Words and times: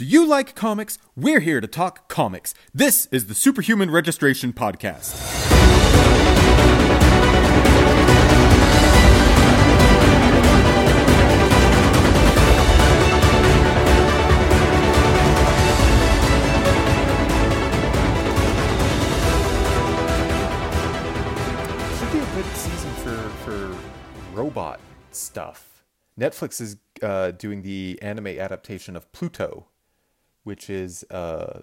Do 0.00 0.06
you 0.06 0.24
like 0.24 0.54
comics? 0.54 0.96
We're 1.14 1.40
here 1.40 1.60
to 1.60 1.66
talk 1.66 2.08
comics. 2.08 2.54
This 2.72 3.04
is 3.12 3.26
the 3.26 3.34
Superhuman 3.34 3.90
Registration 3.90 4.54
Podcast. 4.54 5.12
Should 21.98 22.10
be 22.10 22.20
a 22.20 22.34
good 22.34 22.56
season 22.56 22.90
for 23.04 23.28
for 23.44 23.76
robot 24.32 24.80
stuff. 25.10 25.84
Netflix 26.18 26.62
is 26.62 26.78
uh, 27.02 27.32
doing 27.32 27.60
the 27.60 27.98
anime 28.00 28.28
adaptation 28.28 28.96
of 28.96 29.12
Pluto, 29.12 29.66
which 30.44 30.70
is 30.70 31.04
uh, 31.10 31.62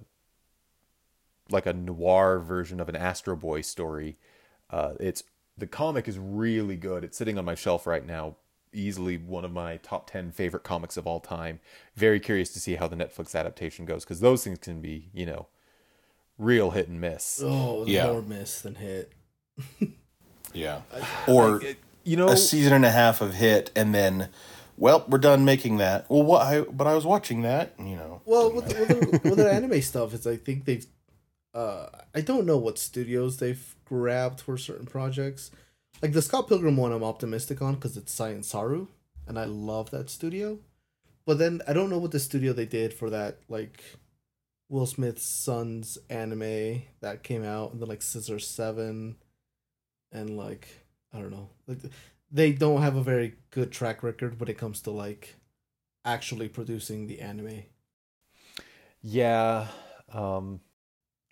like 1.49 1.66
a 1.66 1.73
noir 1.73 2.40
version 2.40 2.80
of 2.80 2.90
an 2.90 2.95
Astro 2.95 3.36
Boy 3.36 3.62
story. 3.62 4.17
Uh, 4.70 4.94
it's 5.00 5.23
the 5.58 5.67
comic 5.67 6.08
is 6.08 6.20
really 6.20 6.76
good. 6.76 7.03
It's 7.03 7.17
sitting 7.17 7.38
on 7.38 7.45
my 7.45 7.55
shelf 7.55 7.88
right 7.88 8.05
now, 8.05 8.36
easily 8.73 9.17
one 9.17 9.45
of 9.45 9.52
my 9.52 9.77
top 9.77 10.09
ten 10.09 10.31
favorite 10.31 10.63
comics 10.63 10.98
of 10.98 11.08
all 11.08 11.20
time. 11.20 11.59
Very 11.95 12.20
curious 12.20 12.52
to 12.53 12.59
see 12.59 12.76
how 12.76 12.88
the 12.88 12.95
Netflix 12.95 13.34
adaptation 13.34 13.86
goes 13.86 14.03
because 14.03 14.20
those 14.20 14.44
things 14.44 14.59
can 14.59 14.81
be, 14.81 15.09
you 15.14 15.25
know, 15.25 15.48
real 16.38 16.72
hit 16.72 16.88
and 16.88 17.02
miss. 17.02 17.41
Oh, 17.44 17.86
Yeah. 17.88 18.08
more 18.12 18.22
miss 18.22 18.62
than 18.62 18.75
hit. 18.75 19.14
Yeah. 20.53 20.81
Or 21.28 21.62
You 22.03 22.16
know, 22.17 22.30
a 22.30 22.38
season 22.38 22.72
and 22.73 22.86
a 22.86 22.91
half 22.91 23.20
of 23.22 23.34
hit, 23.34 23.70
and 23.75 23.94
then, 23.94 24.30
well, 24.77 25.05
we're 25.08 25.17
done 25.17 25.44
making 25.44 25.77
that. 25.77 26.09
Well, 26.09 26.23
what? 26.23 26.41
I, 26.44 26.62
but 26.62 26.88
I 26.88 26.94
was 26.94 27.05
watching 27.05 27.41
that. 27.41 27.73
You 27.80 27.95
know. 27.95 28.22
Well, 28.26 28.54
with 28.54 28.70
the, 28.70 28.95
with, 28.95 29.23
the, 29.23 29.30
with 29.30 29.40
anime 29.48 29.81
stuff, 29.81 30.13
it's 30.13 30.27
I 30.27 30.38
think 30.38 30.66
they've. 30.66 30.86
Uh, 31.53 31.88
I 32.13 32.22
don't 32.22 32.45
know 32.45 32.58
what 32.58 32.78
studios 32.78 33.38
they've 33.38 33.75
grabbed 33.86 34.42
for 34.42 34.58
certain 34.58 34.86
projects. 34.86 35.50
Like 36.02 36.14
the 36.14 36.22
Scott 36.22 36.48
Pilgrim 36.48 36.78
one, 36.78 36.92
I'm 36.92 37.03
optimistic 37.03 37.61
on 37.61 37.75
because 37.75 37.98
it's 37.98 38.14
Science 38.14 38.48
Saru, 38.48 38.88
and 39.25 39.39
I 39.39 39.45
love 39.45 39.89
that 39.89 40.11
studio. 40.11 40.59
But 41.25 41.39
then 41.39 41.61
I 41.67 41.73
don't 41.73 41.89
know 41.89 41.98
what 41.98 42.11
the 42.11 42.20
studio 42.20 42.53
they 42.53 42.66
did 42.66 42.94
for 42.94 43.09
that 43.09 43.39
like 43.50 43.83
Will 44.70 44.86
Smith's 44.86 45.23
son's 45.23 45.98
anime 46.09 46.83
that 47.02 47.23
came 47.23 47.44
out, 47.44 47.72
and 47.72 47.81
then 47.81 47.89
like 47.89 48.03
Scissor 48.03 48.39
Seven, 48.39 49.16
and 50.11 50.38
like 50.38 50.67
I 51.11 51.20
don't 51.20 51.31
know, 51.31 51.50
like 51.67 51.80
they 52.31 52.52
don't 52.52 52.81
have 52.81 52.95
a 52.95 53.03
very 53.03 53.36
good 53.52 53.72
track 53.72 54.03
record 54.03 54.39
when 54.39 54.50
it 54.50 54.58
comes 54.58 54.81
to 54.81 54.92
like 54.92 55.36
actually 56.06 56.47
producing 56.50 57.08
the 57.08 57.20
anime. 57.22 57.64
yeah. 59.02 59.67
Um, 60.11 60.61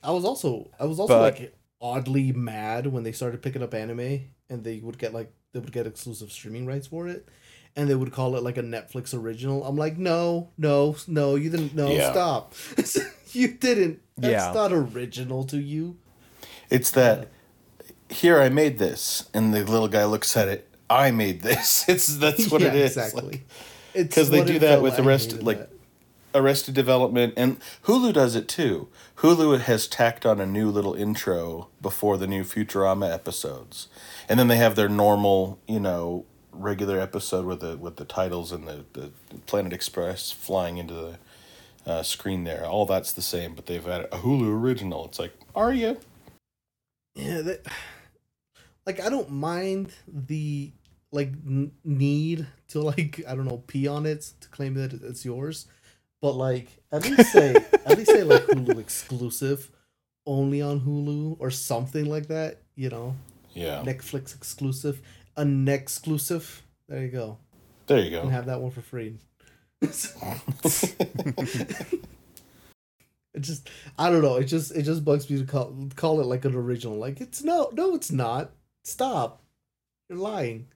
I 0.04 0.12
was 0.12 0.26
also 0.26 0.70
I 0.80 0.86
was 0.86 1.00
also 1.00 1.14
But- 1.20 1.40
like 1.40 1.56
oddly 1.82 2.32
mad 2.32 2.88
when 2.88 3.04
they 3.04 3.12
started 3.12 3.42
picking 3.42 3.62
up 3.64 3.74
anime 3.74 4.22
and 4.50 4.64
they 4.64 4.80
would 4.80 4.98
get 4.98 5.14
like 5.14 5.32
they 5.54 5.60
would 5.60 5.72
get 5.72 5.86
exclusive 5.88 6.32
streaming 6.32 6.66
rights 6.66 6.88
for 6.88 7.08
it 7.08 7.28
and 7.76 7.90
they 7.90 7.96
would 7.96 8.12
call 8.12 8.36
it 8.36 8.44
like 8.44 8.58
a 8.58 8.62
Netflix 8.64 9.14
original. 9.14 9.64
I'm 9.66 9.76
like, 9.76 9.98
no, 9.98 10.52
no, 10.58 10.96
no, 11.08 11.36
you 11.36 11.50
didn't 11.50 11.76
no, 11.76 11.90
Yeah. 11.92 12.12
stop. 12.12 12.54
you 13.34 13.50
didn't. 13.50 14.02
That's 14.18 14.32
Yeah. 14.46 14.52
not 14.54 14.72
original 14.72 15.44
to 15.46 15.58
you. 15.58 15.98
It's 16.70 16.90
that. 16.92 17.30
Here, 18.10 18.40
I 18.40 18.50
made 18.50 18.78
this, 18.78 19.30
and 19.34 19.54
the 19.54 19.64
little 19.66 19.88
guy 19.88 20.06
looks 20.06 20.38
at 20.38 20.48
it. 20.48 20.70
I 20.90 21.12
made 21.12 21.42
this. 21.42 21.86
It's 21.90 22.18
that's 22.18 22.48
what 22.52 22.62
Yeah, 22.62 22.70
it 22.70 22.76
is. 22.76 22.98
Exactly. 22.98 23.44
Like, 23.96 24.10
they 24.12 24.44
do 24.44 24.60
that 24.60 24.82
with 24.82 24.96
the 24.98 25.02
like. 25.02 25.08
I 25.08 25.10
rest- 25.10 25.32
hated 25.32 25.46
like- 25.46 25.58
that. 25.60 25.70
Arrested 26.38 26.74
Development, 26.76 27.34
and 27.38 27.62
Hulu 27.86 28.12
does 28.12 28.36
it 28.36 28.50
too. 28.50 28.90
Hulu 29.20 29.58
has 29.58 29.88
tacked 29.88 30.26
on 30.26 30.42
a 30.42 30.46
new 30.46 30.70
little 30.70 30.94
intro 30.94 31.70
before 31.82 32.18
the 32.18 32.28
new 32.28 32.44
Futurama 32.44 33.10
episodes, 33.10 33.88
and 34.28 34.38
then 34.38 34.50
they 34.50 34.58
have 34.58 34.76
their 34.76 34.90
normal, 34.90 35.60
you 35.66 35.80
know, 35.80 36.26
regular 36.52 37.00
episode 37.00 37.46
with 37.46 37.62
the 37.62 37.78
with 37.78 37.96
the 37.96 38.04
titles 38.04 38.52
and 38.52 38.68
the 38.68 38.84
the 38.92 39.12
Planet 39.46 39.72
Express 39.72 40.30
flying 40.30 40.76
into 40.78 40.94
the 40.94 41.18
uh, 41.90 42.04
screen 42.04 42.44
there. 42.44 42.66
All 42.66 42.86
that's 42.86 43.14
the 43.14 43.22
same, 43.22 43.54
but 43.56 43.68
they've 43.68 43.88
added 43.88 44.08
a 44.12 44.18
Hulu 44.18 44.50
original. 44.62 45.06
It's 45.06 45.20
like, 45.20 45.32
are 45.56 45.74
you? 45.74 45.98
Yeah, 47.16 47.40
that, 47.44 47.66
like 48.86 49.00
I 49.00 49.10
don't 49.10 49.32
mind 49.32 49.92
the 50.08 50.72
like 51.12 51.30
n- 51.46 51.72
need 51.84 52.46
to 52.70 52.82
like 52.82 53.24
I 53.28 53.36
don't 53.36 53.46
know 53.46 53.64
pee 53.68 53.88
on 53.88 54.06
it 54.06 54.32
to 54.42 54.50
claim 54.50 54.74
that 54.76 54.94
it's 54.94 55.26
yours, 55.26 55.68
but 56.22 56.34
like 56.34 56.68
at 56.92 57.04
least 57.04 57.32
say 57.32 57.56
at 57.86 57.98
least 57.98 58.12
say 58.12 58.24
like 58.24 58.44
Hulu 58.44 58.80
exclusive, 58.88 59.72
only 60.26 60.62
on 60.62 60.82
Hulu 60.82 61.38
or 61.40 61.52
something 61.52 62.06
like 62.06 62.28
that. 62.28 62.62
You 62.76 62.90
know, 62.90 63.16
Yeah, 63.54 63.82
Netflix 63.86 64.36
exclusive, 64.36 65.02
a 65.38 65.46
exclusive. 65.72 66.62
There 66.88 67.02
you 67.02 67.10
go. 67.10 67.38
there 67.88 68.00
you 68.00 68.12
go. 68.12 68.28
have 68.28 68.46
that 68.48 68.62
one 68.62 68.72
for 68.72 68.82
free. 68.82 69.18
It 73.34 73.42
just 73.42 73.70
I 74.00 74.10
don't 74.10 74.22
know. 74.22 74.38
It 74.38 74.46
just 74.46 74.74
it 74.74 74.84
just 74.84 75.04
bugs 75.04 75.30
me 75.30 75.40
to 75.40 75.46
call 75.46 75.90
call 75.96 76.22
it 76.22 76.26
like 76.26 76.46
an 76.46 76.56
original. 76.56 76.98
Like 76.98 77.20
it's 77.20 77.44
no 77.44 77.70
no 77.74 77.94
it's 77.94 78.10
not. 78.10 78.52
Stop. 78.86 79.42
You're 80.10 80.20
lying. 80.20 80.68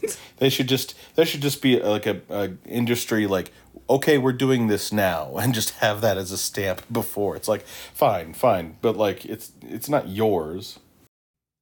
They 0.36 0.50
should 0.50 0.68
just 0.68 0.94
there 1.16 1.26
should 1.26 1.40
just 1.40 1.60
be 1.60 1.80
like 1.80 2.06
a, 2.06 2.20
a 2.30 2.50
industry 2.64 3.26
like 3.26 3.50
okay 3.90 4.16
we're 4.16 4.32
doing 4.32 4.68
this 4.68 4.92
now 4.92 5.36
and 5.40 5.52
just 5.52 5.70
have 5.78 6.00
that 6.02 6.16
as 6.16 6.30
a 6.30 6.38
stamp 6.38 6.82
before 6.92 7.34
it's 7.34 7.48
like 7.48 7.66
fine 7.66 8.32
fine 8.32 8.76
but 8.80 8.96
like 8.96 9.24
it's 9.24 9.50
it's 9.62 9.88
not 9.88 10.08
yours 10.08 10.78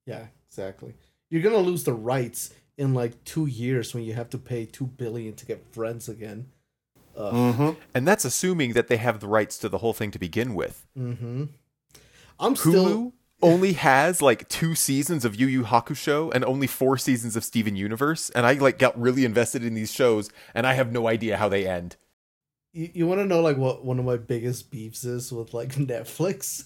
Yeah, 0.06 0.26
exactly. 0.48 0.94
You're 1.30 1.42
gonna 1.42 1.58
lose 1.58 1.84
the 1.84 1.94
rights 1.94 2.52
in 2.76 2.94
like 2.94 3.24
two 3.24 3.46
years 3.46 3.94
when 3.94 4.04
you 4.04 4.12
have 4.12 4.30
to 4.30 4.38
pay 4.38 4.66
two 4.66 4.86
billion 4.86 5.34
to 5.34 5.46
get 5.46 5.64
friends 5.72 6.08
again. 6.08 6.48
Uh, 7.16 7.32
mm-hmm. 7.32 7.70
and 7.94 8.06
that's 8.06 8.26
assuming 8.26 8.74
that 8.74 8.88
they 8.88 8.98
have 8.98 9.20
the 9.20 9.26
rights 9.26 9.56
to 9.56 9.70
the 9.70 9.78
whole 9.78 9.94
thing 9.94 10.10
to 10.10 10.18
begin 10.18 10.54
with. 10.54 10.86
mm-hmm. 10.96 11.44
I'm 12.38 12.54
Hulu 12.54 12.58
still 12.58 13.12
only 13.42 13.74
has 13.74 14.22
like 14.22 14.48
two 14.48 14.74
seasons 14.74 15.24
of 15.24 15.36
Yu 15.36 15.46
Yu 15.46 15.64
Hakusho 15.64 16.32
and 16.34 16.44
only 16.44 16.66
four 16.66 16.96
seasons 16.96 17.36
of 17.36 17.44
Steven 17.44 17.76
Universe, 17.76 18.30
and 18.30 18.46
I 18.46 18.54
like 18.54 18.78
got 18.78 18.98
really 19.00 19.24
invested 19.24 19.64
in 19.64 19.74
these 19.74 19.92
shows, 19.92 20.30
and 20.54 20.66
I 20.66 20.74
have 20.74 20.92
no 20.92 21.08
idea 21.08 21.36
how 21.36 21.48
they 21.48 21.66
end. 21.66 21.96
you, 22.72 22.90
you 22.94 23.06
want 23.06 23.20
to 23.20 23.26
know 23.26 23.40
like 23.40 23.56
what 23.56 23.84
one 23.84 23.98
of 23.98 24.04
my 24.04 24.16
biggest 24.16 24.70
beefs 24.70 25.04
is 25.04 25.32
with 25.32 25.52
like 25.54 25.68
Netflix? 25.74 26.64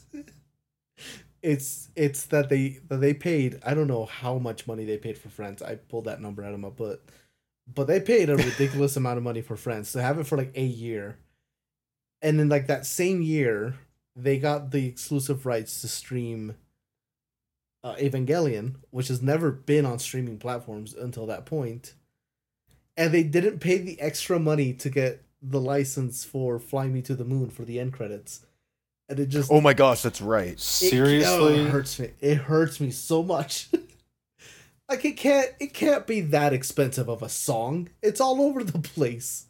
It's 1.42 1.88
it's 1.96 2.26
that 2.26 2.48
they 2.50 2.80
that 2.88 3.00
they 3.00 3.14
paid 3.14 3.60
i 3.64 3.72
don't 3.72 3.86
know 3.86 4.04
how 4.04 4.36
much 4.36 4.66
money 4.66 4.84
they 4.84 4.98
paid 4.98 5.18
for 5.18 5.30
friends. 5.30 5.62
I 5.62 5.76
pulled 5.76 6.04
that 6.04 6.20
number 6.20 6.44
out 6.44 6.54
of 6.54 6.60
my 6.60 6.68
butt. 6.68 7.02
But 7.72 7.86
they 7.86 8.00
paid 8.00 8.28
a 8.30 8.36
ridiculous 8.36 8.96
amount 8.96 9.18
of 9.18 9.24
money 9.24 9.42
for 9.42 9.56
friends 9.56 9.92
to 9.92 10.02
have 10.02 10.18
it 10.18 10.26
for 10.26 10.36
like 10.36 10.52
a 10.54 10.64
year. 10.64 11.18
And 12.22 12.38
then 12.38 12.48
like 12.48 12.66
that 12.66 12.84
same 12.84 13.22
year 13.22 13.76
they 14.16 14.38
got 14.38 14.70
the 14.70 14.86
exclusive 14.86 15.46
rights 15.46 15.80
to 15.80 15.88
stream 15.88 16.54
uh, 17.82 17.94
evangelion 17.94 18.74
which 18.90 19.08
has 19.08 19.22
never 19.22 19.50
been 19.50 19.86
on 19.86 19.98
streaming 19.98 20.38
platforms 20.38 20.94
until 20.94 21.26
that 21.26 21.46
point 21.46 21.94
and 22.96 23.12
they 23.14 23.22
didn't 23.22 23.60
pay 23.60 23.78
the 23.78 23.98
extra 24.00 24.38
money 24.38 24.72
to 24.74 24.90
get 24.90 25.22
the 25.42 25.60
license 25.60 26.24
for 26.24 26.58
Fly 26.58 26.88
Me 26.88 27.00
to 27.02 27.14
the 27.14 27.24
Moon 27.24 27.48
for 27.48 27.64
the 27.64 27.80
end 27.80 27.92
credits. 27.94 28.44
And 29.08 29.18
it 29.18 29.26
just 29.26 29.50
Oh 29.50 29.60
my 29.60 29.72
gosh, 29.72 30.02
that's 30.02 30.20
right. 30.20 30.52
it- 30.52 30.60
seriously 30.60 31.30
oh, 31.32 31.48
it 31.66 31.70
hurts 31.70 31.98
me. 31.98 32.10
It 32.20 32.34
hurts 32.36 32.78
me 32.80 32.90
so 32.90 33.22
much. 33.22 33.68
like 34.88 35.04
it 35.04 35.16
can't 35.16 35.50
it 35.58 35.72
can't 35.72 36.06
be 36.06 36.20
that 36.20 36.52
expensive 36.52 37.08
of 37.08 37.22
a 37.22 37.28
song. 37.28 37.88
It's 38.02 38.20
all 38.20 38.42
over 38.42 38.62
the 38.62 38.78
place. 38.78 39.46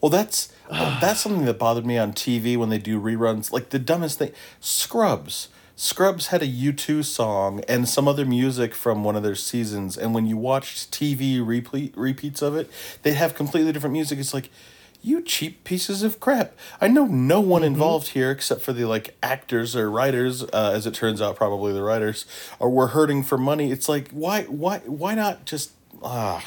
Well 0.00 0.10
that's 0.10 0.52
that's 0.70 1.20
something 1.20 1.44
that 1.44 1.58
bothered 1.58 1.86
me 1.86 1.98
on 1.98 2.12
tv 2.12 2.56
when 2.56 2.68
they 2.68 2.78
do 2.78 3.00
reruns 3.00 3.52
like 3.52 3.70
the 3.70 3.78
dumbest 3.78 4.18
thing 4.18 4.32
scrubs 4.60 5.48
scrubs 5.76 6.28
had 6.28 6.42
a 6.42 6.46
u2 6.46 7.04
song 7.04 7.60
and 7.68 7.88
some 7.88 8.06
other 8.06 8.24
music 8.24 8.74
from 8.74 9.02
one 9.02 9.16
of 9.16 9.22
their 9.22 9.34
seasons 9.34 9.96
and 9.96 10.14
when 10.14 10.26
you 10.26 10.36
watched 10.36 10.90
tv 10.92 11.44
repeat 11.44 11.96
repeats 11.96 12.42
of 12.42 12.54
it 12.56 12.70
they 13.02 13.12
have 13.12 13.34
completely 13.34 13.72
different 13.72 13.92
music 13.92 14.18
it's 14.18 14.34
like 14.34 14.50
you 15.04 15.20
cheap 15.20 15.64
pieces 15.64 16.02
of 16.02 16.18
crap. 16.18 16.56
I 16.80 16.88
know 16.88 17.04
no 17.04 17.38
one 17.38 17.62
involved 17.62 18.08
here 18.08 18.30
except 18.30 18.62
for 18.62 18.72
the 18.72 18.86
like 18.86 19.14
actors 19.22 19.76
or 19.76 19.90
writers, 19.90 20.42
uh, 20.42 20.72
as 20.74 20.86
it 20.86 20.94
turns 20.94 21.20
out, 21.20 21.36
probably 21.36 21.74
the 21.74 21.82
writers, 21.82 22.24
or 22.58 22.70
were 22.70 22.88
hurting 22.88 23.22
for 23.22 23.36
money. 23.36 23.70
It's 23.70 23.88
like 23.88 24.10
why 24.10 24.44
why 24.44 24.78
why 24.78 25.14
not 25.14 25.44
just 25.44 25.72
ah. 26.02 26.42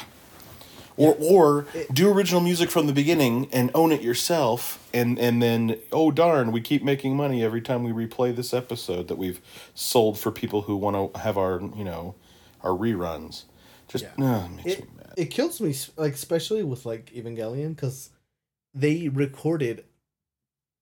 Or, 0.98 1.16
or 1.20 1.66
do 1.92 2.12
original 2.12 2.40
music 2.40 2.70
from 2.70 2.86
the 2.88 2.92
beginning 2.92 3.48
and 3.52 3.70
own 3.74 3.92
it 3.92 4.02
yourself 4.02 4.84
and, 4.92 5.18
and 5.18 5.40
then 5.40 5.78
oh 5.92 6.10
darn 6.10 6.50
we 6.50 6.60
keep 6.60 6.82
making 6.82 7.16
money 7.16 7.42
every 7.44 7.60
time 7.62 7.84
we 7.84 7.92
replay 7.92 8.34
this 8.34 8.52
episode 8.52 9.06
that 9.08 9.16
we've 9.16 9.40
sold 9.74 10.18
for 10.18 10.32
people 10.32 10.62
who 10.62 10.76
want 10.76 11.14
to 11.14 11.20
have 11.20 11.38
our 11.38 11.60
you 11.76 11.84
know 11.84 12.16
our 12.62 12.72
reruns 12.72 13.44
just 13.86 14.04
Yeah. 14.18 14.46
it 14.46 14.50
makes 14.56 14.72
It, 14.72 14.80
me 14.84 14.90
mad 14.96 15.14
it 15.16 15.26
kills 15.26 15.60
me 15.60 15.74
like 15.96 16.14
especially 16.14 16.64
with 16.64 16.84
like 16.84 17.12
Evangelion 17.14 17.76
cuz 17.76 18.10
they 18.74 19.08
recorded 19.08 19.84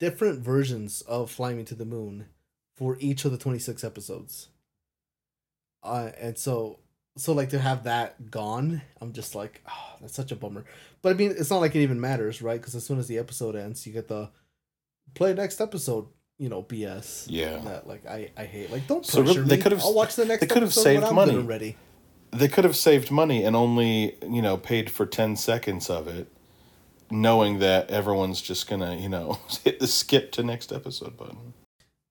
different 0.01 0.41
versions 0.41 1.03
of 1.03 1.31
Fly 1.31 1.55
Me 1.55 1.65
to 1.65 1.75
the 1.75 1.85
Moon 1.85 2.27
for 2.75 2.97
each 3.01 3.25
of 3.25 3.33
the 3.33 3.39
26 3.39 3.83
episodes. 3.85 4.49
Uh, 5.83 6.11
and 6.19 6.37
so 6.37 6.79
so 7.17 7.33
like 7.33 7.51
to 7.51 7.59
have 7.59 7.85
that 7.85 8.31
gone, 8.31 8.83
I'm 9.01 9.13
just 9.13 9.35
like, 9.35 9.63
oh, 9.69 9.97
that's 10.01 10.15
such 10.15 10.33
a 10.33 10.37
bummer. 10.37 10.65
But 11.03 11.11
I 11.11 11.15
mean, 11.15 11.35
it's 11.37 11.51
not 11.51 11.61
like 11.61 11.75
it 11.75 11.81
even 11.81 12.01
matters, 12.01 12.43
right? 12.43 12.61
Because 12.61 12.75
as 12.75 12.85
soon 12.85 12.99
as 12.99 13.09
the 13.09 13.19
episode 13.19 13.57
ends, 13.57 13.87
you 13.87 13.93
get 13.93 14.09
the 14.09 14.31
play 15.15 15.33
next 15.35 15.61
episode, 15.61 16.07
you 16.39 16.49
know, 16.49 16.63
BS. 16.63 17.27
Yeah. 17.29 17.59
That 17.59 17.87
like 17.87 18.07
I 18.07 18.31
I 18.37 18.45
hate. 18.45 18.71
Like 18.71 18.87
don't 18.87 19.05
So 19.07 19.23
pressure 19.23 19.41
really, 19.41 19.57
they 19.57 19.63
could've- 19.63 19.81
I'll 19.81 19.95
watch 19.95 20.15
the 20.17 20.25
next. 20.27 20.41
they 20.41 20.47
could've 20.47 20.75
saved 20.75 21.11
money. 21.13 21.33
good 21.33 21.41
and 21.41 21.49
ready. 21.49 21.77
They 22.33 22.49
could 22.49 22.65
have 22.65 22.77
saved 22.77 23.11
money 23.11 23.45
and 23.45 23.57
only, 23.57 24.17
you 24.29 24.43
know, 24.43 24.57
paid 24.59 24.91
for 24.91 25.07
10 25.07 25.37
seconds 25.37 25.89
of 25.89 26.09
it, 26.09 26.27
knowing 27.11 27.61
that 27.61 27.89
everyone's 27.91 28.43
just 28.43 28.69
going 28.69 28.81
to, 28.83 28.95
you 28.95 29.09
know, 29.09 29.39
hit 29.65 29.79
the 29.81 29.87
skip 29.87 30.33
to 30.33 30.43
next 30.43 30.73
episode 30.73 31.17
button. 31.17 31.55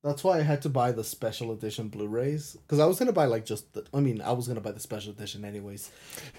That's 0.05 0.23
why 0.23 0.37
I 0.37 0.43
had 0.43 0.61
to 0.61 0.69
buy 0.69 0.91
the 0.91 1.03
special 1.03 1.51
edition 1.51 1.87
Blu-rays 1.87 2.57
because 2.61 2.77
I 2.77 2.85
was 2.85 2.99
gonna 2.99 3.11
buy 3.11 3.25
like 3.25 3.43
just 3.43 3.73
the. 3.73 3.87
I 3.91 4.01
mean, 4.01 4.21
I 4.21 4.33
was 4.33 4.47
gonna 4.47 4.61
buy 4.61 4.71
the 4.71 4.79
special 4.79 5.11
edition 5.11 5.43
anyways. 5.43 5.89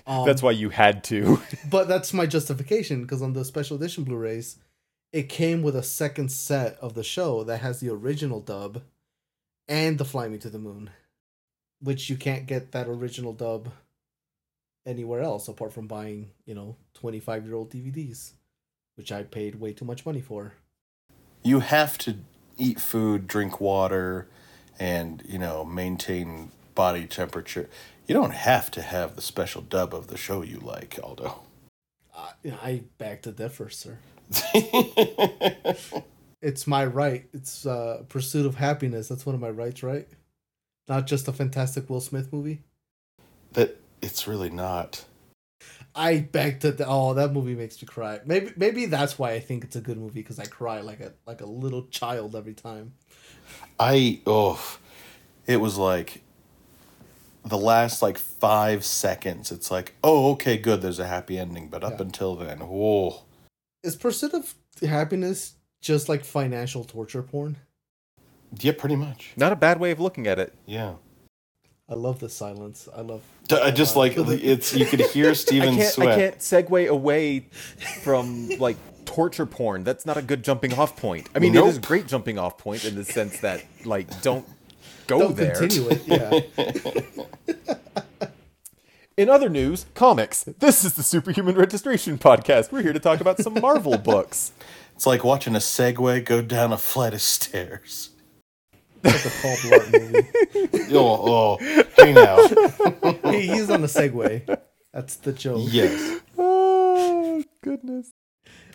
Um, 0.07 0.25
That's 0.25 0.41
why 0.41 0.53
you 0.53 0.71
had 0.71 1.03
to. 1.05 1.43
but 1.69 1.89
that's 1.89 2.15
my 2.15 2.27
justification 2.27 3.03
because 3.03 3.23
on 3.23 3.33
the 3.33 3.45
special 3.45 3.77
edition 3.77 4.05
Blu-rays, 4.05 4.59
it 5.13 5.29
came 5.29 5.63
with 5.63 5.75
a 5.75 5.83
second 5.83 6.31
set 6.31 6.79
of 6.79 6.95
the 6.95 7.03
show 7.03 7.43
that 7.43 7.57
has 7.57 7.81
the 7.81 7.91
original 7.91 8.41
dub, 8.41 8.83
and 9.67 9.99
the 9.99 10.05
Fly 10.05 10.29
Me 10.29 10.39
to 10.39 10.49
the 10.49 10.61
Moon, 10.61 10.91
which 11.81 12.09
you 12.09 12.15
can't 12.15 12.47
get 12.47 12.71
that 12.71 12.87
original 12.87 13.33
dub 13.33 13.73
anywhere 14.87 15.23
else 15.23 15.49
apart 15.49 15.73
from 15.73 15.89
buying 15.89 16.31
you 16.45 16.55
know 16.55 16.77
twenty 16.95 17.19
five 17.19 17.45
year 17.45 17.57
old 17.57 17.73
DVDs, 17.73 18.35
which 18.95 19.11
I 19.11 19.25
paid 19.25 19.57
way 19.57 19.73
too 19.73 19.85
much 19.85 20.07
money 20.07 20.21
for. 20.21 20.55
You 21.43 21.59
have 21.59 21.99
to 21.99 22.19
eat 22.57 22.81
food, 22.81 23.27
drink 23.27 23.61
water, 23.61 24.27
and, 24.79 25.23
you 25.27 25.39
know, 25.39 25.65
maintain 25.65 26.51
body 26.75 27.07
temperature. 27.07 27.69
You 28.07 28.15
don't 28.15 28.35
have 28.35 28.71
to 28.73 28.83
have 28.83 29.17
the 29.17 29.23
special 29.23 29.63
dub 29.63 29.95
of 29.95 30.09
the 30.09 30.17
show 30.17 30.43
you 30.43 30.59
like, 30.59 30.99
Aldo. 31.03 31.43
I, 32.17 32.31
I 32.63 32.83
beg 32.99 33.23
to 33.23 33.33
differ, 33.33 33.69
sir. 33.71 33.99
It's 36.43 36.67
my 36.67 36.85
right. 36.85 37.27
It's 37.33 37.67
uh, 37.67 38.05
pursuit 38.09 38.47
of 38.47 38.57
happiness. 38.57 39.09
That's 39.09 39.27
one 39.27 39.35
of 39.35 39.41
my 39.41 39.51
rights, 39.51 39.83
right? 39.83 40.07
Not 40.89 41.07
just 41.07 41.27
a 41.27 41.33
fantastic 41.33 41.91
Will 41.91 42.01
Smith 42.01 42.33
movie. 42.33 42.61
that 43.55 43.81
it's 44.03 44.29
really 44.29 44.51
not. 44.51 45.05
I 45.97 46.19
beg 46.21 46.61
to. 46.61 46.77
Oh, 46.87 47.15
that 47.15 47.33
movie 47.33 47.55
makes 47.55 47.81
me 47.81 47.87
cry. 47.87 48.21
Maybe 48.27 48.53
maybe 48.57 48.87
that's 48.87 49.19
why 49.19 49.33
I 49.33 49.41
think 49.41 49.65
it's 49.65 49.77
a 49.77 49.81
good 49.81 49.97
movie 49.99 50.21
because 50.21 50.39
I 50.39 50.45
cry 50.45 50.81
like 50.81 51.01
a 51.01 51.15
like 51.27 51.41
a 51.41 51.47
little 51.47 51.87
child 51.87 52.37
every 52.37 52.55
time. 52.55 52.93
I 53.81 54.21
oh, 54.27 54.79
it 55.47 55.57
was 55.57 55.79
like 55.79 56.23
the 57.45 57.57
last 57.59 58.03
like 58.03 58.19
five 58.19 58.85
seconds. 58.85 59.51
It's 59.51 59.71
like 59.71 59.95
oh 60.05 60.33
okay 60.33 60.59
good. 60.59 60.83
There's 60.83 60.99
a 60.99 61.07
happy 61.07 61.39
ending, 61.39 61.69
but 61.69 61.83
up 61.83 61.95
Yeah. 61.99 62.03
until 62.07 62.37
then, 62.37 62.59
whoa. 62.61 63.23
Is 63.83 63.97
pursuit 63.97 64.35
of 64.35 64.55
happiness 64.83 65.55
just 65.81 66.09
like 66.09 66.25
financial 66.25 66.85
torture 66.85 67.23
porn? 67.23 67.57
Yeah, 68.61 68.73
pretty 68.77 68.97
much. 68.97 69.33
Not 69.37 69.53
a 69.53 69.57
bad 69.57 69.81
way 69.81 69.91
of 69.93 70.01
looking 70.01 70.27
at 70.27 70.39
it. 70.39 70.53
Yeah. 70.67 70.95
I 71.89 71.95
love 71.95 72.19
the 72.19 72.29
silence. 72.29 72.89
I 72.95 73.03
love. 73.03 73.23
I 73.51 73.71
just 73.71 73.95
like 73.95 74.15
it's 74.17 74.75
you 74.75 74.87
could 74.87 75.01
hear 75.01 75.31
I 75.31 75.35
Steven 75.35 75.77
can't. 75.77 75.93
sweat. 75.93 76.09
I 76.09 76.17
can't 76.17 76.39
segue 76.39 76.89
away 76.89 77.47
from 78.03 78.49
like 78.59 78.77
torture 79.05 79.47
porn. 79.47 79.85
That's 79.85 80.05
not 80.05 80.17
a 80.17 80.23
good 80.23 80.43
jumping 80.43 80.75
off 80.75 80.97
point. 80.97 81.29
I 81.35 81.39
mean, 81.39 81.55
it 81.55 81.65
is 81.65 81.79
a 81.79 81.81
great 81.81 82.09
jumping 82.09 82.39
off 82.39 82.59
point 82.59 82.85
in 82.85 82.97
the 82.97 83.05
sense 83.05 83.39
that 83.41 83.65
like 83.85 84.21
don't 84.23 84.45
go 85.07 85.21
Don't 85.21 85.37
there. 85.37 85.55
continue 85.55 85.89
it. 85.91 86.03
Yeah. 86.07 86.41
In 89.17 89.31
other 89.31 89.49
news, 89.49 89.87
comics. 89.95 90.45
This 90.45 90.85
is 90.85 90.95
the 90.95 91.03
Superhuman 91.03 91.55
Registration 91.55 92.19
Podcast. 92.19 92.71
We're 92.71 92.83
here 92.83 92.93
to 92.93 93.01
talk 93.01 93.23
about 93.23 93.39
some 93.39 93.55
Marvel 93.55 93.97
books. 93.97 94.53
It's 94.95 95.07
like 95.07 95.25
watching 95.25 95.55
a 95.55 95.59
Segway 95.59 96.23
go 96.23 96.43
down 96.43 96.71
a 96.71 96.77
flight 96.77 97.15
of 97.15 97.23
stairs. 97.23 98.11
It's 99.07 99.25
like 99.25 99.35
a 99.35 99.43
Paul 99.43 99.57
Blart 99.57 99.93
movie. 99.93 100.29
Oh, 100.97 101.59
oh, 101.59 101.85
hey 101.97 102.13
now. 102.13 102.37
He, 103.33 103.49
he's 103.49 103.71
on 103.71 103.81
the 103.81 103.87
Segway. 103.89 104.43
That's 104.93 105.17
the 105.17 105.33
joke. 105.33 105.67
yes. 105.71 106.21
Oh 106.39 107.43
goodness. 107.63 108.13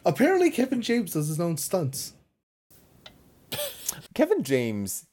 Apparently, 0.06 0.52
Kevin 0.52 0.82
James 0.82 1.14
does 1.14 1.28
his 1.28 1.40
own 1.40 1.58
stunts. 1.58 2.14
Kevin 4.14 4.44
James 4.44 5.06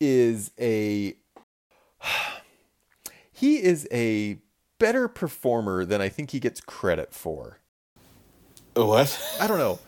is 0.00 0.50
a 0.58 1.14
he 3.32 3.62
is 3.62 3.86
a 3.92 4.38
better 4.78 5.08
performer 5.08 5.84
than 5.84 6.00
I 6.00 6.08
think 6.08 6.30
he 6.30 6.40
gets 6.40 6.60
credit 6.60 7.12
for. 7.14 7.58
What? 8.74 9.18
I 9.40 9.46
don't 9.46 9.58
know. 9.58 9.78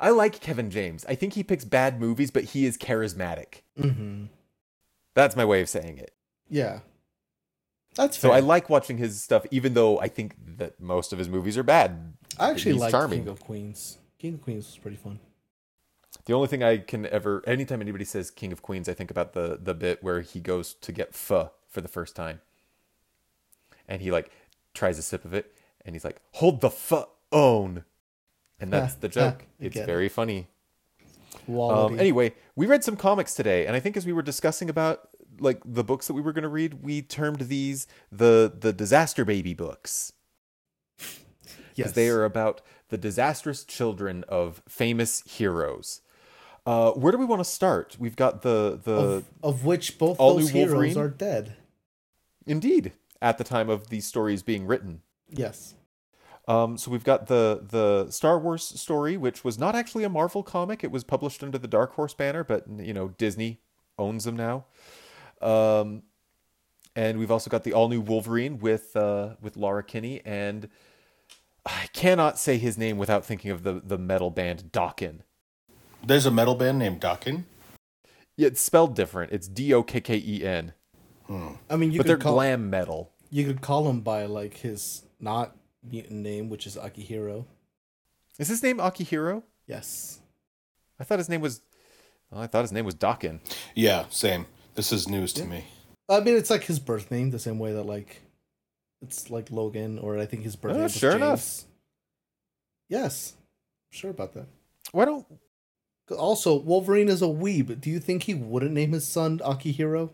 I 0.00 0.10
like 0.10 0.40
Kevin 0.40 0.70
James. 0.70 1.04
I 1.08 1.14
think 1.14 1.34
he 1.34 1.42
picks 1.42 1.64
bad 1.64 2.00
movies, 2.00 2.30
but 2.30 2.44
he 2.44 2.66
is 2.66 2.76
charismatic. 2.76 3.62
Mm-hmm. 3.78 4.24
That's 5.14 5.36
my 5.36 5.44
way 5.44 5.60
of 5.60 5.68
saying 5.68 5.98
it. 5.98 6.12
Yeah, 6.48 6.80
that's 7.94 8.18
So 8.18 8.28
fair. 8.28 8.36
I 8.36 8.40
like 8.40 8.68
watching 8.68 8.98
his 8.98 9.22
stuff, 9.22 9.46
even 9.50 9.74
though 9.74 9.98
I 9.98 10.08
think 10.08 10.34
that 10.58 10.80
most 10.80 11.12
of 11.12 11.18
his 11.18 11.28
movies 11.28 11.56
are 11.58 11.62
bad. 11.62 12.14
I 12.38 12.50
actually 12.50 12.74
like. 12.74 12.92
King 12.92 13.28
of 13.28 13.40
Queens. 13.40 13.98
King 14.18 14.34
of 14.34 14.42
Queens 14.42 14.66
was 14.66 14.78
pretty 14.78 14.96
fun. 14.96 15.18
The 16.26 16.32
only 16.32 16.48
thing 16.48 16.62
I 16.62 16.78
can 16.78 17.06
ever, 17.06 17.42
anytime 17.46 17.80
anybody 17.80 18.04
says 18.04 18.30
King 18.30 18.52
of 18.52 18.62
Queens, 18.62 18.88
I 18.88 18.94
think 18.94 19.10
about 19.10 19.32
the 19.32 19.58
the 19.62 19.74
bit 19.74 20.02
where 20.02 20.20
he 20.20 20.40
goes 20.40 20.74
to 20.74 20.92
get 20.92 21.14
pho 21.14 21.52
for 21.68 21.80
the 21.80 21.88
first 21.88 22.16
time, 22.16 22.40
and 23.88 24.02
he 24.02 24.10
like 24.10 24.30
tries 24.74 24.98
a 24.98 25.02
sip 25.02 25.24
of 25.24 25.32
it, 25.34 25.54
and 25.84 25.94
he's 25.94 26.04
like, 26.04 26.20
"Hold 26.32 26.60
the 26.60 26.70
pho 26.70 27.08
own," 27.32 27.84
and 28.60 28.72
that's 28.72 28.94
the 28.94 29.08
joke. 29.08 29.46
It's 29.60 29.76
very 29.76 30.08
funny. 30.08 30.48
Quality. 31.44 31.94
Um, 31.94 32.00
anyway, 32.00 32.34
we 32.54 32.66
read 32.66 32.82
some 32.82 32.96
comics 32.96 33.34
today, 33.34 33.66
and 33.66 33.76
I 33.76 33.80
think 33.80 33.96
as 33.96 34.06
we 34.06 34.12
were 34.12 34.22
discussing 34.22 34.70
about 34.70 35.08
like 35.38 35.60
the 35.64 35.84
books 35.84 36.06
that 36.06 36.14
we 36.14 36.22
were 36.22 36.32
going 36.32 36.42
to 36.42 36.48
read, 36.48 36.82
we 36.82 37.02
termed 37.02 37.40
these 37.40 37.86
the 38.10 38.52
the 38.58 38.72
disaster 38.72 39.24
baby 39.24 39.54
books 39.54 40.12
because 40.96 41.16
yes. 41.74 41.92
they 41.92 42.08
are 42.08 42.24
about 42.24 42.62
the 42.88 42.98
disastrous 42.98 43.64
children 43.64 44.24
of 44.28 44.62
famous 44.68 45.22
heroes. 45.26 46.00
Uh, 46.64 46.90
where 46.92 47.12
do 47.12 47.18
we 47.18 47.24
want 47.24 47.40
to 47.40 47.44
start? 47.44 47.96
We've 47.98 48.16
got 48.16 48.42
the 48.42 48.80
the 48.82 48.92
of, 48.92 49.24
of 49.42 49.64
which 49.64 49.98
both 49.98 50.18
all 50.18 50.34
those 50.36 50.50
heroes 50.50 50.70
Wolverine? 50.72 50.98
are 50.98 51.08
dead. 51.08 51.56
indeed 52.46 52.92
at 53.22 53.38
the 53.38 53.44
time 53.44 53.70
of 53.70 53.88
these 53.88 54.06
stories 54.06 54.42
being 54.42 54.66
written. 54.66 55.00
Yes. 55.30 55.74
Um, 56.48 56.78
so 56.78 56.90
we've 56.90 57.04
got 57.04 57.26
the 57.26 57.64
the 57.68 58.10
Star 58.10 58.38
Wars 58.38 58.62
story, 58.62 59.16
which 59.16 59.42
was 59.44 59.58
not 59.58 59.74
actually 59.74 60.04
a 60.04 60.08
Marvel 60.08 60.42
comic. 60.42 60.84
It 60.84 60.90
was 60.90 61.02
published 61.04 61.42
under 61.42 61.58
the 61.58 61.68
Dark 61.68 61.94
Horse 61.94 62.14
banner, 62.14 62.44
but 62.44 62.64
you 62.68 62.94
know 62.94 63.08
Disney 63.08 63.60
owns 63.98 64.24
them 64.24 64.36
now. 64.36 64.66
Um, 65.40 66.02
and 66.94 67.18
we've 67.18 67.30
also 67.30 67.50
got 67.50 67.64
the 67.64 67.72
all 67.72 67.88
new 67.88 68.00
Wolverine 68.00 68.58
with 68.58 68.94
uh, 68.96 69.34
with 69.40 69.56
Laura 69.56 69.82
Kinney, 69.82 70.22
and 70.24 70.68
I 71.64 71.88
cannot 71.92 72.38
say 72.38 72.58
his 72.58 72.78
name 72.78 72.96
without 72.96 73.24
thinking 73.24 73.50
of 73.50 73.64
the 73.64 73.80
the 73.84 73.98
metal 73.98 74.30
band 74.30 74.70
Dokken. 74.72 75.20
There's 76.06 76.26
a 76.26 76.30
metal 76.30 76.54
band 76.54 76.78
named 76.78 77.00
Dokken. 77.00 77.44
Yeah, 78.36 78.48
it's 78.48 78.60
spelled 78.60 78.94
different. 78.94 79.32
It's 79.32 79.48
D 79.48 79.74
O 79.74 79.82
K 79.82 80.00
K 80.00 80.22
E 80.24 80.44
N, 80.44 80.74
I 81.28 81.76
mean, 81.76 81.92
you 81.92 81.98
but 81.98 82.06
they're 82.06 82.16
could 82.16 82.22
call 82.24 82.34
glam 82.34 82.70
metal. 82.70 83.12
you 83.30 83.44
could 83.44 83.60
call 83.60 83.88
him 83.88 84.00
by 84.00 84.26
like 84.26 84.58
his 84.58 85.02
not 85.18 85.56
mutant 85.90 86.20
name, 86.20 86.48
which 86.48 86.66
is 86.66 86.76
Akihiro. 86.76 87.44
Is 88.38 88.48
his 88.48 88.62
name 88.62 88.78
Akihiro? 88.78 89.42
Yes. 89.66 90.20
I 91.00 91.04
thought 91.04 91.18
his 91.18 91.28
name 91.28 91.40
was. 91.40 91.60
well, 92.30 92.40
I 92.42 92.46
thought 92.46 92.62
his 92.62 92.72
name 92.72 92.84
was 92.84 92.94
Daken. 92.94 93.40
Yeah, 93.74 94.04
same. 94.10 94.46
This 94.74 94.92
is 94.92 95.08
news 95.08 95.32
to 95.34 95.44
me. 95.44 95.64
I 96.08 96.20
mean, 96.20 96.36
it's 96.36 96.50
like 96.50 96.64
his 96.64 96.78
birth 96.78 97.10
name, 97.10 97.30
the 97.30 97.38
same 97.38 97.58
way 97.58 97.72
that 97.72 97.84
like 97.84 98.22
it's 99.02 99.30
like 99.30 99.50
Logan, 99.50 99.98
or 99.98 100.18
I 100.18 100.26
think 100.26 100.42
his 100.44 100.56
birth 100.56 100.72
Oh, 100.72 100.74
name 100.74 100.82
was 100.84 100.96
sure 100.96 101.12
James. 101.12 101.22
enough. 101.22 101.60
Yes, 102.88 103.34
sure 103.90 104.10
about 104.10 104.34
that. 104.34 104.46
Why 104.92 105.04
don't 105.04 105.26
Also, 106.16 106.54
Wolverine 106.60 107.08
is 107.08 107.22
a 107.22 107.26
weeb. 107.26 107.80
Do 107.80 107.90
you 107.90 107.98
think 107.98 108.24
he 108.24 108.34
wouldn't 108.34 108.72
name 108.72 108.92
his 108.92 109.06
son 109.06 109.38
Akihiro? 109.40 110.10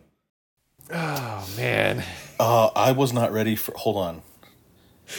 Oh 0.91 1.49
man. 1.55 2.03
Uh, 2.39 2.67
I 2.75 2.91
was 2.91 3.13
not 3.13 3.31
ready 3.31 3.55
for. 3.55 3.73
Hold 3.77 3.97
on. 3.97 4.21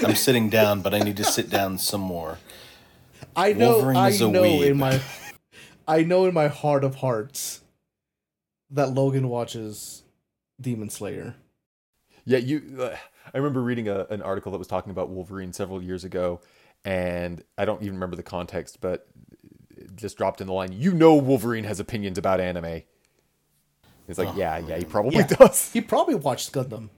I'm 0.04 0.14
sitting 0.14 0.48
down, 0.50 0.80
but 0.82 0.94
I 0.94 0.98
need 1.00 1.16
to 1.18 1.24
sit 1.24 1.50
down 1.50 1.78
some 1.78 2.00
more. 2.00 2.38
I 3.36 3.52
know. 3.52 3.72
Wolverine 3.74 3.96
I 3.96 4.08
is 4.08 4.20
a 4.20 4.28
know 4.28 4.42
weeb. 4.42 4.66
in 4.70 4.78
my, 4.78 5.00
I 5.86 6.02
know 6.02 6.26
in 6.26 6.34
my 6.34 6.48
heart 6.48 6.84
of 6.84 6.96
hearts, 6.96 7.60
that 8.70 8.90
Logan 8.90 9.28
watches 9.28 10.02
Demon 10.60 10.90
Slayer. 10.90 11.34
Yeah, 12.24 12.38
you. 12.38 12.78
Uh, 12.80 12.96
I 13.32 13.38
remember 13.38 13.62
reading 13.62 13.88
a, 13.88 14.06
an 14.10 14.22
article 14.22 14.52
that 14.52 14.58
was 14.58 14.66
talking 14.66 14.90
about 14.90 15.10
Wolverine 15.10 15.52
several 15.52 15.82
years 15.82 16.04
ago, 16.04 16.40
and 16.84 17.42
I 17.58 17.64
don't 17.64 17.82
even 17.82 17.94
remember 17.94 18.16
the 18.16 18.22
context, 18.22 18.80
but 18.80 19.06
just 19.96 20.16
dropped 20.16 20.40
in 20.40 20.46
the 20.46 20.52
line, 20.52 20.72
"You 20.72 20.92
know, 20.94 21.14
Wolverine 21.16 21.64
has 21.64 21.80
opinions 21.80 22.16
about 22.18 22.40
anime." 22.40 22.82
He's 24.06 24.18
like, 24.18 24.28
Oh, 24.28 24.34
"Yeah, 24.36 24.58
yeah, 24.58 24.76
he 24.78 24.84
probably 24.84 25.18
Yeah. 25.18 25.26
does." 25.26 25.70
He 25.72 25.80
probably 25.80 26.14
watched 26.14 26.52
Gundam. 26.52 26.88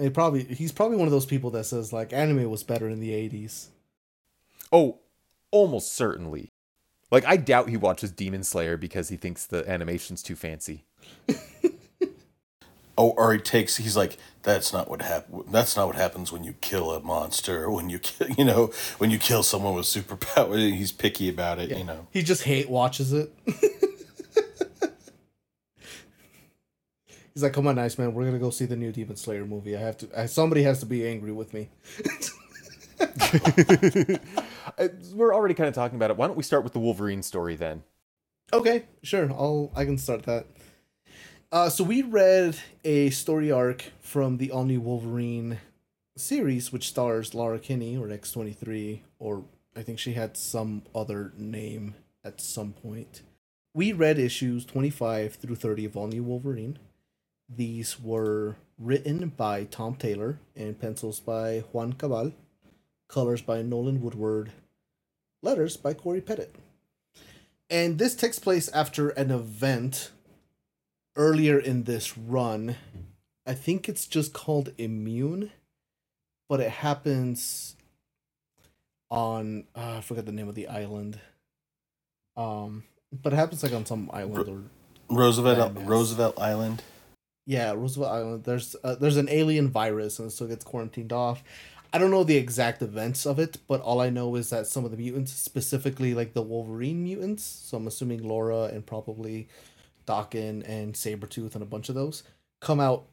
He 0.00 0.10
probably 0.10 0.44
he's 0.44 0.72
probably 0.72 0.96
one 0.96 1.06
of 1.06 1.12
those 1.12 1.26
people 1.26 1.50
that 1.50 1.64
says 1.64 1.92
like 1.92 2.12
anime 2.12 2.48
was 2.50 2.62
better 2.62 2.88
in 2.88 3.00
the 3.00 3.12
eighties. 3.12 3.68
Oh, 4.72 4.98
almost 5.50 5.92
certainly. 5.94 6.50
Like, 7.10 7.24
I 7.26 7.36
doubt 7.36 7.68
he 7.68 7.76
watches 7.76 8.12
Demon 8.12 8.44
Slayer 8.44 8.76
because 8.76 9.08
he 9.08 9.16
thinks 9.16 9.44
the 9.44 9.68
animation's 9.68 10.22
too 10.22 10.36
fancy. 10.36 10.84
Oh, 12.98 13.14
or 13.16 13.32
he 13.32 13.38
takes. 13.38 13.78
He's 13.78 13.96
like, 13.96 14.18
that's 14.42 14.74
not 14.74 14.90
what 14.90 15.00
hap- 15.00 15.26
That's 15.50 15.74
not 15.74 15.86
what 15.86 15.96
happens 15.96 16.30
when 16.32 16.44
you 16.44 16.52
kill 16.60 16.92
a 16.92 17.00
monster. 17.00 17.70
When 17.70 17.88
you 17.88 17.98
kill, 18.02 18.28
you 18.28 18.44
know, 18.44 18.72
when 18.98 19.10
you 19.10 19.18
kill 19.18 19.42
someone 19.42 19.74
with 19.74 19.86
superpower. 19.86 20.58
He's 20.76 20.92
picky 20.92 21.30
about 21.30 21.58
it. 21.58 21.70
You 21.70 21.82
know. 21.84 22.08
He 22.10 22.22
just 22.22 22.42
hate 22.42 22.68
watches 22.68 23.14
it. 23.14 23.32
He's 27.34 27.42
like, 27.42 27.52
"Come 27.52 27.66
on, 27.66 27.76
nice 27.76 27.96
man, 27.98 28.12
we're 28.14 28.24
gonna 28.24 28.38
go 28.38 28.50
see 28.50 28.66
the 28.66 28.76
new 28.76 28.92
Demon 28.92 29.16
Slayer 29.16 29.44
movie. 29.44 29.76
I 29.76 29.80
have 29.80 29.96
to. 29.98 30.08
I, 30.16 30.26
somebody 30.26 30.62
has 30.64 30.80
to 30.80 30.86
be 30.86 31.06
angry 31.06 31.32
with 31.32 31.54
me." 31.54 31.68
Uh, 34.78 34.88
We're 35.14 35.34
already 35.34 35.54
kind 35.54 35.68
of 35.68 35.74
talking 35.74 35.96
about 35.96 36.10
it. 36.10 36.16
Why 36.16 36.26
don't 36.26 36.36
we 36.36 36.42
start 36.42 36.64
with 36.64 36.72
the 36.72 36.78
Wolverine 36.78 37.22
story 37.22 37.56
then? 37.56 37.82
Okay, 38.52 38.84
sure. 39.02 39.30
I'll 39.32 39.72
I 39.74 39.84
can 39.84 39.98
start 39.98 40.24
that. 40.24 40.46
Uh, 41.50 41.68
so 41.68 41.82
we 41.82 42.02
read 42.02 42.56
a 42.84 43.10
story 43.10 43.50
arc 43.50 43.84
from 44.00 44.36
the 44.36 44.50
all 44.50 44.64
new 44.64 44.80
Wolverine 44.80 45.58
series, 46.16 46.72
which 46.72 46.88
stars 46.88 47.34
Laura 47.34 47.58
Kinney 47.58 47.96
or 47.96 48.10
X 48.10 48.32
twenty 48.32 48.52
three, 48.52 49.02
or 49.18 49.44
I 49.76 49.82
think 49.82 49.98
she 49.98 50.12
had 50.12 50.36
some 50.36 50.82
other 50.94 51.32
name 51.36 51.94
at 52.22 52.40
some 52.40 52.72
point. 52.72 53.22
We 53.74 53.92
read 53.92 54.18
issues 54.18 54.64
twenty 54.64 54.90
five 54.90 55.34
through 55.34 55.56
thirty 55.56 55.84
of 55.84 55.96
all 55.96 56.06
new 56.06 56.22
Wolverine. 56.22 56.78
These 57.54 57.98
were 58.00 58.56
written 58.78 59.28
by 59.36 59.64
Tom 59.64 59.96
Taylor 59.96 60.38
and 60.54 60.80
pencils 60.80 61.18
by 61.20 61.64
Juan 61.72 61.94
Cabal, 61.94 62.32
colors 63.08 63.42
by 63.42 63.62
Nolan 63.62 64.00
Woodard, 64.00 64.52
letters 65.42 65.76
by 65.76 65.94
Cory 65.94 66.20
Petit. 66.20 66.46
And 67.68 67.98
this 67.98 68.14
takes 68.14 68.38
place 68.38 68.68
after 68.68 69.10
an 69.10 69.30
event 69.30 70.10
earlier 71.16 71.58
in 71.58 71.84
this 71.84 72.16
run. 72.16 72.76
I 73.46 73.54
think 73.54 73.88
it's 73.88 74.06
just 74.06 74.32
called 74.32 74.72
Immune, 74.78 75.50
but 76.48 76.60
it 76.60 76.70
happens 76.70 77.76
on 79.10 79.64
uh, 79.74 79.96
I 79.98 80.00
forgot 80.02 80.26
the 80.26 80.32
name 80.32 80.48
of 80.48 80.54
the 80.54 80.68
island. 80.68 81.18
Um, 82.36 82.84
but 83.12 83.32
it 83.32 83.36
happens 83.36 83.62
like 83.62 83.72
on 83.72 83.86
some 83.86 84.08
island 84.12 84.48
or 84.48 85.16
Roosevelt. 85.16 85.76
Roosevelt 85.76 86.38
Island. 86.38 86.82
Yeah, 87.50 87.72
Roosevelt 87.72 88.12
Island. 88.12 88.44
There's 88.44 88.76
uh, 88.84 88.94
there's 88.94 89.16
an 89.16 89.28
alien 89.28 89.70
virus 89.70 90.20
and 90.20 90.30
it 90.30 90.48
gets 90.48 90.64
quarantined 90.64 91.12
off. 91.12 91.42
I 91.92 91.98
don't 91.98 92.12
know 92.12 92.22
the 92.22 92.36
exact 92.36 92.80
events 92.80 93.26
of 93.26 93.40
it, 93.40 93.58
but 93.66 93.80
all 93.80 94.00
I 94.00 94.08
know 94.08 94.36
is 94.36 94.50
that 94.50 94.68
some 94.68 94.84
of 94.84 94.92
the 94.92 94.96
mutants, 94.96 95.32
specifically 95.32 96.14
like 96.14 96.32
the 96.32 96.42
Wolverine 96.42 97.02
mutants, 97.02 97.42
so 97.42 97.76
I'm 97.76 97.88
assuming 97.88 98.22
Laura 98.22 98.66
and 98.66 98.86
probably 98.86 99.48
Daken 100.06 100.62
and 100.64 100.94
Sabretooth 100.94 101.54
and 101.54 101.62
a 101.64 101.66
bunch 101.66 101.88
of 101.88 101.96
those, 101.96 102.22
come 102.60 102.78
out 102.78 103.06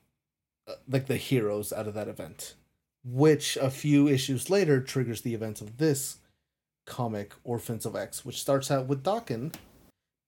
uh, 0.67 0.73
like 0.87 1.07
the 1.07 1.17
heroes 1.17 1.73
out 1.73 1.87
of 1.87 1.95
that 1.95 2.07
event. 2.07 2.53
Which 3.03 3.57
a 3.57 3.71
few 3.71 4.07
issues 4.07 4.51
later 4.51 4.81
triggers 4.81 5.21
the 5.21 5.33
events 5.33 5.61
of 5.61 5.77
this 5.79 6.17
comic, 6.85 7.33
Orphans 7.43 7.87
of 7.87 7.95
X, 7.95 8.23
which 8.23 8.39
starts 8.39 8.69
out 8.69 8.85
with 8.85 9.03
Daken 9.03 9.55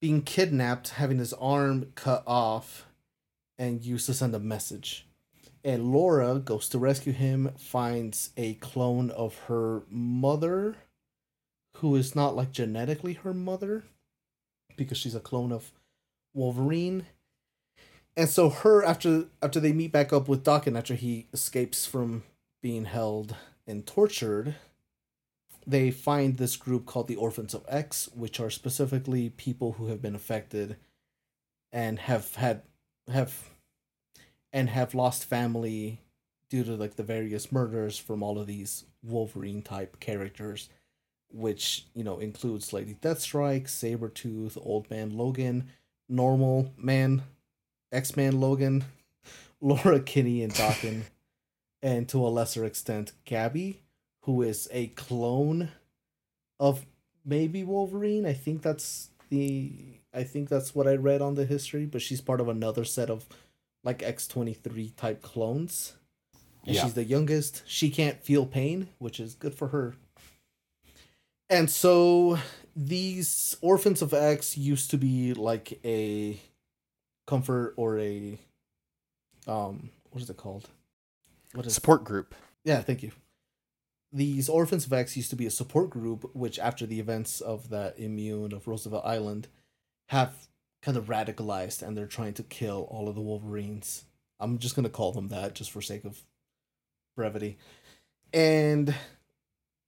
being 0.00 0.22
kidnapped, 0.22 0.88
having 0.88 1.18
his 1.18 1.32
arm 1.34 1.92
cut 1.94 2.24
off, 2.26 2.86
and 3.60 3.84
used 3.84 4.06
to 4.06 4.14
send 4.14 4.34
a 4.34 4.40
message. 4.40 5.06
And 5.62 5.92
Laura 5.92 6.38
goes 6.38 6.66
to 6.70 6.78
rescue 6.78 7.12
him, 7.12 7.52
finds 7.58 8.30
a 8.38 8.54
clone 8.54 9.10
of 9.10 9.38
her 9.40 9.82
mother, 9.90 10.76
who 11.76 11.94
is 11.94 12.16
not 12.16 12.34
like 12.34 12.52
genetically 12.52 13.12
her 13.12 13.34
mother, 13.34 13.84
because 14.76 14.96
she's 14.96 15.14
a 15.14 15.20
clone 15.20 15.52
of 15.52 15.72
Wolverine. 16.32 17.06
And 18.16 18.30
so 18.30 18.48
her 18.48 18.82
after 18.82 19.26
after 19.42 19.60
they 19.60 19.72
meet 19.72 19.92
back 19.92 20.10
up 20.10 20.26
with 20.26 20.42
Daken 20.42 20.76
after 20.76 20.94
he 20.94 21.26
escapes 21.34 21.84
from 21.84 22.22
being 22.62 22.86
held 22.86 23.36
and 23.66 23.86
tortured, 23.86 24.54
they 25.66 25.90
find 25.90 26.38
this 26.38 26.56
group 26.56 26.86
called 26.86 27.08
the 27.08 27.16
Orphans 27.16 27.52
of 27.52 27.66
X, 27.68 28.08
which 28.14 28.40
are 28.40 28.50
specifically 28.50 29.28
people 29.28 29.72
who 29.72 29.88
have 29.88 30.00
been 30.00 30.14
affected 30.14 30.76
and 31.70 31.98
have 31.98 32.36
had 32.36 32.62
have 33.12 33.49
and 34.52 34.68
have 34.68 34.94
lost 34.94 35.24
family 35.24 36.00
due 36.48 36.64
to 36.64 36.74
like 36.74 36.96
the 36.96 37.02
various 37.02 37.52
murders 37.52 37.98
from 37.98 38.22
all 38.22 38.38
of 38.38 38.46
these 38.46 38.84
Wolverine 39.02 39.62
type 39.62 40.00
characters, 40.00 40.68
which, 41.30 41.86
you 41.94 42.04
know, 42.04 42.18
includes 42.18 42.72
Lady 42.72 42.96
Deathstrike, 43.00 43.64
Sabretooth, 43.64 44.58
Old 44.60 44.90
Man 44.90 45.16
Logan, 45.16 45.68
Normal 46.08 46.72
Man, 46.76 47.22
X 47.92 48.16
Man 48.16 48.40
Logan, 48.40 48.84
Laura 49.60 50.00
Kinney 50.00 50.42
and 50.42 50.52
Daken, 50.52 51.02
and 51.82 52.08
to 52.08 52.18
a 52.18 52.28
lesser 52.28 52.64
extent, 52.64 53.12
Gabby, 53.24 53.82
who 54.22 54.42
is 54.42 54.68
a 54.72 54.88
clone 54.88 55.70
of 56.58 56.84
maybe 57.24 57.62
Wolverine. 57.64 58.26
I 58.26 58.32
think 58.32 58.62
that's 58.62 59.10
the 59.30 59.72
I 60.12 60.24
think 60.24 60.48
that's 60.48 60.74
what 60.74 60.88
I 60.88 60.96
read 60.96 61.22
on 61.22 61.36
the 61.36 61.46
history, 61.46 61.86
but 61.86 62.02
she's 62.02 62.20
part 62.20 62.40
of 62.40 62.48
another 62.48 62.84
set 62.84 63.08
of 63.08 63.26
like 63.84 64.00
X23 64.00 64.94
type 64.96 65.22
clones. 65.22 65.94
And 66.66 66.74
Yeah. 66.74 66.82
she's 66.84 66.94
the 66.94 67.04
youngest. 67.04 67.62
She 67.66 67.90
can't 67.90 68.22
feel 68.22 68.44
pain, 68.46 68.88
which 68.98 69.18
is 69.18 69.34
good 69.34 69.54
for 69.54 69.68
her. 69.68 69.96
And 71.48 71.70
so 71.70 72.38
these 72.76 73.56
Orphans 73.60 74.02
of 74.02 74.14
X 74.14 74.56
used 74.56 74.90
to 74.90 74.98
be 74.98 75.34
like 75.34 75.80
a 75.84 76.38
comfort 77.26 77.74
or 77.76 77.98
a 77.98 78.38
um 79.46 79.90
what 80.10 80.22
is 80.22 80.30
it 80.30 80.36
called? 80.36 80.68
What 81.54 81.66
is 81.66 81.74
Support 81.74 82.04
group. 82.04 82.34
yeah, 82.64 82.80
thank 82.82 83.02
you. 83.02 83.12
These 84.12 84.48
Orphans 84.48 84.86
of 84.86 84.92
X 84.92 85.16
used 85.16 85.30
to 85.30 85.36
be 85.36 85.46
a 85.46 85.50
support 85.50 85.88
group, 85.90 86.34
which 86.34 86.58
after 86.58 86.84
the 86.84 86.98
events 87.00 87.40
of 87.40 87.68
that 87.70 87.98
immune 87.98 88.52
of 88.52 88.66
Roosevelt 88.66 89.04
Island, 89.04 89.46
have 90.08 90.48
kind 90.82 90.96
of 90.96 91.06
radicalized 91.06 91.82
and 91.82 91.96
they're 91.96 92.06
trying 92.06 92.34
to 92.34 92.42
kill 92.42 92.88
all 92.90 93.08
of 93.08 93.14
the 93.14 93.20
Wolverines. 93.20 94.04
I'm 94.38 94.58
just 94.58 94.74
gonna 94.74 94.88
call 94.88 95.12
them 95.12 95.28
that 95.28 95.54
just 95.54 95.70
for 95.70 95.82
sake 95.82 96.04
of 96.04 96.22
brevity. 97.16 97.58
And 98.32 98.94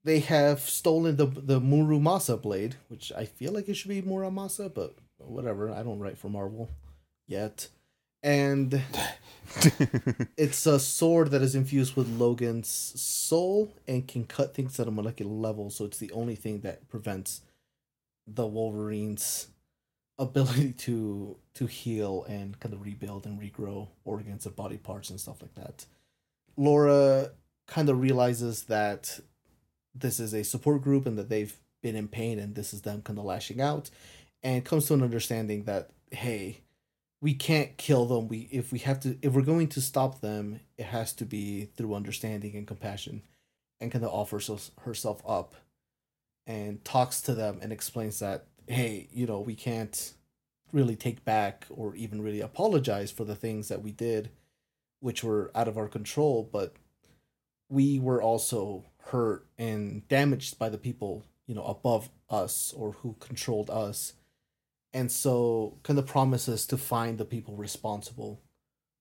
they 0.05 0.21
have 0.21 0.61
stolen 0.61 1.17
the 1.17 1.27
the 1.27 1.61
Murumasa 1.61 2.41
blade, 2.41 2.77
which 2.89 3.13
I 3.13 3.25
feel 3.25 3.53
like 3.53 3.69
it 3.69 3.75
should 3.75 3.89
be 3.89 4.03
Muramasa, 4.03 4.73
but 4.73 4.97
whatever. 5.19 5.71
I 5.71 5.83
don't 5.83 6.01
write 6.01 6.19
for 6.19 6.29
Marvel 6.29 6.71
yet. 7.27 7.69
And 8.25 8.81
it's 10.37 10.65
a 10.67 10.79
sword 10.79 11.33
that 11.33 11.43
is 11.43 11.57
infused 11.57 11.97
with 11.97 12.09
Logan's 12.09 12.69
soul 12.69 13.75
and 13.89 14.07
can 14.07 14.25
cut 14.25 14.55
things 14.55 14.79
at 14.79 14.87
a 14.87 14.93
molecular 14.93 15.33
level. 15.33 15.71
So 15.71 15.85
it's 15.85 15.99
the 15.99 16.13
only 16.13 16.37
thing 16.37 16.61
that 16.61 16.89
prevents 16.89 17.41
the 18.27 18.47
Wolverine's 18.47 19.49
ability 20.19 20.73
to 20.79 21.37
to 21.55 21.67
heal 21.67 22.25
and 22.29 22.59
kind 22.61 22.75
of 22.75 22.83
rebuild 22.83 23.27
and 23.27 23.41
regrow 23.41 23.89
organs 24.05 24.47
and 24.47 24.57
body 24.57 24.79
parts 24.79 25.11
and 25.11 25.21
stuff 25.21 25.43
like 25.43 25.55
that. 25.55 25.87
Laura 26.57 27.31
kind 27.67 27.89
of 27.89 28.01
realizes 28.01 28.65
that 28.65 29.21
this 29.95 30.21
is 30.21 30.35
a 30.35 30.43
support 30.43 30.83
group 30.83 31.07
and 31.07 31.19
that 31.19 31.29
they've 31.29 31.57
been 31.83 31.97
in 31.97 32.09
pain 32.09 32.39
and 32.39 32.55
this 32.55 32.73
is 32.73 32.83
them 32.83 33.03
kind 33.03 33.19
of 33.19 33.25
lashing 33.25 33.61
out 33.61 33.91
and 34.43 34.65
comes 34.65 34.87
to 34.87 34.95
an 34.95 35.03
understanding 35.03 35.65
that 35.65 35.91
hey 36.11 36.61
we 37.21 37.35
can't 37.35 37.77
kill 37.77 38.07
them 38.07 38.29
we 38.29 38.49
if 38.53 38.73
we 38.73 38.79
have 38.79 39.01
to 39.01 39.17
if 39.23 39.33
we're 39.33 39.43
going 39.43 39.69
to 39.69 39.81
stop 39.81 40.21
them 40.21 40.61
it 40.79 40.87
has 40.87 41.13
to 41.13 41.25
be 41.25 41.67
through 41.77 41.95
understanding 41.95 42.55
and 42.55 42.67
compassion 42.67 43.23
and 43.81 43.91
kind 43.91 44.05
of 44.05 44.13
offers 44.13 44.71
herself 44.83 45.23
up 45.27 45.55
and 46.47 46.85
talks 46.85 47.21
to 47.21 47.35
them 47.35 47.59
and 47.63 47.73
explains 47.73 48.19
that 48.21 48.47
hey 48.73 49.09
you 49.13 49.27
know 49.27 49.41
we 49.41 49.55
can't 49.55 50.15
really 50.73 50.97
take 50.97 51.25
back 51.25 51.67
or 51.71 51.95
even 51.95 52.23
really 52.23 52.41
apologize 52.41 53.11
for 53.11 53.25
the 53.25 53.37
things 53.37 53.69
that 53.69 53.83
we 53.83 53.93
did 53.93 54.31
which 55.01 55.23
were 55.23 55.51
out 55.55 55.69
of 55.69 55.77
our 55.77 55.89
control 55.89 56.49
but 56.51 56.75
we 57.69 57.99
were 57.99 58.21
also 58.21 58.85
hurt 59.07 59.47
and 59.59 60.07
damaged 60.09 60.59
by 60.59 60.69
the 60.69 60.79
people 60.79 61.25
you 61.47 61.55
know 61.55 61.65
above 61.65 62.11
us 62.31 62.73
or 62.77 62.93
who 62.93 63.17
controlled 63.21 63.71
us. 63.71 64.15
And 64.95 65.11
so 65.11 65.79
kind 65.83 65.99
of 65.99 66.07
promises 66.07 66.67
to 66.67 66.77
find 66.77 67.17
the 67.17 67.25
people 67.25 67.57
responsible 67.57 68.41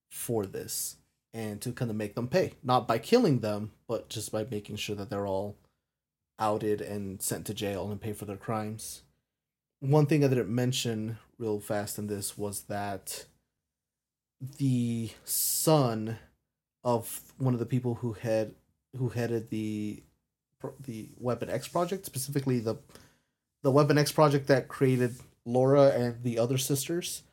for 0.09 0.45
this 0.45 0.97
and 1.33 1.61
to 1.61 1.71
kind 1.71 1.91
of 1.91 1.97
make 1.97 2.15
them 2.15 2.27
pay. 2.27 2.53
Not 2.63 2.87
by 2.87 2.97
killing 2.97 3.39
them 3.39 3.71
but 3.87 4.09
just 4.09 4.31
by 4.31 4.45
making 4.49 4.77
sure 4.77 4.95
that 4.95 5.09
they're 5.09 5.27
all 5.27 5.57
outed 6.39 6.81
and 6.81 7.21
sent 7.21 7.45
to 7.45 7.53
jail 7.53 7.91
and 7.91 8.01
pay 8.01 8.13
for 8.13 8.25
their 8.25 8.37
crimes 8.37 9.03
one 9.81 10.05
thing 10.05 10.23
I 10.23 10.27
didn't 10.27 10.53
mention 10.53 11.17
real 11.37 11.59
fast 11.59 11.97
in 11.97 12.07
this 12.07 12.37
was 12.37 12.61
that 12.63 13.25
the 14.57 15.09
son 15.25 16.17
of 16.83 17.33
one 17.37 17.53
of 17.53 17.59
the 17.59 17.65
people 17.65 17.95
who 17.95 18.13
had 18.13 18.53
who 18.97 19.09
headed 19.09 19.49
the 19.49 20.03
the 20.79 21.09
Weapon 21.17 21.49
X 21.49 21.67
project, 21.67 22.05
specifically 22.05 22.59
the 22.59 22.75
the 23.63 23.71
Weapon 23.71 23.97
X 23.97 24.11
project 24.11 24.47
that 24.47 24.67
created 24.67 25.15
Laura 25.45 25.89
and 25.89 26.23
the 26.23 26.37
other 26.37 26.57
sisters. 26.57 27.23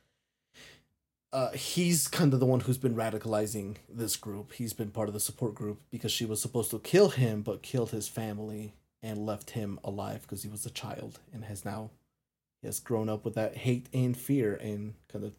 Uh, 1.30 1.50
he's 1.50 2.08
kind 2.08 2.32
of 2.32 2.40
the 2.40 2.46
one 2.46 2.60
who's 2.60 2.78
been 2.78 2.94
radicalizing 2.94 3.76
this 3.86 4.16
group. 4.16 4.52
He's 4.54 4.72
been 4.72 4.90
part 4.90 5.08
of 5.08 5.14
the 5.14 5.20
support 5.20 5.54
group 5.54 5.82
because 5.90 6.10
she 6.10 6.24
was 6.24 6.40
supposed 6.40 6.70
to 6.70 6.78
kill 6.78 7.10
him, 7.10 7.42
but 7.42 7.60
killed 7.60 7.90
his 7.90 8.08
family 8.08 8.72
and 9.02 9.26
left 9.26 9.50
him 9.50 9.78
alive 9.84 10.22
because 10.22 10.42
he 10.42 10.48
was 10.48 10.64
a 10.64 10.70
child 10.70 11.20
and 11.30 11.44
has 11.44 11.66
now 11.66 11.90
he 12.60 12.68
has 12.68 12.80
grown 12.80 13.08
up 13.08 13.24
with 13.24 13.34
that 13.34 13.56
hate 13.58 13.88
and 13.92 14.16
fear 14.16 14.54
and 14.54 14.94
kind 15.10 15.24
of 15.24 15.32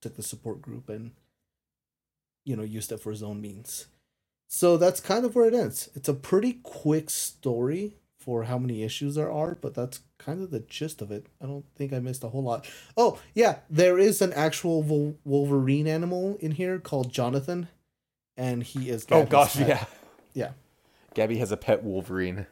took 0.00 0.16
the 0.16 0.22
support 0.22 0.60
group 0.62 0.88
and 0.88 1.12
you 2.44 2.56
know 2.56 2.62
used 2.62 2.92
it 2.92 3.00
for 3.00 3.10
his 3.10 3.22
own 3.22 3.40
means 3.40 3.86
so 4.46 4.76
that's 4.76 5.00
kind 5.00 5.24
of 5.24 5.34
where 5.34 5.46
it 5.46 5.54
ends 5.54 5.88
it's 5.94 6.08
a 6.08 6.14
pretty 6.14 6.60
quick 6.62 7.10
story 7.10 7.96
for 8.18 8.44
how 8.44 8.58
many 8.58 8.82
issues 8.82 9.14
there 9.14 9.30
are 9.30 9.56
but 9.60 9.74
that's 9.74 10.00
kind 10.18 10.42
of 10.42 10.50
the 10.50 10.60
gist 10.60 11.00
of 11.02 11.10
it 11.10 11.26
i 11.42 11.46
don't 11.46 11.64
think 11.76 11.92
i 11.92 11.98
missed 11.98 12.24
a 12.24 12.28
whole 12.28 12.42
lot 12.42 12.66
oh 12.96 13.18
yeah 13.34 13.56
there 13.70 13.98
is 13.98 14.20
an 14.22 14.32
actual 14.34 14.82
Wol- 14.82 15.18
wolverine 15.24 15.86
animal 15.86 16.36
in 16.40 16.52
here 16.52 16.78
called 16.78 17.12
jonathan 17.12 17.68
and 18.36 18.62
he 18.62 18.88
is 18.88 19.04
Oh 19.10 19.24
gosh, 19.24 19.56
pet. 19.56 19.68
yeah. 19.68 19.84
yeah 20.32 20.50
Gabby 21.14 21.38
has 21.38 21.50
a 21.50 21.56
pet 21.56 21.82
Wolverine. 21.82 22.46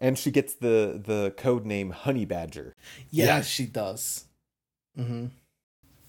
Yeah. 0.00 0.06
And 0.08 0.18
she 0.18 0.30
gets 0.30 0.54
the 0.54 1.00
the 1.04 1.34
code 1.36 1.64
name 1.66 1.90
Honey 1.90 2.24
Badger. 2.24 2.74
yeah, 3.10 3.26
Yeah. 3.26 3.42
she 3.42 3.66
does 3.66 4.24
mm-hmm 4.98 5.26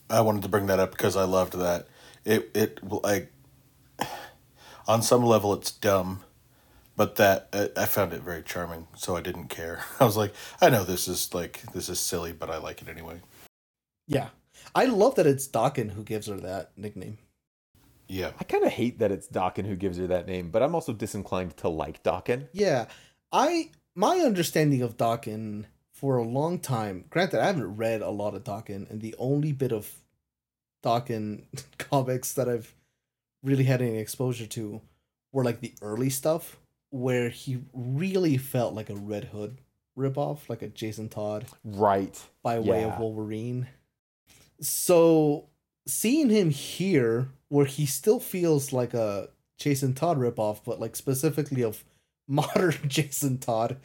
I 0.10 0.22
wanted 0.22 0.44
to 0.44 0.50
bring 0.50 0.68
that 0.68 0.80
up 0.80 0.92
because 0.92 1.18
I 1.18 1.24
loved 1.26 1.54
that. 1.54 1.88
It 2.24 2.50
it 2.56 2.80
like 2.84 3.32
on 4.88 5.02
some 5.02 5.24
level 5.24 5.54
it's 5.54 5.72
dumb, 5.72 6.24
but 6.96 7.16
that 7.18 7.50
I, 7.52 7.70
I 7.82 7.86
found 7.86 8.14
it 8.14 8.22
very 8.22 8.42
charming, 8.44 8.88
so 8.96 9.18
I 9.18 9.22
didn't 9.22 9.50
care. 9.50 9.84
I 10.00 10.06
was 10.06 10.16
like, 10.16 10.34
I 10.62 10.70
know 10.70 10.84
this 10.86 11.08
is 11.10 11.34
like 11.34 11.62
this 11.74 11.90
is 11.90 12.00
silly, 12.00 12.32
but 12.32 12.50
I 12.50 12.58
like 12.58 12.82
it 12.82 12.88
anyway. 12.90 13.22
yeah 14.08 14.30
i 14.76 14.86
love 14.86 15.16
that 15.16 15.26
it's 15.28 15.48
Daken 15.48 15.92
who 15.92 16.04
gives 16.04 16.28
her 16.28 16.38
that 16.38 16.72
nickname 16.78 17.18
Yeah. 18.10 18.32
I 18.40 18.44
kind 18.44 18.64
of 18.66 18.72
hate 18.72 19.00
that 19.00 19.12
it's 19.12 19.28
Daken 19.28 19.66
who 19.66 19.76
gives 19.76 19.98
her 19.98 20.08
that 20.08 20.28
name, 20.28 20.50
but 20.52 20.62
I'm 20.64 20.76
also 20.76 20.94
disinclined 20.94 21.56
to 21.58 21.70
like 21.70 22.04
Daken. 22.04 22.48
Yeah, 22.54 22.86
I 23.32 23.72
my 23.98 24.20
understanding 24.20 24.82
of 24.84 24.96
Daken 24.96 25.66
for 25.92 26.18
a 26.18 26.24
long 26.24 26.60
time. 26.60 27.06
Granted, 27.10 27.40
I 27.42 27.48
haven't 27.48 27.76
read 27.78 28.02
a 28.04 28.12
lot 28.12 28.36
of 28.36 28.44
Daken, 28.44 28.88
and 28.90 29.02
the 29.02 29.16
only 29.18 29.52
bit 29.52 29.72
of 29.74 29.92
Daken 30.84 31.44
comics 31.80 32.32
that 32.34 32.48
I've 32.48 32.74
really 33.44 33.64
had 33.64 33.82
any 33.82 33.98
exposure 33.98 34.46
to 34.46 34.82
were 35.32 35.44
like 35.44 35.60
the 35.62 35.74
early 35.82 36.12
stuff, 36.12 36.58
where 36.92 37.30
he 37.30 37.58
really 37.74 38.38
felt 38.38 38.74
like 38.76 38.90
a 38.92 38.96
Red 38.96 39.26
Hood 39.26 39.58
ripoff, 39.98 40.48
like 40.48 40.62
a 40.62 40.68
Jason 40.68 41.10
Todd 41.10 41.46
Right. 41.66 42.24
by 42.44 42.60
way 42.60 42.82
Yeah. 42.82 42.94
of 42.94 43.00
Wolverine. 43.00 43.68
So 44.62 45.46
seeing 45.88 46.30
him 46.30 46.52
here, 46.52 47.30
where 47.50 47.66
he 47.66 47.86
still 47.88 48.20
feels 48.20 48.72
like 48.72 48.94
a 48.94 49.30
Jason 49.58 49.94
Todd 49.96 50.18
ripoff, 50.20 50.60
but 50.64 50.80
like 50.80 50.96
specifically 50.96 51.64
of 51.64 51.84
modern 52.28 52.76
Jason 52.88 53.38
Todd, 53.38 53.78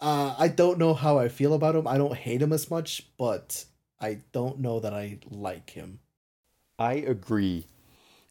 uh, 0.00 0.34
I 0.38 0.48
don't 0.48 0.78
know 0.78 0.94
how 0.94 1.18
I 1.18 1.28
feel 1.28 1.54
about 1.54 1.74
him. 1.74 1.86
I 1.86 1.98
don't 1.98 2.14
hate 2.14 2.40
him 2.42 2.52
as 2.52 2.70
much, 2.70 3.08
but 3.18 3.64
I 4.00 4.20
don't 4.32 4.60
know 4.60 4.80
that 4.80 4.94
I 4.94 5.18
like 5.28 5.70
him. 5.70 6.00
I 6.78 6.94
agree. 6.94 7.66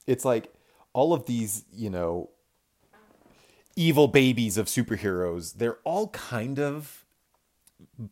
It's 0.06 0.24
like 0.24 0.54
all 0.94 1.14
of 1.14 1.26
these, 1.26 1.66
you 1.74 1.90
know, 1.90 2.30
evil 3.76 4.08
babies 4.08 4.58
of 4.58 4.68
superheroes, 4.68 5.56
they're 5.56 5.78
all 5.84 6.08
kind 6.10 6.58
of 6.58 7.06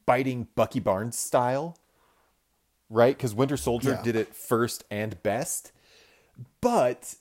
biting 0.06 0.47
Bucky 0.56 0.80
Barnes 0.80 1.17
style, 1.17 1.78
right? 2.89 3.15
Because 3.17 3.34
Winter 3.34 3.58
Soldier 3.58 3.91
Yeah. 3.91 4.01
did 4.01 4.15
it 4.15 4.36
first 4.36 4.84
and 4.91 5.21
best, 5.23 5.71
but 6.62 7.15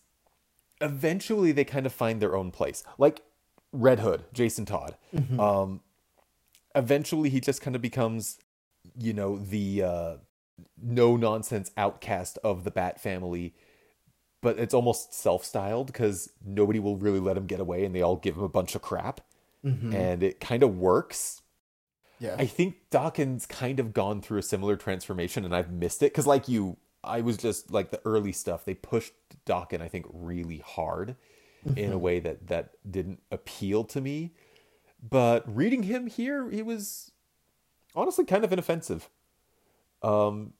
eventually 0.81 1.53
they 1.53 1.65
kind 1.65 1.87
of 1.87 1.93
find 1.93 2.21
their 2.21 2.37
own 2.37 2.51
place. 2.51 2.83
Like 2.99 3.23
Red 3.75 4.01
Hood, 4.01 4.25
Jason 4.33 4.65
Todd. 4.65 4.97
Um, 5.39 5.81
eventually 6.75 7.29
he 7.29 7.41
just 7.41 7.61
kind 7.61 7.77
of 7.77 7.83
becomes, 7.83 8.39
you 8.97 9.13
know, 9.13 9.37
the 9.37 9.83
uh, 9.83 10.17
no 10.81 11.17
nonsense 11.17 11.71
outcast 11.77 12.39
of 12.45 12.65
the 12.65 12.71
Bat 12.71 13.01
family, 13.01 13.55
but 14.41 14.59
it's 14.59 14.75
almost 14.75 15.13
self 15.13 15.45
styled 15.45 15.89
because 15.89 16.31
nobody 16.45 16.79
will 16.79 16.97
really 16.97 17.21
let 17.21 17.37
him 17.37 17.47
get 17.47 17.61
away 17.61 17.85
and 17.85 17.95
they 17.95 18.03
all 18.03 18.17
give 18.17 18.37
him 18.37 18.43
a 18.43 18.49
bunch 18.49 18.75
of 18.75 18.83
crap. 18.83 19.21
And 19.95 20.23
it 20.23 20.41
kind 20.41 20.63
of 20.63 20.77
works. 20.79 21.43
Yeah. 22.21 22.37
I 22.39 22.47
think 22.47 22.77
Daken's 22.91 23.47
kind 23.47 23.81
of 23.81 23.93
gone 23.93 24.21
through 24.21 24.39
a 24.39 24.43
similar 24.43 24.77
transformation 24.77 25.45
and 25.45 25.55
I've 25.55 25.73
missed 25.73 26.03
it 26.03 26.13
because, 26.13 26.27
like 26.27 26.49
you, 26.49 26.77
I 27.03 27.23
was 27.23 27.37
just 27.37 27.71
like 27.71 27.91
the 27.91 28.01
early 28.05 28.33
stuff, 28.33 28.65
they 28.65 28.75
pushed 28.75 29.13
Dawkins, 29.45 29.83
I 29.83 29.89
think, 29.89 30.07
really 30.13 30.59
hard 30.59 31.17
in 31.77 31.93
a 31.93 31.99
way 31.99 32.21
that 32.21 32.47
that 32.49 32.71
didn't 32.89 33.21
appeal 33.31 33.85
to 33.85 34.01
me. 34.01 34.33
But 35.03 35.45
reading 35.47 35.85
him 35.85 36.07
here, 36.07 36.51
he 36.51 36.63
was 36.63 37.13
honestly 37.95 38.25
kind 38.25 38.45
of 38.45 38.53
inoffensive. 38.53 39.09
Um, 40.03 40.55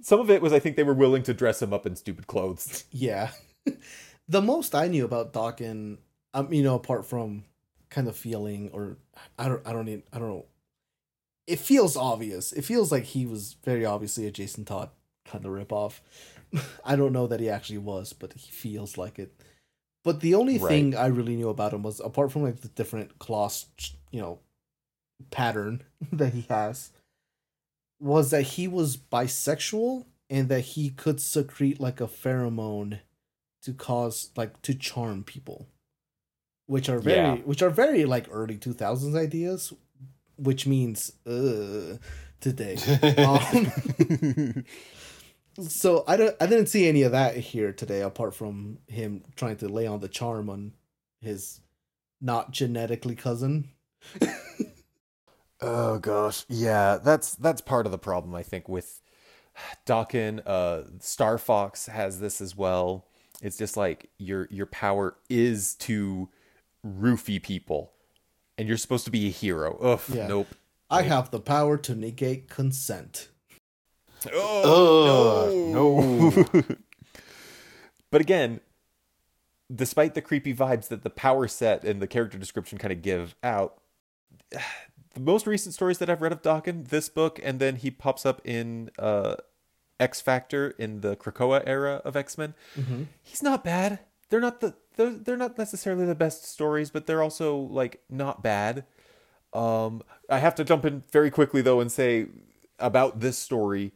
some 0.00 0.20
of 0.20 0.30
it 0.30 0.42
was 0.42 0.52
I 0.52 0.58
think 0.58 0.76
they 0.76 0.82
were 0.82 0.94
willing 0.94 1.22
to 1.24 1.34
dress 1.34 1.60
him 1.60 1.72
up 1.72 1.86
in 1.86 1.96
stupid 1.96 2.26
clothes. 2.26 2.84
Yeah. 2.92 3.30
the 4.28 4.42
most 4.42 4.74
I 4.74 4.88
knew 4.88 5.04
about 5.04 5.32
Daken, 5.32 5.98
um, 6.34 6.52
you 6.52 6.62
know, 6.62 6.74
apart 6.74 7.04
from 7.06 7.44
kind 7.90 8.08
of 8.08 8.16
feeling 8.16 8.70
or 8.72 8.98
I 9.38 9.48
don't 9.48 9.66
I 9.66 9.72
don't 9.72 9.88
even, 9.88 10.02
I 10.12 10.18
don't 10.18 10.28
know. 10.28 10.46
It 11.46 11.58
feels 11.58 11.96
obvious. 11.96 12.52
It 12.52 12.62
feels 12.62 12.92
like 12.92 13.04
he 13.04 13.26
was 13.26 13.56
very 13.64 13.84
obviously 13.84 14.26
a 14.26 14.30
Jason 14.30 14.64
Todd 14.64 14.90
kind 15.24 15.44
of 15.44 15.52
ripoff. 15.52 16.00
I 16.84 16.96
don't 16.96 17.12
know 17.12 17.26
that 17.26 17.40
he 17.40 17.48
actually 17.48 17.78
was, 17.78 18.12
but 18.12 18.32
he 18.34 18.50
feels 18.50 18.96
like 18.96 19.18
it. 19.18 19.32
But 20.08 20.20
the 20.20 20.34
only 20.34 20.56
Right. 20.56 20.68
thing 20.68 20.96
I 20.96 21.06
really 21.08 21.36
knew 21.36 21.50
about 21.50 21.74
him 21.74 21.82
was 21.82 22.00
apart 22.00 22.32
from 22.32 22.42
like 22.42 22.60
the 22.62 22.68
different 22.68 23.18
class, 23.18 23.66
you 24.10 24.20
know, 24.22 24.38
pattern 25.30 25.82
that 26.12 26.32
he 26.32 26.46
has, 26.48 26.92
was 28.00 28.30
that 28.30 28.42
he 28.56 28.66
was 28.66 28.96
bisexual 28.96 30.06
and 30.30 30.48
that 30.48 30.60
he 30.60 30.88
could 30.88 31.20
secrete 31.20 31.78
like 31.78 32.00
a 32.00 32.06
pheromone 32.06 33.00
to 33.64 33.74
cause 33.74 34.30
like 34.34 34.62
to 34.62 34.72
charm 34.74 35.24
people 35.24 35.66
which 36.66 36.88
are 36.88 37.00
very 37.00 37.16
Yeah. 37.16 37.34
which 37.44 37.60
are 37.60 37.68
very 37.70 38.06
like 38.06 38.26
early 38.30 38.56
2000s 38.56 39.14
ideas 39.14 39.74
which 40.36 40.66
means 40.66 41.12
uh 41.26 41.98
today 42.40 42.76
um, 43.18 44.64
so 45.60 46.04
i 46.06 46.16
don't 46.16 46.36
i 46.40 46.46
didn't 46.46 46.66
see 46.68 46.86
any 46.88 47.02
of 47.02 47.12
that 47.12 47.36
here 47.36 47.72
today 47.72 48.00
apart 48.00 48.34
from 48.34 48.78
him 48.86 49.24
trying 49.36 49.56
to 49.56 49.68
lay 49.68 49.86
on 49.86 50.00
the 50.00 50.08
charm 50.08 50.48
on 50.50 50.72
his 51.20 51.60
not 52.20 52.50
genetically 52.52 53.14
cousin 53.16 53.68
Oh 55.60 55.98
gosh, 55.98 56.44
yeah, 56.48 56.98
that's 57.02 57.34
that's 57.34 57.60
part 57.60 57.84
of 57.84 57.90
the 57.90 57.98
problem 57.98 58.32
I 58.32 58.44
think 58.44 58.68
with 58.68 59.02
Dawkins. 59.86 60.40
Uh, 60.46 60.84
Star 61.00 61.36
Fox 61.36 61.86
has 61.86 62.20
this 62.20 62.40
as 62.40 62.56
well. 62.56 63.06
It's 63.42 63.56
just 63.58 63.76
like 63.76 64.08
your 64.18 64.46
your 64.52 64.66
power 64.66 65.16
is 65.28 65.74
to 65.80 66.28
roofie 66.86 67.42
people, 67.42 67.92
and 68.56 68.68
you're 68.68 68.76
supposed 68.76 69.04
to 69.06 69.10
be 69.10 69.26
a 69.26 69.30
hero. 69.30 69.76
Ugh, 69.78 70.00
Yeah. 70.14 70.28
nope. 70.28 70.46
i 70.90 71.02
have 71.02 71.32
the 71.32 71.40
power 71.40 71.76
to 71.76 71.94
negate 71.96 72.48
consent 72.48 73.28
Oh, 74.32 75.70
no. 75.72 76.44
but 78.10 78.20
again, 78.20 78.60
despite 79.74 80.14
the 80.14 80.22
creepy 80.22 80.54
vibes 80.54 80.88
that 80.88 81.02
the 81.02 81.10
power 81.10 81.48
set 81.48 81.84
and 81.84 82.00
the 82.00 82.06
character 82.06 82.38
description 82.38 82.78
kind 82.78 82.92
of 82.92 83.02
give 83.02 83.34
out, 83.42 83.80
the 85.14 85.20
most 85.20 85.46
recent 85.46 85.74
stories 85.74 85.98
that 85.98 86.08
I've 86.10 86.22
read 86.22 86.32
of 86.32 86.42
Dawkins, 86.42 86.90
this 86.90 87.08
book, 87.08 87.40
and 87.42 87.58
then 87.58 87.76
he 87.76 87.90
pops 87.90 88.24
up 88.24 88.40
in 88.44 88.90
uh, 88.98 89.36
X 89.98 90.20
Factor 90.20 90.70
in 90.78 91.00
the 91.00 91.16
Krakoa 91.16 91.62
era 91.66 92.00
of 92.04 92.16
X 92.16 92.38
Men. 92.38 92.54
He's 93.22 93.42
not 93.42 93.64
bad. 93.64 94.00
They're 94.30 94.40
not 94.40 94.60
the 94.60 94.74
they're, 94.96 95.10
they're 95.10 95.36
not 95.36 95.58
necessarily 95.58 96.04
the 96.06 96.14
best 96.14 96.44
stories, 96.44 96.90
but 96.90 97.06
they're 97.06 97.22
also 97.22 97.56
like 97.56 98.02
not 98.10 98.42
bad. 98.42 98.84
Um, 99.52 100.02
I 100.28 100.38
have 100.38 100.54
to 100.56 100.64
jump 100.64 100.84
in 100.84 101.04
very 101.10 101.30
quickly 101.30 101.62
though 101.62 101.80
and 101.80 101.90
say 101.90 102.26
about 102.78 103.20
this 103.20 103.38
story, 103.38 103.92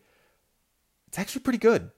it's 1.13 1.19
actually 1.19 1.43
pretty 1.43 1.59
good. 1.59 1.91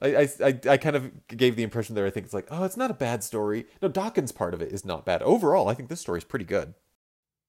I, 0.00 0.16
I, 0.16 0.28
I, 0.44 0.60
I 0.70 0.76
kind 0.78 0.96
of 0.96 1.28
gave 1.28 1.54
the 1.54 1.62
impression 1.62 1.94
there. 1.94 2.04
I 2.06 2.10
think 2.10 2.24
it's 2.26 2.34
like, 2.34 2.48
oh, 2.50 2.64
it's 2.64 2.76
not 2.76 2.90
a 2.90 2.94
bad 2.94 3.22
story. 3.22 3.66
No, 3.80 3.86
Daken's 3.88 4.32
part 4.32 4.52
of 4.52 4.60
it 4.60 4.72
is 4.72 4.84
not 4.84 5.06
bad. 5.06 5.22
Overall, 5.22 5.68
I 5.68 5.74
think 5.74 5.88
this 5.88 6.00
story 6.00 6.18
is 6.18 6.24
pretty 6.24 6.44
good. 6.44 6.74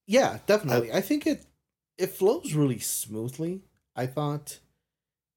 Yeah, 0.05 0.37
definitely. 0.45 0.91
I 0.93 1.01
think 1.01 1.25
it 1.25 1.47
it 1.97 2.07
flows 2.11 2.53
really 2.53 2.77
smoothly. 2.77 3.63
I 3.95 4.05
thought, 4.05 4.59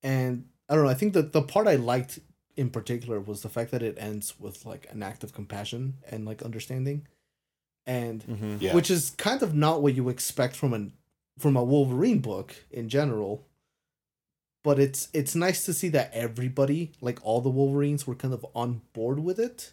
and 0.03 0.47
I 0.69 0.75
don't 0.75 0.85
know. 0.85 0.91
I 0.91 0.95
think 0.95 1.15
that 1.15 1.33
the 1.33 1.41
part 1.43 1.67
I 1.69 1.77
liked 1.77 2.19
in 2.55 2.69
particular 2.69 3.19
was 3.19 3.41
the 3.43 3.49
fact 3.49 3.71
that 3.71 3.83
it 3.83 3.97
ends 3.99 4.39
with 4.39 4.67
like 4.67 4.87
an 4.91 5.03
act 5.03 5.25
of 5.25 5.33
compassion 5.33 5.95
and 6.11 6.27
like 6.27 6.43
understanding, 6.43 7.07
and 7.87 8.23
Mhm. 8.27 8.61
Yeah. 8.61 8.75
which 8.75 8.91
is 8.91 9.11
kind 9.17 9.43
of 9.43 9.55
not 9.55 9.81
what 9.83 9.95
you 9.95 10.11
expect 10.11 10.55
from 10.55 10.75
an 10.75 10.93
from 11.39 11.57
a 11.57 11.65
Wolverine 11.65 12.19
book 12.21 12.55
in 12.71 12.89
general. 12.91 13.46
But 14.67 14.81
it's 14.81 15.07
it's 15.13 15.37
nice 15.37 15.65
to 15.67 15.73
see 15.73 15.89
that 15.91 16.11
everybody, 16.13 16.91
like 17.01 17.21
all 17.23 17.41
the 17.41 17.49
Wolverines, 17.51 18.05
were 18.05 18.17
kind 18.17 18.35
of 18.35 18.45
on 18.53 18.81
board 18.95 19.21
with 19.21 19.39
it. 19.39 19.73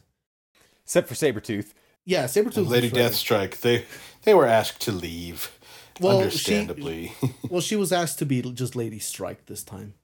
Except 0.83 1.07
for 1.07 1.15
Sabretooth. 1.15 1.73
Yeah, 2.05 2.25
Sabretooth 2.25 2.57
was 2.57 2.67
Lady 2.67 2.89
very- 2.89 3.09
Deathstrike, 3.09 3.61
they 3.61 3.85
they 4.21 4.35
were 4.35 4.45
asked 4.45 4.81
to 4.81 4.91
leave. 4.91 5.57
Well, 5.99 6.19
she- 6.19 6.23
understandably. 6.25 7.13
Well, 7.49 7.61
she 7.61 7.75
was 7.75 7.91
asked 7.91 8.19
to 8.19 8.25
be 8.27 8.43
just 8.43 8.75
Lady 8.75 8.99
Strike 8.99 9.47
this 9.47 9.63
time 9.63 9.95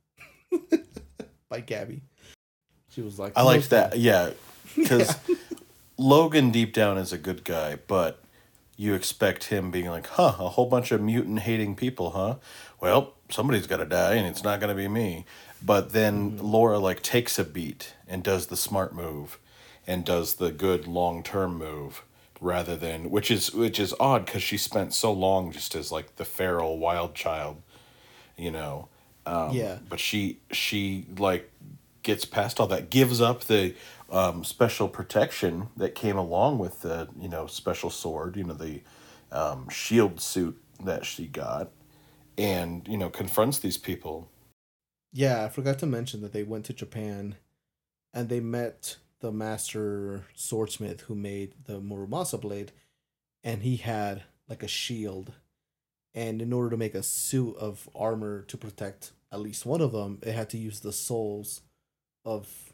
by 1.50 1.62
Gabby. 1.62 2.02
She 2.90 3.02
was 3.02 3.20
like, 3.20 3.34
I 3.36 3.44
like 3.44 3.62
"No, 3.62 3.68
that. 3.68 4.00
Yeah, 4.00 4.32
because 4.76 5.16
Logan 6.00 6.50
deep 6.50 6.74
down 6.74 6.98
is 6.98 7.14
a 7.14 7.18
good 7.20 7.44
guy, 7.44 7.78
but 7.88 8.24
you 8.80 8.94
expect 8.94 9.44
him 9.46 9.72
being 9.72 9.90
like, 9.90 10.08
"Huh, 10.08 10.36
a 10.40 10.50
whole 10.50 10.66
bunch 10.66 10.94
of 10.94 11.02
mutant 11.02 11.40
hating 11.40 11.76
people, 11.76 12.12
huh? 12.12 12.36
Well, 12.80 13.14
somebody's 13.30 13.68
got 13.68 13.78
to 13.78 13.86
die, 13.86 14.14
and 14.14 14.26
it's 14.26 14.42
not 14.42 14.62
going 14.62 14.70
to 14.70 14.82
be 14.82 14.88
me." 14.88 15.26
But 15.62 15.92
then 15.92 16.38
Laura 16.38 16.80
like 16.80 17.02
takes 17.02 17.38
a 17.38 17.44
beat 17.44 17.94
and 18.08 18.24
does 18.24 18.48
the 18.48 18.56
smart 18.56 18.96
move, 18.96 19.38
and 19.86 20.06
does 20.06 20.36
the 20.36 20.50
good 20.50 20.88
long 20.88 21.24
term 21.24 21.58
move 21.58 22.04
rather 22.40 22.78
than 22.78 23.12
which 23.12 23.30
is 23.30 23.54
which 23.54 23.82
is 23.82 23.94
odd 24.00 24.26
because 24.26 24.42
she 24.42 24.58
spent 24.58 24.94
so 24.94 25.12
long 25.12 25.52
just 25.52 25.76
as 25.76 25.92
like 25.92 26.16
the 26.16 26.24
feral 26.24 26.78
wild 26.80 27.14
child, 27.14 27.62
you 28.38 28.50
know. 28.50 28.88
Um, 29.26 29.52
Yeah. 29.52 29.80
But 29.90 30.00
she 30.00 30.40
she 30.52 31.06
like 31.18 31.52
gets 32.02 32.24
past 32.24 32.62
all 32.62 32.68
that, 32.68 32.90
gives 32.90 33.20
up 33.20 33.44
the 33.44 33.76
um, 34.12 34.44
special 34.44 34.88
protection 34.88 35.70
that 35.78 35.96
came 35.96 36.18
along 36.18 36.58
with 36.58 36.82
the 36.82 37.10
you 37.20 37.30
know 37.30 37.48
special 37.48 37.90
sword, 37.90 38.36
you 38.36 38.44
know 38.44 38.54
the 38.54 38.82
um, 39.32 39.70
shield 39.70 40.20
suit 40.22 40.62
that 40.84 41.06
she 41.06 41.28
got, 41.28 41.72
and 42.38 42.88
you 42.88 42.98
know 42.98 43.10
confronts 43.10 43.60
these 43.60 43.78
people. 43.78 44.30
Yeah, 45.12 45.44
I 45.44 45.50
forgot 45.50 45.80
to 45.80 45.86
mention 45.86 46.22
that 46.22 46.34
they 46.34 46.44
went 46.44 46.66
to 46.66 46.74
Japan 46.74 47.36
and 48.14 48.30
they 48.30 48.40
met 48.40 48.98
the 49.20 49.32
master 49.32 50.26
swordsmith 50.36 51.02
who 51.02 51.16
made 51.16 51.54
the 51.66 51.80
Muramasa 51.82 52.40
blade 52.40 52.72
and 53.44 53.64
he 53.64 53.78
had 53.78 54.24
like 54.48 54.64
a 54.64 54.68
shield 54.68 55.34
and 56.14 56.42
in 56.42 56.54
order 56.54 56.70
to 56.70 56.78
make 56.78 56.96
a 56.96 57.04
suit 57.04 57.56
of 57.58 57.90
armor 57.96 58.44
to 58.44 58.58
protect 58.58 59.12
at 59.32 59.40
least 59.40 59.66
one 59.66 59.82
of 59.82 59.92
them 59.92 60.20
it 60.24 60.34
had 60.34 60.50
to 60.50 60.58
use 60.58 60.80
the 60.80 60.94
souls 60.94 61.62
of 62.24 62.69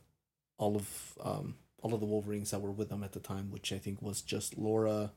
all 0.58 0.76
of 0.76 1.18
um 1.24 1.56
all 1.82 1.94
of 1.94 2.00
the 2.00 2.06
wolverines 2.06 2.52
that 2.52 2.62
were 2.62 2.72
with 2.72 2.90
them 2.90 3.04
at 3.04 3.12
the 3.14 3.20
time 3.20 3.52
which 3.52 3.72
i 3.74 3.78
think 3.78 4.02
was 4.02 4.22
just 4.22 4.58
laura 4.58 5.12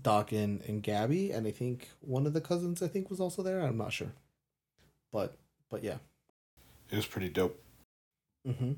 doc 0.00 0.32
and, 0.32 0.62
and 0.62 0.82
gabby 0.82 1.30
and 1.30 1.46
i 1.46 1.50
think 1.50 1.90
one 2.00 2.26
of 2.26 2.32
the 2.32 2.40
cousins 2.40 2.82
i 2.82 2.88
think 2.88 3.10
was 3.10 3.20
also 3.20 3.42
there 3.42 3.60
i'm 3.60 3.76
not 3.76 3.92
sure 3.92 4.12
but 5.12 5.36
but 5.70 5.82
yeah 5.84 5.98
It 6.90 6.96
was 6.96 7.06
pretty 7.06 7.28
dope. 7.28 7.58
Mm-hmm. 8.46 8.72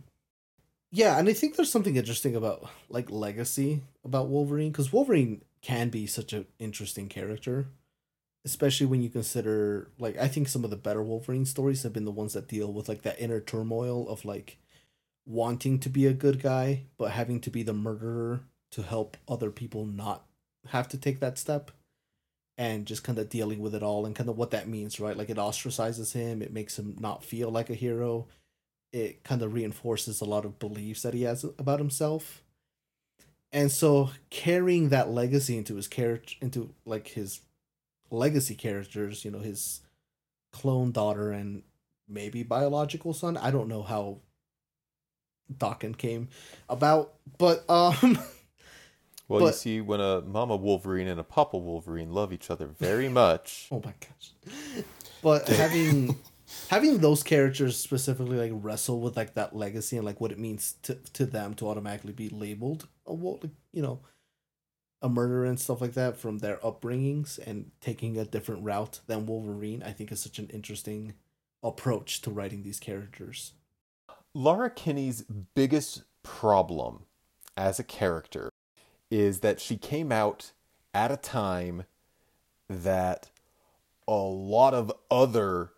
Yeah, 0.92 1.18
and 1.18 1.28
I 1.28 1.32
think 1.32 1.56
there's 1.56 1.72
something 1.72 1.96
interesting 1.96 2.36
about 2.36 2.68
like 2.88 3.10
legacy 3.10 3.82
about 4.04 4.28
Wolverine 4.28 4.70
because 4.70 4.92
Wolverine 4.92 5.42
can 5.62 5.88
be 5.88 6.06
such 6.06 6.32
an 6.32 6.46
interesting 6.60 7.08
character, 7.08 7.66
especially 8.44 8.86
when 8.86 9.02
you 9.02 9.08
consider 9.10 9.88
like 9.98 10.16
I 10.18 10.28
think 10.28 10.48
some 10.48 10.62
of 10.62 10.70
the 10.70 10.76
better 10.76 11.02
Wolverine 11.02 11.46
stories 11.46 11.82
have 11.82 11.92
been 11.92 12.04
the 12.04 12.12
ones 12.12 12.34
that 12.34 12.46
deal 12.46 12.72
with 12.72 12.88
like 12.88 13.02
that 13.02 13.18
inner 13.20 13.40
turmoil 13.40 14.08
of 14.08 14.24
like 14.24 14.58
wanting 15.26 15.78
to 15.78 15.88
be 15.88 16.06
a 16.06 16.12
good 16.12 16.42
guy 16.42 16.82
but 16.98 17.10
having 17.10 17.40
to 17.40 17.50
be 17.50 17.62
the 17.62 17.72
murderer 17.72 18.40
to 18.70 18.82
help 18.82 19.16
other 19.28 19.50
people 19.50 19.86
not 19.86 20.26
have 20.68 20.88
to 20.88 20.98
take 20.98 21.20
that 21.20 21.38
step 21.38 21.70
and 22.56 22.86
just 22.86 23.02
kind 23.02 23.18
of 23.18 23.28
dealing 23.28 23.60
with 23.60 23.74
it 23.74 23.82
all 23.82 24.06
and 24.06 24.14
kind 24.14 24.28
of 24.28 24.36
what 24.36 24.50
that 24.50 24.68
means 24.68 25.00
right? 25.00 25.16
Like 25.16 25.30
it 25.30 25.36
ostracizes 25.36 26.12
him 26.12 26.42
it 26.42 26.52
makes 26.52 26.78
him 26.78 26.96
not 26.98 27.24
feel 27.24 27.50
like 27.50 27.70
a 27.70 27.74
hero. 27.74 28.26
It 28.92 29.24
kind 29.24 29.42
of 29.42 29.54
reinforces 29.54 30.20
a 30.20 30.24
lot 30.24 30.44
of 30.44 30.58
beliefs 30.58 31.02
that 31.02 31.14
he 31.14 31.22
has 31.22 31.44
about 31.58 31.80
himself. 31.80 32.42
And 33.52 33.70
so 33.70 34.10
carrying 34.30 34.88
that 34.90 35.10
legacy 35.10 35.56
into 35.56 35.76
his 35.76 35.88
character 35.88 36.34
into 36.40 36.74
like 36.84 37.08
his 37.08 37.40
legacy 38.10 38.54
characters 38.54 39.24
you 39.24 39.30
know 39.30 39.40
his 39.40 39.80
clone 40.52 40.92
daughter 40.92 41.32
and 41.32 41.62
maybe 42.08 42.42
biological 42.42 43.12
son 43.12 43.36
i 43.36 43.50
don't 43.50 43.66
know 43.66 43.82
how 43.82 44.18
Dawkins 45.56 45.96
came 45.96 46.28
about 46.68 47.14
but 47.38 47.68
um 47.68 48.18
Well, 49.26 49.46
you 49.46 49.52
see, 49.52 49.80
when 49.80 50.00
a 50.00 50.20
Mama 50.20 50.54
Wolverine 50.54 51.08
and 51.08 51.18
a 51.18 51.24
Papa 51.24 51.56
Wolverine 51.56 52.10
love 52.12 52.30
each 52.30 52.50
other 52.50 52.66
very 52.66 53.08
much, 53.08 53.68
Oh 53.72 53.80
my 53.84 53.94
gosh. 53.98 54.64
But 55.22 55.48
having 55.48 56.18
having 56.68 56.98
those 56.98 57.22
characters 57.22 57.76
specifically 57.76 58.36
like 58.36 58.52
wrestle 58.52 59.00
with 59.00 59.16
like 59.16 59.34
that 59.34 59.56
legacy 59.56 59.96
and 59.96 60.04
like 60.04 60.20
what 60.20 60.30
it 60.30 60.38
means 60.38 60.74
to 60.82 60.96
to 61.14 61.24
them 61.24 61.54
to 61.54 61.68
automatically 61.68 62.12
be 62.12 62.28
labeled 62.28 62.86
a 63.06 63.12
you 63.72 63.82
know 63.82 64.00
a 65.00 65.08
murderer 65.08 65.44
and 65.44 65.60
stuff 65.60 65.80
like 65.82 65.92
that 65.92 66.16
from 66.16 66.38
their 66.38 66.56
upbringings 66.58 67.38
and 67.46 67.70
taking 67.80 68.16
a 68.16 68.24
different 68.24 68.64
route 68.64 69.00
than 69.06 69.26
Wolverine, 69.26 69.82
I 69.82 69.92
think 69.92 70.10
is 70.10 70.20
such 70.20 70.38
an 70.38 70.48
interesting 70.48 71.12
approach 71.62 72.22
to 72.22 72.30
writing 72.30 72.62
these 72.62 72.80
characters. 72.80 73.52
Laura 74.34 74.68
Kinney's 74.68 75.22
biggest 75.54 76.02
problem 76.24 77.04
as 77.56 77.78
a 77.78 77.84
character 77.84 78.50
is 79.08 79.40
that 79.40 79.60
she 79.60 79.76
came 79.76 80.10
out 80.10 80.50
at 80.92 81.12
a 81.12 81.16
time 81.16 81.84
that 82.68 83.30
a 84.08 84.16
lot 84.16 84.74
of 84.74 84.92
other 85.08 85.70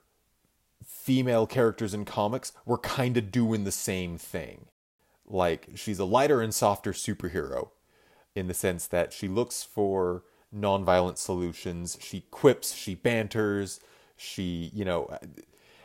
female 0.85 1.47
characters 1.47 1.93
in 1.93 2.07
comics 2.07 2.53
were 2.65 2.79
kind 2.79 3.19
of 3.19 3.31
doing 3.31 3.65
the 3.65 3.73
same 3.73 4.17
thing. 4.17 4.67
Like, 5.27 5.69
she's 5.75 5.99
a 5.99 6.05
lighter 6.05 6.41
and 6.41 6.55
softer 6.55 6.93
superhero 6.93 7.71
in 8.35 8.49
the 8.49 8.55
sense 8.55 8.87
that 8.87 9.13
she 9.13 9.29
looks 9.29 9.63
for 9.63 10.23
nonviolent 10.55 11.19
solutions, 11.19 11.99
she 12.01 12.25
quips, 12.31 12.73
she 12.73 12.95
banters, 12.95 13.81
she, 14.17 14.71
you 14.73 14.85
know, 14.85 15.19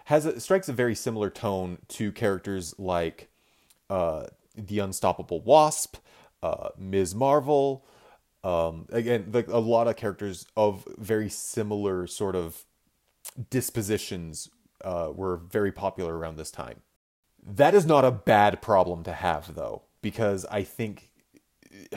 has 0.05 0.25
a, 0.25 0.39
strikes 0.39 0.69
a 0.69 0.73
very 0.73 0.95
similar 0.95 1.29
tone 1.29 1.79
to 1.89 2.11
characters 2.11 2.75
like 2.77 3.29
uh, 3.89 4.25
the 4.55 4.79
Unstoppable 4.79 5.41
Wasp, 5.41 5.97
uh, 6.41 6.69
Ms. 6.77 7.15
Marvel. 7.15 7.85
Um, 8.43 8.87
again, 8.91 9.29
like 9.31 9.47
a 9.47 9.59
lot 9.59 9.87
of 9.87 9.95
characters 9.95 10.47
of 10.57 10.87
very 10.97 11.29
similar 11.29 12.07
sort 12.07 12.35
of 12.35 12.65
dispositions 13.49 14.49
uh, 14.83 15.11
were 15.13 15.37
very 15.37 15.71
popular 15.71 16.17
around 16.17 16.37
this 16.37 16.51
time. 16.51 16.81
That 17.43 17.73
is 17.75 17.85
not 17.85 18.05
a 18.05 18.11
bad 18.11 18.61
problem 18.61 19.03
to 19.03 19.13
have, 19.13 19.55
though, 19.55 19.83
because 20.01 20.45
I 20.51 20.63
think 20.63 21.09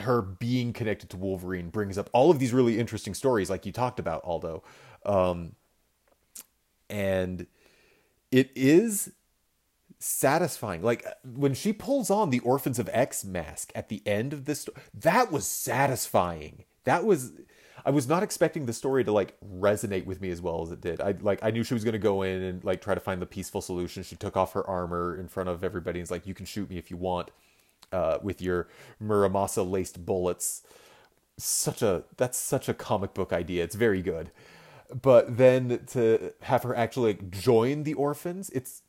her 0.01 0.21
being 0.21 0.73
connected 0.73 1.09
to 1.11 1.17
Wolverine 1.17 1.69
brings 1.69 1.97
up 1.97 2.09
all 2.13 2.31
of 2.31 2.39
these 2.39 2.53
really 2.53 2.79
interesting 2.79 3.13
stories, 3.13 3.49
like 3.49 3.65
you 3.65 3.71
talked 3.71 3.99
about, 3.99 4.23
Aldo. 4.23 4.63
Um, 5.05 5.53
and 6.89 7.47
it 8.35 8.51
is 8.53 9.13
satisfying. 9.97 10.81
Like 10.81 11.07
when 11.23 11.53
she 11.53 11.71
pulls 11.71 12.09
on 12.09 12.31
the 12.31 12.39
Orphans 12.39 12.79
of 12.79 12.89
X 12.91 13.23
mask 13.23 13.71
at 13.73 13.87
the 13.87 14.05
end 14.05 14.33
of 14.33 14.43
this, 14.43 14.67
that 14.93 15.31
was 15.31 15.47
satisfying. 15.47 16.65
That 16.83 17.05
was. 17.05 17.31
I 17.87 17.91
was 17.91 18.07
not 18.07 18.23
expecting 18.23 18.65
the 18.65 18.73
story 18.73 19.03
to 19.03 19.11
like 19.11 19.37
resonate 19.41 20.05
with 20.05 20.19
me 20.19 20.31
as 20.31 20.41
well 20.41 20.63
as 20.63 20.71
it 20.71 20.81
did. 20.81 20.99
I 20.99 21.13
like 21.21 21.39
I 21.43 21.51
knew 21.51 21.63
she 21.63 21.75
was 21.75 21.83
going 21.85 21.93
to 21.93 21.99
go 21.99 22.23
in 22.23 22.41
and 22.41 22.63
like 22.63 22.81
try 22.81 22.93
to 22.93 22.99
find 22.99 23.21
the 23.21 23.25
peaceful 23.25 23.61
solution. 23.61 24.03
She 24.03 24.15
took 24.17 24.35
off 24.35 24.51
her 24.53 24.67
armor 24.67 25.15
in 25.15 25.29
front 25.29 25.47
of 25.47 25.63
everybody 25.63 25.99
and 25.99 26.03
is 26.03 26.11
like, 26.11 26.27
"You 26.27 26.33
can 26.33 26.45
shoot 26.45 26.69
me 26.69 26.77
if 26.77 26.91
you 26.91 26.97
want 26.97 27.31
uh, 27.93 28.17
with 28.21 28.41
your 28.41 28.67
Muramasa 29.01 29.69
laced 29.69 30.05
bullets." 30.05 30.63
Such 31.37 31.81
a 31.81 32.03
that's 32.17 32.37
such 32.37 32.67
a 32.67 32.73
comic 32.73 33.13
book 33.13 33.31
idea. 33.31 33.63
It's 33.63 33.75
very 33.75 34.01
good. 34.01 34.31
But 34.93 35.37
then 35.37 35.85
to 35.91 36.33
have 36.41 36.63
her 36.63 36.75
actually 36.75 37.13
like 37.13 37.31
join 37.31 37.83
the 37.83 37.95
orphans, 37.95 38.49
it's 38.51 38.83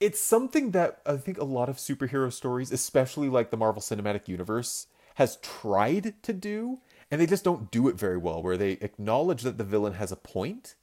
it's 0.00 0.20
something 0.20 0.70
that 0.70 1.00
I 1.04 1.16
think 1.16 1.38
a 1.38 1.44
lot 1.44 1.68
of 1.68 1.76
superhero 1.76 2.32
stories, 2.32 2.72
especially 2.72 3.28
like 3.28 3.50
the 3.50 3.56
Marvel 3.56 3.82
Cinematic 3.82 4.28
Universe, 4.28 4.86
has 5.16 5.36
tried 5.36 6.14
to 6.22 6.32
do, 6.32 6.80
and 7.10 7.20
they 7.20 7.26
just 7.26 7.44
don't 7.44 7.70
do 7.70 7.86
it 7.88 7.96
very 7.96 8.16
well, 8.16 8.42
where 8.42 8.56
they 8.56 8.72
acknowledge 8.72 9.42
that 9.42 9.58
the 9.58 9.64
villain 9.64 9.94
has 9.94 10.10
a 10.10 10.16
point, 10.16 10.74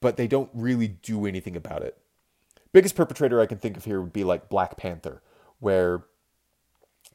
but 0.00 0.16
they 0.16 0.26
don't 0.26 0.50
really 0.52 0.88
do 0.88 1.24
anything 1.24 1.56
about 1.56 1.82
it. 1.82 1.96
Biggest 2.72 2.96
perpetrator 2.96 3.40
I 3.40 3.46
can 3.46 3.58
think 3.58 3.76
of 3.76 3.84
here 3.84 4.00
would 4.00 4.12
be 4.12 4.24
like 4.24 4.48
Black 4.48 4.76
Panther, 4.76 5.22
where 5.60 6.04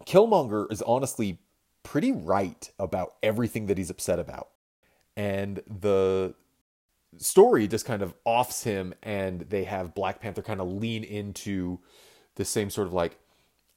Killmonger 0.05 0.71
is 0.71 0.81
honestly 0.81 1.39
pretty 1.83 2.11
right 2.11 2.71
about 2.79 3.15
everything 3.21 3.65
that 3.65 3.77
he's 3.77 3.89
upset 3.89 4.17
about. 4.17 4.49
And 5.17 5.61
the 5.67 6.35
story 7.17 7.67
just 7.67 7.85
kind 7.85 8.01
of 8.01 8.13
offs 8.25 8.63
him, 8.63 8.93
and 9.03 9.41
they 9.41 9.65
have 9.65 9.93
Black 9.93 10.21
Panther 10.21 10.41
kind 10.41 10.61
of 10.61 10.71
lean 10.71 11.03
into 11.03 11.79
the 12.35 12.45
same 12.45 12.69
sort 12.69 12.87
of 12.87 12.93
like 12.93 13.17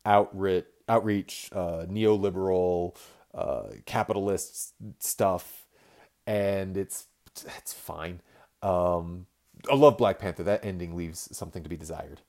outreach, 0.07 0.66
outreach, 0.88 1.51
uh, 1.53 1.87
neoliberal, 1.88 2.97
uh, 3.35 3.70
capitalist 3.87 4.75
stuff, 5.01 5.66
and 6.27 6.77
it's 6.77 7.07
it's 7.59 7.73
fine. 7.73 8.20
Um, 8.62 9.27
I 9.70 9.75
love 9.75 9.99
Black 9.99 10.18
Panther. 10.18 10.44
That 10.44 10.64
ending 10.64 10.97
leaves 10.97 11.29
something 11.37 11.62
to 11.62 11.68
be 11.68 11.77
desired. 11.77 12.20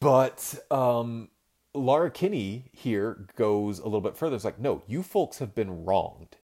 But 0.00 0.58
um, 0.70 1.28
Laura 1.74 2.10
Kinney 2.10 2.70
here 2.72 3.26
goes 3.36 3.78
a 3.78 3.84
little 3.84 4.00
bit 4.00 4.16
further. 4.16 4.36
It's 4.36 4.44
like, 4.44 4.58
no, 4.58 4.82
you 4.86 5.02
folks 5.02 5.38
have 5.38 5.54
been 5.54 5.84
wronged. 5.84 6.36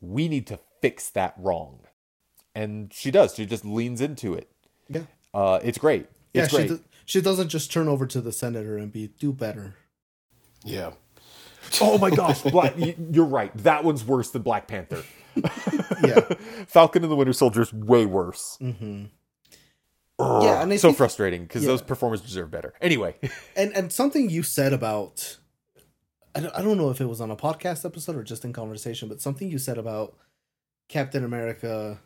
We 0.00 0.28
need 0.28 0.46
to 0.48 0.58
fix 0.80 1.10
that 1.10 1.34
wrong. 1.38 1.80
And 2.54 2.92
she 2.92 3.10
does. 3.10 3.34
She 3.34 3.46
just 3.46 3.64
leans 3.64 4.00
into 4.00 4.34
it. 4.34 4.50
Yeah. 4.88 5.02
Uh, 5.32 5.60
it's 5.62 5.78
great. 5.78 6.06
Yeah, 6.34 6.44
It's 6.44 6.56
she, 6.56 6.66
do- 6.68 6.80
she 7.06 7.20
doesn't 7.20 7.48
just 7.48 7.72
turn 7.72 7.88
over 7.88 8.06
to 8.06 8.20
the 8.20 8.32
senator 8.32 8.76
and 8.76 8.92
be 8.92 9.08
do 9.18 9.32
better. 9.32 9.74
Yeah. 10.64 10.92
oh 11.80 11.98
my 11.98 12.10
gosh, 12.10 12.42
Black, 12.42 12.74
you're 12.76 13.24
right. 13.24 13.56
That 13.58 13.84
one's 13.84 14.04
worse 14.04 14.30
than 14.30 14.42
Black 14.42 14.66
Panther. 14.66 15.02
Yeah. 16.02 16.20
Falcon 16.66 17.02
and 17.02 17.12
the 17.12 17.16
Winter 17.16 17.34
Soldier 17.34 17.60
is 17.60 17.72
way 17.74 18.06
worse. 18.06 18.56
hmm 18.58 19.04
Ugh, 20.18 20.42
Yeah, 20.44 20.62
and 20.62 20.72
I 20.72 20.76
so 20.76 20.88
think- 20.88 20.96
frustrating 20.98 21.42
because 21.42 21.62
yeah. 21.62 21.68
those 21.68 21.82
performers 21.82 22.20
deserve 22.22 22.50
better. 22.50 22.72
Anyway, 22.80 23.16
And 23.56 23.74
and 23.76 23.92
something 23.92 24.30
you 24.30 24.42
said 24.42 24.72
about 24.72 25.38
I 26.34 26.40
don't, 26.40 26.54
I 26.54 26.62
don't 26.62 26.78
know 26.78 26.90
if 26.90 27.00
it 27.00 27.06
was 27.06 27.20
on 27.20 27.30
a 27.30 27.36
podcast 27.36 27.84
episode 27.84 28.16
or 28.16 28.22
just 28.22 28.44
in 28.44 28.52
conversation, 28.52 29.08
but 29.08 29.20
something 29.20 29.50
you 29.50 29.58
said 29.58 29.76
about 29.78 30.16
Captain 30.90 31.24
America 31.24 32.00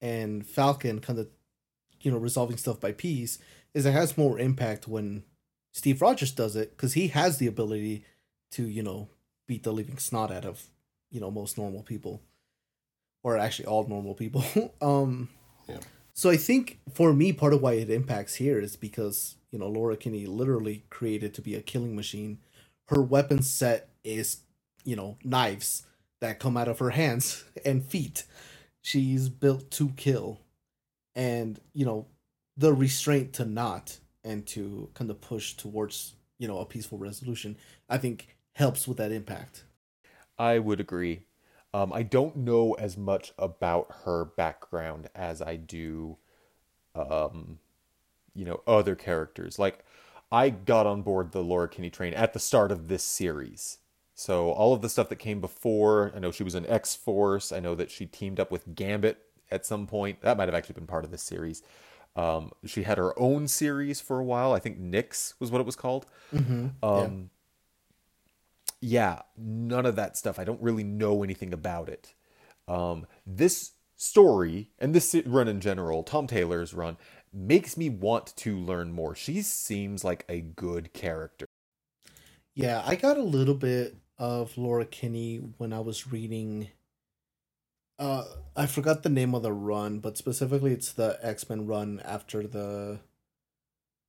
and 0.00 0.44
Falcon 0.44 0.98
kind 0.98 1.20
of 1.20 1.28
you 2.02 2.10
know 2.10 2.18
resolving 2.18 2.56
stuff 2.56 2.80
by 2.80 2.90
peace 2.92 3.38
is 3.74 3.86
it 3.86 3.92
has 3.92 4.18
more 4.18 4.40
impact 4.40 4.88
when 4.88 5.22
Steve 5.72 6.02
Rogers 6.02 6.32
does 6.32 6.56
it 6.56 6.70
because 6.72 6.94
he 6.94 7.08
has 7.08 7.38
the 7.38 7.46
ability 7.46 8.04
to 8.50 8.64
you 8.64 8.82
know 8.82 9.08
beat 9.46 9.62
the 9.62 9.72
living 9.72 9.98
snot 9.98 10.32
out 10.32 10.44
of 10.44 10.64
you 11.12 11.20
know 11.20 11.30
most 11.30 11.56
normal 11.56 11.82
people. 11.82 12.20
Or 13.22 13.36
actually 13.36 13.66
all 13.66 13.86
normal 13.86 14.14
people. 14.14 14.44
Um 14.82 15.28
Yeah. 15.68 15.80
so 16.12 16.28
i 16.30 16.36
think 16.36 16.80
for 16.92 17.12
me 17.12 17.32
part 17.32 17.54
of 17.54 17.62
why 17.62 17.74
it 17.74 17.90
impacts 17.90 18.34
here 18.36 18.58
is 18.58 18.74
because 18.74 19.36
you 19.52 19.58
know 19.60 19.68
laura 19.68 19.96
kinney 19.96 20.26
literally 20.26 20.82
created 20.90 21.34
to 21.34 21.40
be 21.40 21.54
a 21.54 21.62
killing 21.62 21.94
machine. 21.94 22.38
Her 22.88 23.00
weapon 23.00 23.42
set 23.42 23.90
is 24.02 24.38
you 24.84 24.96
know 24.96 25.18
knives 25.22 25.84
that 26.20 26.40
come 26.40 26.56
out 26.56 26.68
of 26.68 26.78
her 26.78 26.90
hands 26.90 27.44
and 27.64 27.84
feet 27.84 28.24
she's 28.82 29.28
built 29.28 29.70
to 29.70 29.90
kill 29.90 30.40
and 31.14 31.60
you 31.72 31.84
know 31.84 32.06
the 32.56 32.72
restraint 32.72 33.32
to 33.32 33.44
not 33.44 33.98
and 34.24 34.46
to 34.46 34.90
kind 34.94 35.10
of 35.10 35.20
push 35.20 35.54
towards 35.54 36.14
you 36.38 36.48
know 36.48 36.58
a 36.58 36.66
peaceful 36.66 36.98
resolution 36.98 37.56
i 37.88 37.98
think 37.98 38.36
helps 38.54 38.88
with 38.88 38.96
that 38.96 39.12
impact 39.12 39.64
I 40.38 40.58
would 40.58 40.80
agree. 40.80 41.22
Um, 41.74 41.92
I 41.92 42.02
don't 42.02 42.36
know 42.36 42.74
as 42.74 42.96
much 42.96 43.32
about 43.38 43.88
her 44.04 44.24
background 44.24 45.10
as 45.14 45.42
I 45.42 45.56
do, 45.56 46.16
um, 46.94 47.58
you 48.34 48.44
know, 48.44 48.62
other 48.66 48.94
characters. 48.94 49.58
Like, 49.58 49.84
I 50.30 50.50
got 50.50 50.86
on 50.86 51.02
board 51.02 51.32
the 51.32 51.42
Laura 51.42 51.68
Kinney 51.68 51.90
train 51.90 52.14
at 52.14 52.32
the 52.32 52.38
start 52.38 52.70
of 52.70 52.88
this 52.88 53.02
series. 53.02 53.78
So 54.18 54.50
all 54.50 54.74
of 54.74 54.82
the 54.82 54.88
stuff 54.88 55.08
that 55.10 55.20
came 55.20 55.40
before, 55.40 56.10
I 56.12 56.18
know 56.18 56.32
she 56.32 56.42
was 56.42 56.56
in 56.56 56.66
X 56.66 56.96
Force. 56.96 57.52
I 57.52 57.60
know 57.60 57.76
that 57.76 57.88
she 57.88 58.04
teamed 58.04 58.40
up 58.40 58.50
with 58.50 58.74
Gambit 58.74 59.16
at 59.48 59.64
some 59.64 59.86
point. 59.86 60.22
That 60.22 60.36
might 60.36 60.48
have 60.48 60.56
actually 60.56 60.74
been 60.74 60.88
part 60.88 61.04
of 61.04 61.12
this 61.12 61.22
series. 61.22 61.62
Um, 62.16 62.50
she 62.66 62.82
had 62.82 62.98
her 62.98 63.16
own 63.16 63.46
series 63.46 64.00
for 64.00 64.18
a 64.18 64.24
while. 64.24 64.52
I 64.52 64.58
think 64.58 64.80
Nyx 64.80 65.34
was 65.38 65.52
what 65.52 65.60
it 65.60 65.66
was 65.66 65.76
called. 65.76 66.06
mm-hmm. 66.34 66.66
Um, 66.82 67.30
yeah. 68.80 69.22
none 69.36 69.86
of 69.86 69.94
that 69.94 70.16
stuff. 70.16 70.40
I 70.40 70.44
don't 70.44 70.60
really 70.60 70.82
know 70.82 71.22
anything 71.22 71.52
about 71.52 71.88
it. 71.88 72.14
Um, 72.66 73.06
this 73.24 73.74
story 73.94 74.72
and 74.80 74.96
this 74.96 75.14
run 75.26 75.46
in 75.46 75.60
general, 75.60 76.02
Tom 76.02 76.26
Taylor's 76.26 76.74
run, 76.74 76.96
makes 77.32 77.76
me 77.76 77.88
want 77.88 78.34
to 78.38 78.58
learn 78.58 78.90
more. 78.90 79.14
She 79.14 79.42
seems 79.42 80.02
like 80.02 80.24
a 80.28 80.40
good 80.40 80.92
character. 80.92 81.46
Yeah, 82.56 82.82
I 82.84 82.96
got 82.96 83.16
a 83.16 83.22
little 83.22 83.54
bit 83.54 83.94
of 84.18 84.56
Laura 84.58 84.84
Kinney 84.84 85.36
when 85.58 85.72
I 85.72 85.80
was 85.80 86.10
reading. 86.10 86.68
Uh, 87.98 88.24
I 88.56 88.66
forgot 88.66 89.02
the 89.02 89.08
name 89.08 89.34
of 89.34 89.42
the 89.42 89.52
run, 89.52 89.98
but 89.98 90.16
specifically, 90.16 90.72
it's 90.72 90.92
the 90.92 91.18
X 91.22 91.48
Men 91.48 91.66
run 91.66 92.00
after 92.04 92.46
the. 92.46 93.00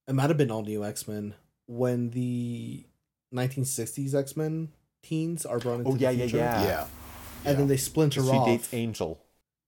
It 0.08 0.13
might 0.13 0.30
have 0.30 0.38
been 0.38 0.52
all 0.52 0.63
new 0.63 0.84
X 0.86 1.08
Men 1.08 1.36
when 1.67 2.12
the 2.12 2.86
1960s 3.34 4.13
X 4.13 4.36
Men 4.38 4.69
teens 5.04 5.45
are 5.45 5.60
brought 5.60 5.80
into 5.80 5.91
Oh, 5.91 5.95
yeah, 5.95 6.10
yeah, 6.12 6.24
future, 6.26 6.38
yeah. 6.38 6.63
Yeah. 6.63 6.88
and 7.45 7.58
then 7.60 7.67
they 7.67 7.78
splinter 7.78 8.22
She 8.22 8.30
off. 8.30 8.48
She 8.48 8.52
dates 8.58 8.74
Angel. 8.74 9.19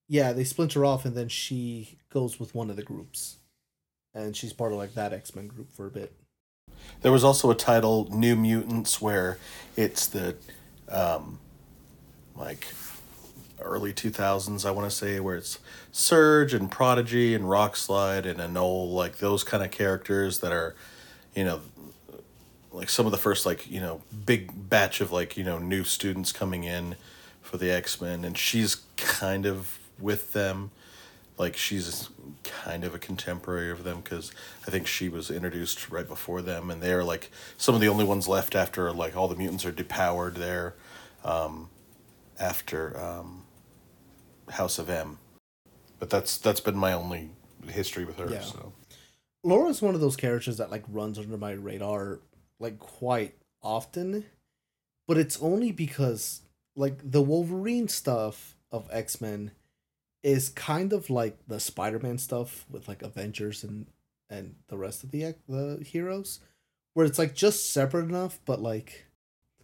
yeah, 0.08 0.34
they 0.34 0.44
splinter 0.44 0.86
off, 0.86 1.06
and 1.06 1.16
then 1.16 1.30
she 1.30 1.98
goes 2.12 2.40
with 2.40 2.54
one 2.54 2.70
of 2.70 2.76
the 2.76 2.84
groups, 2.84 3.38
and 4.14 4.36
she's 4.36 4.54
part 4.54 4.72
of 4.72 4.78
like 4.78 4.94
that 4.96 5.14
X 5.14 5.36
Men 5.36 5.48
group 5.48 5.72
for 5.72 5.88
a 5.88 5.92
bit. 5.92 6.14
There 7.02 7.12
was 7.12 7.24
also 7.24 7.50
a 7.50 7.56
title, 7.56 8.08
New 8.12 8.36
Mutants, 8.36 9.02
where 9.02 9.38
it's 9.76 10.08
the 10.08 10.36
um, 10.90 11.40
like 12.36 12.68
early 13.62 13.94
2000s, 13.94 14.66
I 14.66 14.72
want 14.72 14.90
to 14.90 14.96
say, 14.96 15.20
where 15.20 15.36
it's 15.36 15.60
Surge 15.92 16.54
and 16.54 16.70
Prodigy 16.70 17.34
and 17.34 17.46
Rockslide 17.46 18.26
and 18.26 18.40
Anole, 18.40 18.92
like 18.94 19.18
those 19.18 19.44
kind 19.44 19.64
of 19.64 19.72
characters 19.72 20.40
that 20.40 20.52
are, 20.52 20.76
you 21.36 21.46
know, 21.46 21.62
like 22.72 22.90
some 22.90 23.06
of 23.06 23.12
the 23.12 23.18
first, 23.18 23.46
like, 23.46 23.70
you 23.70 23.80
know, 23.80 24.02
big 24.26 24.70
batch 24.70 25.02
of, 25.02 25.12
like, 25.12 25.36
you 25.38 25.44
know, 25.44 25.58
new 25.58 25.84
students 25.84 26.32
coming 26.32 26.64
in 26.64 26.96
for 27.42 27.58
the 27.58 27.70
X 27.72 28.00
Men. 28.00 28.24
And 28.24 28.38
she's 28.38 28.78
kind 28.98 29.46
of 29.46 29.80
with 30.00 30.34
them. 30.34 30.72
Like, 31.42 31.58
she's 31.58 32.10
kind 32.44 32.84
of 32.84 32.94
a 32.94 33.00
contemporary 33.00 33.72
of 33.72 33.84
them 33.84 34.02
because 34.02 34.32
I 34.68 34.72
think 34.72 34.88
she 34.88 35.10
was 35.10 35.32
introduced 35.32 35.90
right 35.90 36.08
before 36.08 36.42
them. 36.42 36.70
And 36.72 36.82
they're, 36.82 37.04
like, 37.04 37.32
some 37.58 37.76
of 37.76 37.82
the 37.82 37.90
only 37.90 38.06
ones 38.06 38.28
left 38.28 38.56
after, 38.56 38.92
like, 38.92 39.18
all 39.18 39.28
the 39.28 39.36
mutants 39.36 39.66
are 39.66 39.72
depowered 39.72 40.36
there 40.36 40.76
um, 41.24 41.70
after 42.40 42.98
um, 42.98 43.44
House 44.50 44.78
of 44.80 44.90
M. 44.90 45.18
But 46.00 46.10
that's 46.10 46.38
that's 46.38 46.60
been 46.60 46.78
my 46.78 46.94
only 46.94 47.30
history 47.68 48.06
with 48.06 48.18
her. 48.18 48.30
Yeah. 48.30 48.42
So 48.42 48.74
Laura's 49.44 49.82
one 49.82 49.96
of 49.96 50.02
those 50.02 50.16
characters 50.16 50.58
that 50.58 50.72
like 50.72 50.84
runs 50.88 51.18
under 51.20 51.38
my 51.38 51.52
radar 51.52 52.20
like 52.60 52.80
quite 52.80 53.36
often, 53.62 54.26
but 55.08 55.18
it's 55.18 55.42
only 55.42 55.72
because 55.72 56.42
like 56.76 57.00
the 57.04 57.22
Wolverine 57.22 57.88
stuff 57.88 58.56
of 58.72 58.88
X 58.92 59.22
Men 59.22 59.52
is 60.24 60.50
kind 60.50 60.94
of 60.94 61.10
like 61.10 61.38
the 61.48 61.60
Spider 61.60 62.00
Man 62.00 62.18
stuff 62.18 62.66
with 62.70 62.88
like 62.88 63.02
Avengers 63.02 63.64
and 63.64 63.88
and 64.30 64.56
the 64.68 64.78
rest 64.78 65.04
of 65.04 65.12
the 65.12 65.36
the 65.48 65.84
heroes, 65.86 66.40
where 66.94 67.06
it's 67.06 67.20
like 67.20 67.36
just 67.36 67.72
separate 67.72 68.06
enough, 68.06 68.40
but 68.46 68.62
like 68.62 69.06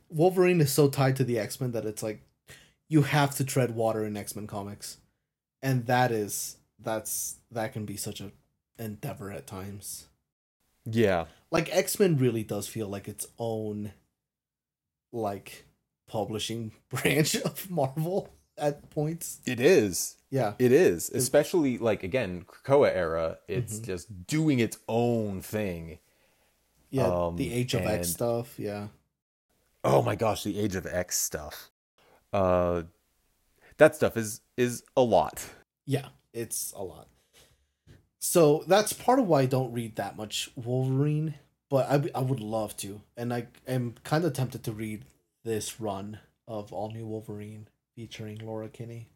Wolverine 0.10 0.62
is 0.62 0.72
so 0.72 0.88
tied 0.88 1.16
to 1.18 1.24
the 1.24 1.40
X 1.40 1.62
Men 1.62 1.72
that 1.72 1.86
it's 1.86 2.04
like 2.04 2.22
you 2.90 3.04
have 3.04 3.36
to 3.36 3.44
tread 3.44 3.76
water 3.76 4.06
in 4.06 4.18
X 4.18 4.36
Men 4.36 4.48
comics, 4.48 4.98
and 5.62 5.86
that 5.86 6.12
is 6.12 6.58
that's 6.80 7.38
that 7.52 7.74
can 7.74 7.86
be 7.86 7.98
such 7.98 8.22
a 8.22 8.32
endeavor 8.80 9.32
at 9.32 9.48
times. 9.48 10.08
Yeah. 10.86 11.26
Like 11.52 11.74
X 11.76 12.00
Men 12.00 12.18
really 12.18 12.44
does 12.44 12.68
feel 12.68 12.88
like 12.88 13.08
its 13.08 13.28
own 13.38 13.94
like 15.12 15.66
publishing 16.08 16.72
branch 16.90 17.36
of 17.36 17.70
Marvel 17.70 18.30
at 18.58 18.90
points. 18.90 19.40
It 19.46 19.60
is. 19.60 20.16
Yeah. 20.30 20.54
It 20.60 20.72
is. 20.72 21.10
Especially 21.10 21.78
like 21.78 22.04
again, 22.04 22.46
Krakoa 22.46 22.94
era, 22.94 23.38
it's 23.48 23.80
Mhm. 23.80 23.86
just 23.86 24.28
doing 24.28 24.60
its 24.60 24.78
own 24.88 25.42
thing. 25.42 26.00
Yeah. 26.90 27.08
Um, 27.08 27.36
the 27.36 27.54
Age 27.54 27.74
of 27.74 27.82
X 27.86 28.10
stuff. 28.10 28.58
Yeah. 28.60 28.88
Oh 29.84 30.02
my 30.02 30.16
gosh, 30.16 30.44
the 30.44 30.60
Age 30.60 30.76
of 30.76 30.86
X 30.86 31.18
stuff. 31.18 31.70
Uh 32.34 32.84
that 33.78 33.96
stuff 33.96 34.18
is 34.18 34.42
is 34.58 34.84
a 34.96 35.02
lot. 35.02 35.46
Yeah. 35.86 36.10
It's 36.34 36.74
a 36.74 36.84
lot. 36.84 37.08
So 38.20 38.64
that's 38.68 38.94
part 38.94 39.20
of 39.20 39.28
why 39.28 39.42
I 39.42 39.46
don't 39.46 39.72
read 39.72 39.96
that 39.96 40.18
much 40.18 40.50
Wolverine, 40.56 41.36
but 41.70 41.88
I, 41.90 42.10
I 42.14 42.22
would 42.22 42.40
love 42.42 42.76
to. 42.78 43.02
And 43.16 43.34
I 43.34 43.48
am 43.68 43.96
kind 44.04 44.26
of 44.26 44.34
tempted 44.34 44.64
to 44.66 44.72
read 44.72 45.06
this 45.44 45.80
run 45.80 46.20
of 46.48 46.74
All 46.74 46.92
New 46.92 47.06
Wolverine 47.06 47.68
featuring 47.98 48.38
Laura 48.38 48.70
Kinney 48.70 49.10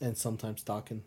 and 0.00 0.16
sometimes 0.18 0.64
Dawkins. 0.64 1.04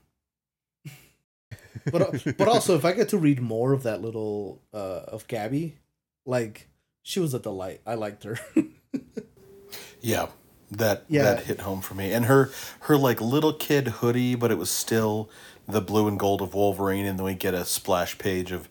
but 1.92 2.24
but 2.38 2.48
also 2.48 2.76
if 2.76 2.86
I 2.86 2.94
get 2.94 3.10
to 3.10 3.18
read 3.18 3.42
more 3.42 3.74
of 3.74 3.84
that 3.84 4.02
little 4.02 4.62
uh 4.74 5.02
of 5.08 5.28
Gabby, 5.28 5.78
like 6.26 6.70
she 7.04 7.20
was 7.20 7.34
a 7.34 7.40
delight. 7.40 7.82
I 7.86 7.96
liked 7.96 8.24
her. 8.24 8.40
yeah, 10.02 10.28
that 10.72 11.04
Yeah. 11.10 11.24
that 11.24 11.44
hit 11.44 11.60
home 11.60 11.82
for 11.82 11.94
me. 11.94 12.14
And 12.14 12.26
her 12.26 12.50
her 12.82 12.98
like 12.98 13.20
little 13.20 13.52
kid 13.54 13.88
hoodie, 14.00 14.36
but 14.36 14.50
it 14.50 14.58
was 14.58 14.72
still 14.72 15.30
the 15.68 15.82
blue 15.82 16.08
and 16.08 16.18
gold 16.18 16.42
of 16.42 16.54
Wolverine, 16.54 17.06
and 17.06 17.20
then 17.20 17.26
we 17.26 17.34
get 17.34 17.54
a 17.54 17.66
splash 17.66 18.18
page 18.18 18.54
of 18.54 18.70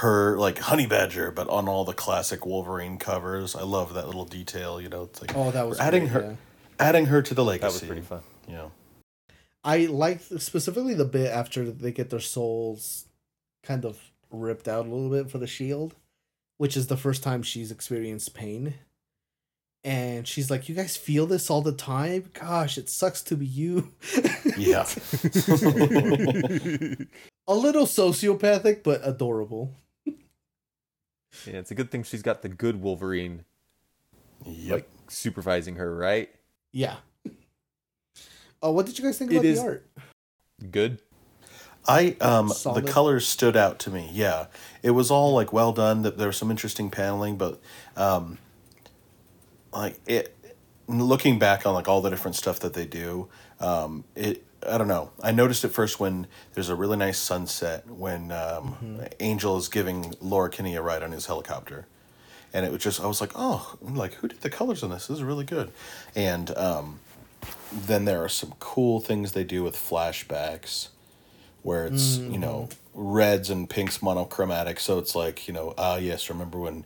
her 0.00 0.38
like 0.38 0.58
Honey 0.60 0.86
Badger, 0.86 1.30
but 1.30 1.48
on 1.50 1.68
all 1.68 1.84
the 1.84 1.92
classic 1.92 2.46
Wolverine 2.46 2.96
covers. 2.96 3.54
I 3.54 3.62
love 3.62 3.92
that 3.92 4.06
little 4.06 4.24
detail. 4.24 4.80
You 4.80 4.88
know, 4.88 5.02
it's 5.02 5.20
like 5.20 5.36
Oh, 5.36 5.50
that 5.50 5.68
was 5.68 5.78
adding 5.78 6.04
great, 6.08 6.12
her, 6.12 6.20
yeah. 6.30 6.36
Adding 6.78 7.06
her 7.06 7.22
to 7.22 7.34
the 7.34 7.44
legacy. 7.44 7.62
That 7.62 7.72
was 7.72 7.82
pretty 7.82 8.02
fun. 8.02 8.20
You 8.48 8.54
know, 8.54 8.72
I 9.64 9.86
like 9.86 10.20
specifically 10.20 10.94
the 10.94 11.04
bit 11.04 11.30
after 11.32 11.70
they 11.70 11.92
get 11.92 12.10
their 12.10 12.20
souls 12.20 13.06
kind 13.62 13.84
of 13.84 13.98
ripped 14.30 14.68
out 14.68 14.86
a 14.86 14.88
little 14.88 15.10
bit 15.10 15.30
for 15.30 15.38
the 15.38 15.46
shield, 15.46 15.94
which 16.58 16.76
is 16.76 16.86
the 16.86 16.96
first 16.96 17.22
time 17.22 17.42
she's 17.42 17.70
experienced 17.70 18.34
pain. 18.34 18.74
And 19.84 20.26
she's 20.26 20.50
like, 20.50 20.68
"You 20.68 20.74
guys 20.74 20.96
feel 20.96 21.26
this 21.26 21.48
all 21.48 21.62
the 21.62 21.72
time? 21.72 22.30
Gosh, 22.32 22.76
it 22.76 22.88
sucks 22.88 23.22
to 23.22 23.36
be 23.36 23.46
you." 23.46 23.92
yeah, 24.56 24.82
a 27.46 27.54
little 27.54 27.86
sociopathic, 27.86 28.82
but 28.82 29.00
adorable. 29.04 29.74
Yeah, 31.44 31.58
it's 31.58 31.70
a 31.70 31.74
good 31.76 31.90
thing 31.90 32.02
she's 32.02 32.22
got 32.22 32.42
the 32.42 32.48
good 32.48 32.80
Wolverine 32.80 33.44
yep. 34.44 34.72
like 34.72 34.88
supervising 35.08 35.76
her, 35.76 35.94
right? 35.94 36.30
Yeah. 36.76 36.96
Oh, 38.62 38.70
what 38.70 38.84
did 38.84 38.98
you 38.98 39.04
guys 39.04 39.16
think 39.16 39.32
about 39.32 39.46
is- 39.46 39.58
the 39.58 39.64
art? 39.64 39.86
Good. 40.70 41.00
I 41.88 42.16
um 42.20 42.48
Solid. 42.50 42.84
the 42.84 42.92
colors 42.92 43.26
stood 43.26 43.56
out 43.56 43.78
to 43.80 43.90
me. 43.90 44.10
Yeah, 44.12 44.46
it 44.82 44.90
was 44.90 45.10
all 45.10 45.32
like 45.34 45.52
well 45.54 45.72
done. 45.72 46.02
That 46.02 46.18
there 46.18 46.26
was 46.26 46.36
some 46.36 46.50
interesting 46.50 46.90
paneling, 46.90 47.38
but 47.38 47.60
um, 47.96 48.38
like 49.72 49.98
it. 50.06 50.34
Looking 50.88 51.38
back 51.38 51.64
on 51.66 51.74
like 51.74 51.88
all 51.88 52.00
the 52.00 52.10
different 52.10 52.36
stuff 52.36 52.60
that 52.60 52.74
they 52.74 52.86
do, 52.86 53.28
um, 53.58 54.04
it 54.14 54.44
I 54.68 54.76
don't 54.78 54.88
know. 54.88 55.10
I 55.22 55.32
noticed 55.32 55.64
it 55.64 55.68
first 55.68 55.98
when 55.98 56.26
there's 56.54 56.68
a 56.68 56.74
really 56.74 56.96
nice 56.96 57.18
sunset 57.18 57.88
when 57.88 58.30
um, 58.32 59.00
Angel 59.20 59.56
is 59.56 59.68
giving 59.68 60.14
Laura 60.20 60.50
Kinney 60.50 60.74
a 60.76 60.82
ride 60.82 61.02
on 61.02 61.12
his 61.12 61.26
helicopter, 61.26 61.86
and 62.56 62.64
it 62.64 62.72
was 62.72 62.82
just 62.82 63.00
I 63.02 63.06
was 63.06 63.20
like, 63.20 63.32
oh, 63.34 63.76
like 63.82 64.14
who 64.14 64.28
did 64.28 64.40
the 64.40 64.50
colors 64.50 64.82
on 64.82 64.90
this? 64.90 65.06
This 65.08 65.18
is 65.18 65.22
really 65.22 65.44
good, 65.44 65.70
and 66.14 66.56
um, 66.56 67.00
then 67.72 68.04
there 68.06 68.22
are 68.24 68.28
some 68.28 68.54
cool 68.58 69.00
things 69.00 69.32
they 69.32 69.44
do 69.44 69.62
with 69.62 69.76
flashbacks 69.76 70.88
where 71.62 71.86
it's 71.86 72.16
you 72.18 72.38
know 72.38 72.68
reds 72.94 73.50
and 73.50 73.68
pinks 73.68 74.00
monochromatic 74.00 74.78
so 74.80 74.98
it's 74.98 75.14
like 75.16 75.48
you 75.48 75.52
know 75.52 75.74
ah 75.76 75.96
yes 75.96 76.30
remember 76.30 76.58
when 76.58 76.84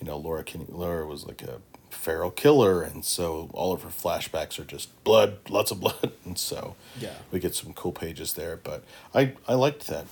you 0.00 0.06
know 0.06 0.16
laura 0.16 0.44
Kinney, 0.44 0.66
laura 0.68 1.04
was 1.04 1.26
like 1.26 1.42
a 1.42 1.60
feral 1.90 2.30
killer 2.30 2.80
and 2.80 3.04
so 3.04 3.50
all 3.52 3.72
of 3.72 3.82
her 3.82 3.90
flashbacks 3.90 4.58
are 4.60 4.64
just 4.64 5.02
blood 5.04 5.38
lots 5.50 5.70
of 5.72 5.80
blood 5.80 6.12
and 6.24 6.38
so 6.38 6.76
Yeah. 7.00 7.10
we 7.32 7.40
get 7.40 7.54
some 7.56 7.72
cool 7.74 7.90
pages 7.92 8.32
there 8.34 8.56
but 8.56 8.84
i 9.14 9.34
i 9.48 9.54
liked 9.54 9.88
that 9.88 10.06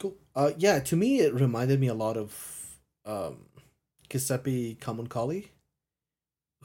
Cool. 0.00 0.14
Uh, 0.34 0.50
yeah, 0.58 0.78
to 0.80 0.96
me, 0.96 1.20
it 1.20 1.32
reminded 1.34 1.78
me 1.80 1.86
a 1.86 1.94
lot 1.94 2.16
of 2.16 2.30
um, 3.06 3.36
Giuseppe 4.14 4.76
Camuncoli, 4.80 5.48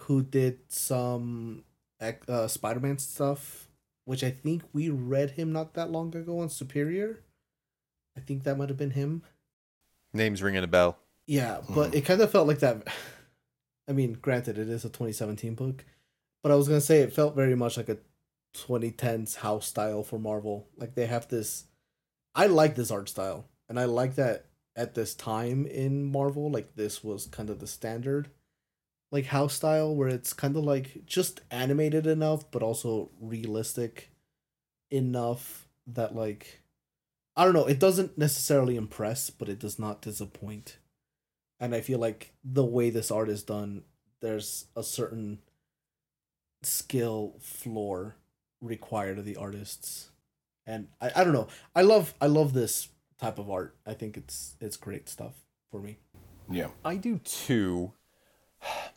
who 0.02 0.22
did 0.22 0.60
some 0.68 1.64
uh, 2.00 2.48
Spider 2.48 2.80
Man 2.80 3.00
stuff, 3.00 3.68
which 4.06 4.24
I 4.24 4.30
think 4.30 4.62
we 4.72 4.92
read 4.92 5.32
him 5.32 5.52
not 5.52 5.74
that 5.74 5.90
long 5.90 6.16
ago 6.16 6.42
on 6.42 6.50
Superior. 6.50 7.24
I 8.16 8.20
think 8.20 8.44
that 8.44 8.56
might 8.56 8.70
have 8.70 8.78
been 8.78 8.92
him. 8.92 9.24
Name's 10.14 10.44
ringing 10.44 10.64
a 10.64 10.68
bell. 10.68 11.00
Yeah, 11.26 11.62
but 11.68 11.96
it 11.96 12.06
kind 12.06 12.22
of 12.22 12.32
felt 12.32 12.48
like 12.48 12.60
that. 12.60 12.88
I 13.90 13.94
mean, 13.94 14.20
granted, 14.22 14.60
it 14.60 14.70
is 14.70 14.86
a 14.86 14.90
2017 14.90 15.56
book, 15.56 15.84
but 16.44 16.52
I 16.52 16.56
was 16.56 16.68
gonna 16.68 16.80
say 16.80 17.00
it 17.00 17.14
felt 17.14 17.36
very 17.36 17.56
much 17.56 17.78
like 17.78 17.90
a 17.90 17.98
2010s 18.58 19.38
house 19.38 19.66
style 19.66 20.04
for 20.04 20.20
Marvel. 20.20 20.68
Like 20.78 20.94
they 20.94 21.08
have 21.08 21.28
this. 21.30 21.64
I 22.36 22.46
like 22.46 22.76
this 22.76 22.92
art 22.92 23.10
style, 23.10 23.48
and 23.68 23.80
I 23.80 23.86
like 23.86 24.14
that 24.18 24.46
at 24.76 24.96
this 24.96 25.14
time 25.14 25.66
in 25.66 26.06
Marvel, 26.06 26.52
like 26.52 26.76
this 26.76 27.04
was 27.04 27.28
kind 27.28 27.50
of 27.50 27.60
the 27.60 27.68
standard, 27.68 28.30
like 29.12 29.26
house 29.26 29.56
style, 29.56 29.96
where 29.96 30.10
it's 30.10 30.34
kind 30.34 30.56
of 30.56 30.64
like 30.64 31.06
just 31.06 31.42
animated 31.52 32.08
enough, 32.08 32.50
but 32.52 32.64
also 32.64 33.12
realistic 33.20 34.12
enough 34.92 35.68
that 35.88 36.16
like 36.16 36.62
I 37.36 37.46
don't 37.46 37.54
know, 37.54 37.66
it 37.68 37.80
doesn't 37.80 38.18
necessarily 38.18 38.76
impress, 38.76 39.30
but 39.30 39.48
it 39.48 39.60
does 39.60 39.80
not 39.80 40.02
disappoint. 40.02 40.78
And 41.60 41.74
I 41.74 41.82
feel 41.82 42.00
like 42.00 42.34
the 42.44 42.66
way 42.66 42.90
this 42.90 43.12
art 43.12 43.30
is 43.30 43.44
done, 43.44 43.84
there's 44.22 44.66
a 44.76 44.84
certain 44.84 45.40
skill 46.64 47.36
floor 47.40 48.18
required 48.62 49.20
of 49.20 49.26
the 49.26 49.38
artists. 49.38 50.10
And 50.66 50.88
I, 51.02 51.12
I 51.16 51.24
don't 51.24 51.34
know. 51.34 51.48
I 51.76 51.82
love 51.82 52.14
I 52.22 52.28
love 52.28 52.54
this 52.54 52.90
type 53.20 53.40
of 53.40 53.50
art. 53.50 53.76
I 53.86 53.94
think 53.94 54.18
it's 54.18 54.56
it's 54.60 54.78
great 54.78 55.10
stuff 55.10 55.34
for 55.72 55.80
me. 55.80 55.98
yeah 56.50 56.70
I 56.84 56.96
do 56.96 57.20
too. 57.20 57.94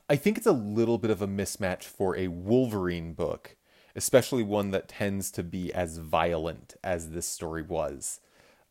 I 0.08 0.16
think 0.16 0.36
it's 0.36 0.46
a 0.46 0.52
little 0.52 0.98
bit 0.98 1.10
of 1.10 1.22
a 1.22 1.28
mismatch 1.28 1.84
for 1.84 2.16
a 2.16 2.28
Wolverine 2.28 3.12
book, 3.12 3.56
especially 3.94 4.42
one 4.42 4.70
that 4.72 4.88
tends 4.88 5.30
to 5.32 5.42
be 5.42 5.72
as 5.72 5.98
violent 5.98 6.74
as 6.82 7.10
this 7.10 7.26
story 7.26 7.62
was. 7.62 8.20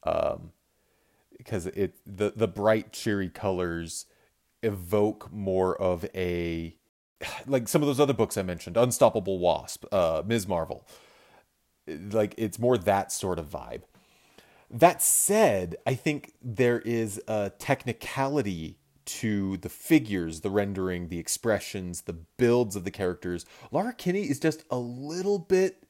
Um, 0.03 0.51
because 1.37 1.67
it 1.67 1.95
the 2.05 2.33
the 2.35 2.47
bright 2.47 2.91
cheery 2.93 3.29
colors 3.29 4.05
evoke 4.63 5.31
more 5.31 5.75
of 5.81 6.05
a 6.13 6.75
like 7.47 7.67
some 7.67 7.81
of 7.81 7.87
those 7.87 7.99
other 7.99 8.13
books 8.13 8.37
I 8.37 8.43
mentioned, 8.43 8.77
Unstoppable 8.77 9.39
Wasp, 9.39 9.85
uh, 9.91 10.23
Ms. 10.25 10.47
Marvel. 10.47 10.87
Like 11.87 12.35
it's 12.37 12.59
more 12.59 12.77
that 12.77 13.11
sort 13.11 13.39
of 13.39 13.49
vibe. 13.49 13.81
That 14.73 15.01
said, 15.01 15.75
I 15.85 15.95
think 15.95 16.33
there 16.41 16.79
is 16.79 17.21
a 17.27 17.51
technicality 17.59 18.77
to 19.03 19.57
the 19.57 19.67
figures, 19.67 20.41
the 20.41 20.49
rendering, 20.49 21.09
the 21.09 21.19
expressions, 21.19 22.03
the 22.03 22.13
builds 22.13 22.77
of 22.77 22.85
the 22.85 22.91
characters. 22.91 23.45
Laura 23.69 23.91
Kinney 23.91 24.29
is 24.29 24.39
just 24.39 24.63
a 24.71 24.77
little 24.77 25.39
bit 25.39 25.83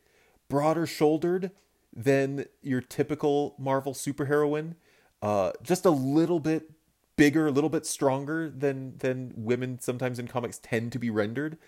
broader 0.50 0.88
shouldered 0.88 1.52
than 1.94 2.46
your 2.64 2.82
typical 2.82 3.56
Marvel 3.60 3.94
superheroine. 3.94 4.74
Uh, 5.22 5.52
just 5.62 5.86
a 5.86 5.92
little 5.92 6.40
bit 6.40 6.72
bigger, 7.16 7.46
a 7.46 7.52
little 7.52 7.70
bit 7.70 7.86
stronger 7.86 8.50
than 8.50 8.98
than 8.98 9.32
women 9.36 9.80
sometimes 9.80 10.18
in 10.18 10.28
comics 10.28 10.58
tend 10.58 10.92
to 10.94 10.98
be 10.98 11.12
rendered. 11.12 11.60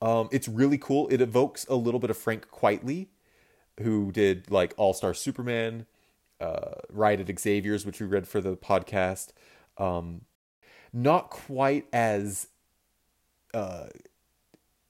Um, 0.00 0.28
it's 0.30 0.46
really 0.46 0.78
cool. 0.78 1.08
It 1.08 1.20
evokes 1.20 1.66
a 1.68 1.74
little 1.74 1.98
bit 1.98 2.10
of 2.10 2.16
Frank 2.16 2.48
Quitely, 2.50 3.08
who 3.80 4.12
did 4.12 4.50
like 4.52 4.72
All 4.76 4.94
Star 4.94 5.14
Superman, 5.14 5.86
uh, 6.40 6.72
Riot 6.90 7.20
at 7.28 7.38
Xavier's, 7.38 7.84
which 7.86 8.00
we 8.00 8.06
read 8.06 8.26
for 8.28 8.40
the 8.40 8.56
podcast. 8.56 9.28
Um, 9.78 10.22
not 10.92 11.30
quite 11.30 11.86
as 11.92 12.48
uh, 13.52 13.86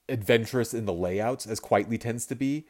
adventurous 0.09 0.75
in 0.75 0.85
the 0.85 0.93
layouts 0.93 1.47
as 1.47 1.61
Quitely 1.61 1.99
tends 1.99 2.27
to 2.27 2.35
be, 2.35 2.67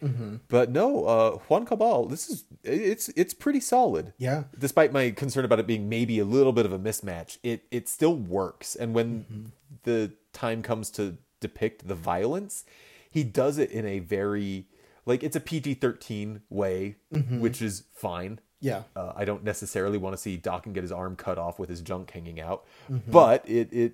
but 0.49 0.71
no, 0.71 1.05
uh, 1.05 1.31
Juan 1.49 1.67
Cabal, 1.67 2.07
this 2.07 2.29
is 2.29 2.45
it's 2.63 3.09
it's 3.11 3.35
pretty 3.35 3.59
solid 3.61 4.13
Yeah. 4.19 4.45
despite 4.57 4.93
my 4.93 5.11
concern 5.11 5.45
about 5.45 5.59
it 5.59 5.67
being 5.67 5.89
maybe 5.89 6.19
a 6.21 6.25
little 6.25 6.53
bit 6.53 6.65
of 6.65 6.73
a 6.73 6.79
mismatch, 6.79 7.39
it 7.43 7.65
it 7.73 7.89
still 7.89 8.15
works. 8.17 8.77
And 8.77 8.95
when 8.95 9.53
the 9.83 10.13
time 10.33 10.63
comes 10.63 10.91
to 10.93 11.17
depict 11.41 11.89
the 11.89 11.95
violence, 11.97 12.65
he 13.11 13.25
does 13.25 13.59
it 13.59 13.71
in 13.73 13.85
a 13.85 13.99
very 13.99 14.67
like 15.05 15.25
it's 15.25 15.35
a 15.37 15.41
PG 15.41 15.75
thirteen 15.75 16.43
way, 16.49 16.97
which 17.11 17.61
is 17.61 17.83
fine. 17.93 18.39
Yeah. 18.65 18.85
Uh, 18.97 19.13
I 19.15 19.27
don't 19.27 19.45
necessarily 19.45 19.99
want 19.99 20.15
to 20.15 20.17
see 20.17 20.39
Daken 20.39 20.73
get 20.73 20.83
his 20.83 20.91
arm 20.91 21.17
cut 21.17 21.37
off 21.37 21.59
with 21.59 21.69
his 21.69 21.83
junk 21.83 22.11
hanging 22.11 22.41
out, 22.41 22.65
but 23.07 23.47
it 23.47 23.69
it 23.73 23.93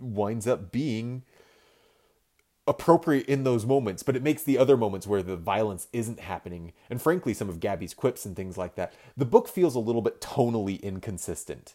winds 0.00 0.46
up 0.46 0.72
being 0.72 1.24
appropriate 2.66 3.26
in 3.26 3.44
those 3.44 3.66
moments, 3.66 4.02
but 4.02 4.16
it 4.16 4.22
makes 4.22 4.42
the 4.42 4.56
other 4.56 4.78
moments 4.78 5.06
where 5.06 5.22
the 5.22 5.36
violence 5.36 5.88
isn't 5.92 6.20
happening, 6.20 6.72
and 6.88 7.02
frankly, 7.02 7.34
some 7.34 7.50
of 7.50 7.60
Gabby's 7.60 7.92
quips 7.92 8.24
and 8.24 8.34
things 8.34 8.56
like 8.56 8.76
that, 8.76 8.94
the 9.14 9.26
book 9.26 9.46
feels 9.46 9.74
a 9.74 9.78
little 9.78 10.02
bit 10.02 10.22
tonally 10.22 10.80
inconsistent. 10.82 11.74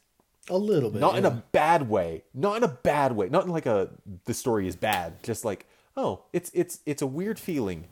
A 0.49 0.57
little 0.57 0.89
bit. 0.89 0.99
Not 0.99 1.19
in 1.19 1.25
a 1.25 1.43
bad 1.51 1.87
way. 1.87 2.23
Not 2.33 2.57
in 2.57 2.63
a 2.63 2.67
bad 2.67 3.15
way. 3.15 3.29
Not 3.29 3.45
in 3.45 3.51
like 3.51 3.67
a 3.67 3.91
the 4.25 4.33
story 4.33 4.67
is 4.67 4.75
bad. 4.75 5.21
Just 5.21 5.45
like 5.45 5.67
oh, 5.95 6.23
it's 6.33 6.49
it's 6.55 6.79
it's 6.87 7.03
a 7.03 7.07
weird 7.07 7.37
feeling. 7.37 7.85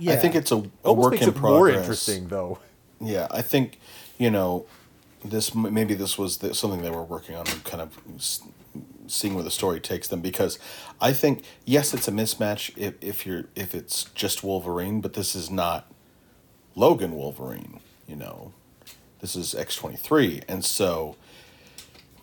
Yeah. 0.00 0.14
i 0.14 0.16
think 0.16 0.34
it's 0.34 0.50
a, 0.50 0.56
a 0.56 0.70
Almost 0.82 1.04
work 1.04 1.10
makes 1.12 1.22
in 1.22 1.28
it 1.28 1.36
progress 1.36 1.52
more 1.52 1.70
interesting 1.70 2.26
though. 2.26 2.58
Yeah, 3.04 3.28
I 3.30 3.42
think 3.42 3.78
you 4.18 4.30
know 4.30 4.66
this. 5.24 5.54
Maybe 5.54 5.94
this 5.94 6.16
was 6.18 6.38
the, 6.38 6.54
something 6.54 6.82
they 6.82 6.90
were 6.90 7.02
working 7.04 7.34
on, 7.36 7.46
and 7.48 7.62
kind 7.64 7.80
of 7.82 7.98
seeing 9.06 9.34
where 9.34 9.44
the 9.44 9.50
story 9.50 9.80
takes 9.80 10.08
them. 10.08 10.20
Because 10.20 10.58
I 11.00 11.12
think 11.12 11.44
yes, 11.64 11.92
it's 11.94 12.08
a 12.08 12.12
mismatch 12.12 12.76
if 12.76 12.94
if 13.02 13.26
you're 13.26 13.44
if 13.54 13.74
it's 13.74 14.04
just 14.14 14.42
Wolverine, 14.42 15.00
but 15.00 15.14
this 15.14 15.34
is 15.34 15.50
not 15.50 15.90
Logan 16.74 17.14
Wolverine. 17.16 17.80
You 18.06 18.16
know, 18.16 18.52
this 19.20 19.36
is 19.36 19.54
X 19.54 19.76
twenty 19.76 19.96
three, 19.96 20.42
and 20.48 20.64
so 20.64 21.16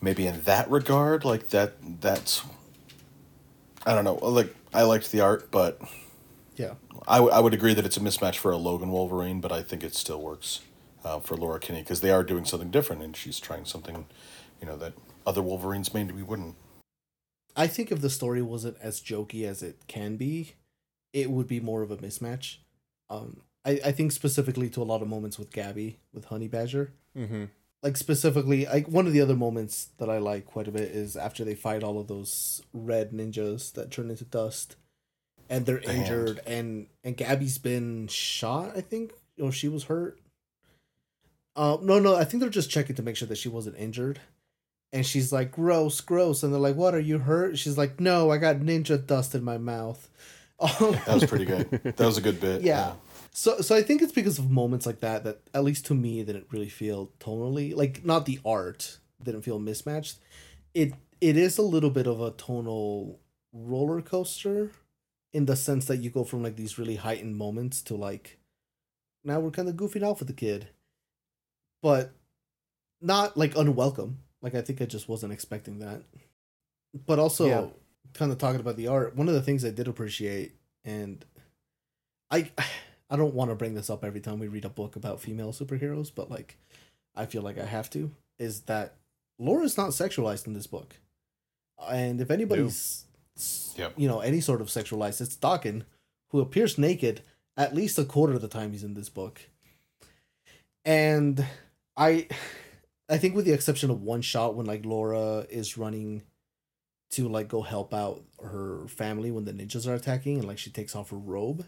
maybe 0.01 0.25
in 0.27 0.41
that 0.41 0.69
regard, 0.69 1.23
like 1.25 1.49
that, 1.49 1.73
that's 2.01 2.43
I 3.85 3.93
don't 3.93 4.03
know. 4.03 4.19
Uh, 4.21 4.29
like 4.29 4.55
I 4.73 4.83
liked 4.83 5.11
the 5.11 5.21
art, 5.21 5.51
but 5.51 5.79
Yeah. 6.55 6.73
I, 7.07 7.15
w- 7.17 7.33
I 7.33 7.39
would 7.39 7.53
agree 7.53 7.73
that 7.73 7.83
it's 7.85 7.97
a 7.97 7.99
mismatch 7.99 8.37
for 8.37 8.51
a 8.51 8.57
Logan 8.57 8.91
Wolverine, 8.91 9.41
but 9.41 9.51
I 9.51 9.63
think 9.63 9.83
it 9.83 9.95
still 9.95 10.21
works. 10.21 10.61
Uh, 11.03 11.19
for 11.19 11.35
Laura 11.37 11.59
Kinney 11.59 11.81
because 11.81 12.01
they 12.01 12.11
are 12.11 12.23
doing 12.23 12.45
something 12.45 12.71
different 12.71 13.01
and 13.01 13.15
she's 13.15 13.39
trying 13.39 13.65
something, 13.65 14.05
you 14.61 14.67
know, 14.67 14.77
that 14.77 14.93
other 15.25 15.41
Wolverines 15.41 15.93
maybe 15.93 16.13
wouldn't. 16.21 16.55
I 17.55 17.67
think 17.67 17.91
if 17.91 18.01
the 18.01 18.09
story 18.09 18.41
wasn't 18.41 18.77
as 18.81 19.01
jokey 19.01 19.45
as 19.45 19.61
it 19.61 19.87
can 19.87 20.15
be, 20.15 20.53
it 21.13 21.29
would 21.29 21.47
be 21.47 21.59
more 21.59 21.81
of 21.81 21.91
a 21.91 21.97
mismatch. 21.97 22.57
Um, 23.09 23.41
I, 23.65 23.79
I 23.85 23.91
think 23.91 24.11
specifically 24.13 24.69
to 24.69 24.81
a 24.81 24.85
lot 24.85 25.01
of 25.01 25.07
moments 25.09 25.37
with 25.37 25.51
Gabby 25.51 25.99
with 26.13 26.25
Honey 26.25 26.47
Badger. 26.47 26.93
Mm-hmm. 27.17 27.45
Like 27.83 27.97
specifically, 27.97 28.65
like 28.67 28.87
one 28.87 29.07
of 29.07 29.11
the 29.13 29.21
other 29.21 29.35
moments 29.35 29.89
that 29.97 30.09
I 30.09 30.19
like 30.19 30.45
quite 30.45 30.67
a 30.67 30.71
bit 30.71 30.91
is 30.91 31.15
after 31.17 31.43
they 31.43 31.55
fight 31.55 31.83
all 31.83 31.99
of 31.99 32.07
those 32.07 32.61
red 32.73 33.11
ninjas 33.11 33.73
that 33.73 33.89
turn 33.91 34.09
into 34.11 34.23
dust, 34.23 34.75
and 35.49 35.65
they're 35.65 35.79
The 35.79 35.91
hand. 35.91 36.01
injured, 36.03 36.39
and 36.45 36.87
and 37.03 37.17
Gabby's 37.17 37.57
been 37.57 38.07
shot. 38.07 38.77
I 38.77 38.81
think, 38.81 39.13
or 39.41 39.51
she 39.51 39.67
was 39.67 39.85
hurt. 39.85 40.19
Uh, 41.55 41.77
no, 41.81 41.99
no, 41.99 42.15
I 42.15 42.23
think 42.23 42.41
they're 42.41 42.49
just 42.49 42.69
checking 42.69 42.95
to 42.95 43.03
make 43.03 43.15
sure 43.17 43.27
that 43.27 43.37
she 43.37 43.49
wasn't 43.49 43.77
injured. 43.77 44.19
And 44.93 45.05
she's 45.05 45.31
like, 45.31 45.51
gross, 45.51 46.01
gross. 46.01 46.43
And 46.43 46.53
they're 46.53 46.59
like, 46.59 46.75
what, 46.75 46.93
are 46.93 46.99
you 46.99 47.19
hurt? 47.19 47.57
She's 47.57 47.77
like, 47.77 47.99
no, 47.99 48.29
I 48.29 48.37
got 48.37 48.57
ninja 48.57 49.05
dust 49.05 49.35
in 49.35 49.43
my 49.43 49.57
mouth. 49.57 50.09
Um, 50.61 50.91
That 51.07 51.15
was 51.15 51.25
pretty 51.25 51.45
good. 51.45 51.69
that 51.83 51.99
was 52.05 52.19
a 52.19 52.21
good 52.21 52.39
bit. 52.39 52.61
yeah. 52.61 52.93
So, 53.31 53.61
so 53.61 53.75
I 53.75 53.81
think 53.81 54.03
it's 54.03 54.11
because 54.11 54.37
of 54.37 54.51
moments 54.51 54.85
like 54.85 54.99
that 54.99 55.23
that, 55.23 55.39
at 55.55 55.63
least 55.63 55.87
to 55.87 55.95
me, 55.95 56.23
didn't 56.23 56.45
really 56.51 56.69
feel 56.69 57.11
tonally 57.19 57.75
like 57.75 58.05
not 58.05 58.27
the 58.27 58.39
art 58.45 58.99
didn't 59.23 59.41
feel 59.41 59.57
mismatched. 59.57 60.19
It 60.75 60.93
it 61.19 61.35
is 61.35 61.57
a 61.57 61.63
little 61.63 61.89
bit 61.89 62.05
of 62.05 62.21
a 62.21 62.29
tonal 62.29 63.19
roller 63.51 64.01
coaster, 64.03 64.69
in 65.33 65.45
the 65.45 65.55
sense 65.55 65.85
that 65.85 65.97
you 65.97 66.11
go 66.11 66.23
from 66.23 66.43
like 66.43 66.57
these 66.57 66.77
really 66.77 66.97
heightened 66.97 67.37
moments 67.37 67.81
to 67.83 67.95
like, 67.95 68.37
now 69.23 69.39
we're 69.39 69.49
kind 69.51 69.67
of 69.69 69.75
goofing 69.75 70.03
off 70.07 70.19
with 70.19 70.27
the 70.27 70.33
kid, 70.33 70.67
but 71.81 72.11
not 73.01 73.37
like 73.37 73.55
unwelcome. 73.55 74.19
Like 74.41 74.55
I 74.55 74.61
think 74.61 74.81
I 74.81 74.85
just 74.85 75.07
wasn't 75.09 75.33
expecting 75.33 75.79
that. 75.79 76.03
But 77.05 77.19
also, 77.19 77.47
Yeah. 77.47 77.67
kind 78.13 78.31
of 78.31 78.37
talking 78.37 78.59
about 78.59 78.75
the 78.75 78.87
art, 78.87 79.15
one 79.15 79.27
of 79.27 79.33
the 79.33 79.41
things 79.41 79.63
I 79.63 79.69
did 79.69 79.87
appreciate, 79.87 80.53
and 80.83 81.23
I 82.29 82.51
I 83.09 83.17
don't 83.17 83.33
want 83.35 83.51
to 83.51 83.55
bring 83.55 83.73
this 83.75 83.89
up 83.89 84.05
every 84.05 84.21
time 84.21 84.39
we 84.39 84.47
read 84.47 84.63
a 84.63 84.69
book 84.69 84.95
about 84.95 85.19
female 85.19 85.51
superheroes, 85.51 86.11
but 86.13 86.29
like 86.31 86.57
I 87.15 87.25
feel 87.25 87.41
like 87.41 87.57
I 87.57 87.65
have 87.65 87.89
to, 87.91 88.11
is 88.39 88.61
that 88.61 88.95
Laura's 89.37 89.77
not 89.77 89.89
sexualized 89.89 90.47
in 90.47 90.53
this 90.53 90.67
book. 90.67 90.95
And 91.89 92.21
if 92.21 92.31
anybody's 92.31 93.05
Yep. 93.75 93.95
you 93.97 94.07
know, 94.07 94.19
any 94.19 94.39
sort 94.39 94.61
of 94.61 94.67
sexualized, 94.67 95.19
it's 95.19 95.35
Daken's, 95.35 95.83
who 96.29 96.39
appears 96.41 96.77
naked 96.77 97.21
at 97.57 97.73
least 97.75 97.97
a 97.97 98.05
quarter 98.05 98.33
of 98.33 98.41
the 98.41 98.47
time 98.47 98.71
he's 98.71 98.83
in 98.83 98.93
this 98.93 99.09
book. 99.09 99.41
And 100.85 101.45
I 101.97 102.27
I 103.09 103.17
think 103.17 103.35
with 103.35 103.45
the 103.45 103.51
exception 103.53 103.89
of 103.91 104.01
one 104.01 104.21
shot 104.21 104.55
when 104.55 104.65
like 104.65 104.85
Laura 104.85 105.45
is 105.49 105.77
running 105.77 106.23
to 107.11 107.27
like 107.27 107.49
go 107.49 107.61
help 107.61 107.93
out 107.93 108.23
her 108.41 108.87
family 108.87 109.31
when 109.31 109.45
the 109.45 109.53
ninjas 109.53 109.87
are 109.87 109.93
attacking 109.93 110.39
and 110.39 110.47
like 110.47 110.57
she 110.57 110.69
takes 110.69 110.95
off 110.95 111.09
her 111.09 111.17
robe. 111.17 111.65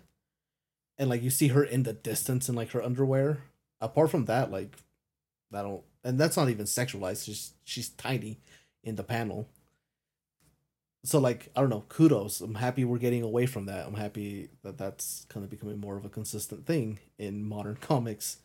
And 0.97 1.09
like 1.09 1.21
you 1.21 1.30
see 1.30 1.49
her 1.49 1.63
in 1.63 1.84
the 1.84 1.93
distance 1.93 2.47
in 2.47 2.55
like 2.55 2.71
her 2.71 2.82
underwear. 2.82 3.43
Apart 3.82 4.11
from 4.11 4.26
that 4.26 4.51
like 4.51 4.78
i 5.53 5.61
don't 5.61 5.84
and 6.03 6.19
that's 6.19 6.38
not 6.38 6.49
even 6.49 6.65
sexualized 6.65 7.26
she's 7.26 7.53
she's 7.63 7.89
tiny 7.89 8.39
in 8.84 8.95
the 8.95 9.03
panel. 9.03 9.49
So 11.03 11.19
like 11.19 11.49
i 11.55 11.61
don't 11.61 11.69
know 11.69 11.84
kudos. 11.89 12.39
I'm 12.39 12.55
happy 12.55 12.86
we're 12.86 12.97
getting 12.99 13.24
away 13.24 13.47
from 13.47 13.65
that. 13.65 13.86
I'm 13.86 13.95
happy 13.95 14.49
that 14.63 14.78
that's 14.78 15.26
kind 15.28 15.43
of 15.43 15.49
becoming 15.49 15.80
more 15.80 15.97
of 15.97 16.05
a 16.05 16.09
consistent 16.09 16.65
thing 16.65 16.99
in 17.17 17.43
modern 17.43 17.76
comics 17.82 18.38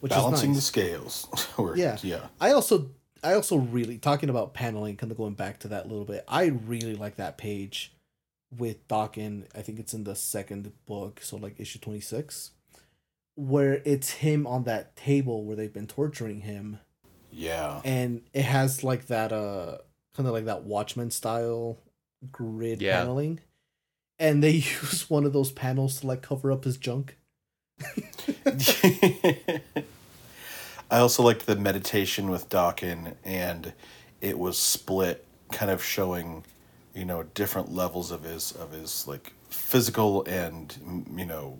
which 0.00 0.10
Balancing 0.10 0.52
is 0.52 0.56
the 0.56 0.60
nice. 0.60 0.64
scales. 0.66 1.48
or, 1.58 1.76
Yeah. 1.76 1.96
Yeah. 2.02 2.26
I 2.40 2.52
also 2.52 2.90
I 3.22 3.34
also 3.34 3.56
really 3.56 3.98
talking 3.98 4.28
about 4.30 4.54
paneling, 4.54 4.96
kind 4.96 5.10
of 5.10 5.18
going 5.18 5.34
back 5.34 5.58
to 5.60 5.68
that 5.68 5.84
a 5.86 5.88
little 5.88 6.04
bit. 6.04 6.24
I 6.28 6.46
really 6.46 6.94
like 6.94 7.16
that 7.16 7.36
page 7.36 7.92
with 8.56 8.86
Daken's. 8.88 9.46
I 9.56 9.62
think 9.62 9.78
it's 9.80 9.92
in 9.92 10.04
the 10.04 10.14
second 10.14 10.72
book, 10.86 11.20
so 11.22 11.36
like 11.36 11.58
issue 11.58 11.78
twenty 11.80 12.00
six, 12.00 12.52
where 13.34 13.82
it's 13.84 14.10
him 14.10 14.46
on 14.46 14.64
that 14.64 14.94
table 14.96 15.44
where 15.44 15.56
they've 15.56 15.72
been 15.72 15.86
torturing 15.88 16.42
him, 16.42 16.78
Yeah. 17.32 17.80
and 17.84 18.22
it 18.32 18.44
has 18.44 18.84
like 18.84 19.06
that 19.08 19.32
uh 19.32 19.78
kind 20.16 20.26
of 20.28 20.32
like 20.32 20.44
that 20.46 20.62
Watchmen 20.62 21.10
style 21.10 21.78
grid 22.30 22.80
Yeah. 22.80 23.00
paneling, 23.00 23.40
and 24.18 24.42
they 24.44 24.50
use 24.82 25.10
one 25.10 25.24
of 25.24 25.32
those 25.32 25.50
panels 25.50 26.00
to 26.00 26.06
like 26.06 26.22
cover 26.22 26.52
up 26.52 26.62
his 26.64 26.76
junk. 26.76 27.16
I 30.90 30.98
also 30.98 31.22
liked 31.22 31.46
the 31.46 31.56
meditation 31.56 32.30
with 32.30 32.48
Daken, 32.48 33.14
and 33.24 33.72
it 34.20 34.38
was 34.38 34.58
split, 34.58 35.24
kind 35.52 35.70
of 35.70 35.82
showing, 35.84 36.44
you 36.94 37.04
know, 37.04 37.24
different 37.34 37.72
levels 37.72 38.10
of 38.10 38.22
his 38.24 38.52
of 38.52 38.72
his 38.72 39.06
like 39.06 39.32
physical 39.50 40.24
and 40.24 41.06
you 41.16 41.26
know 41.26 41.58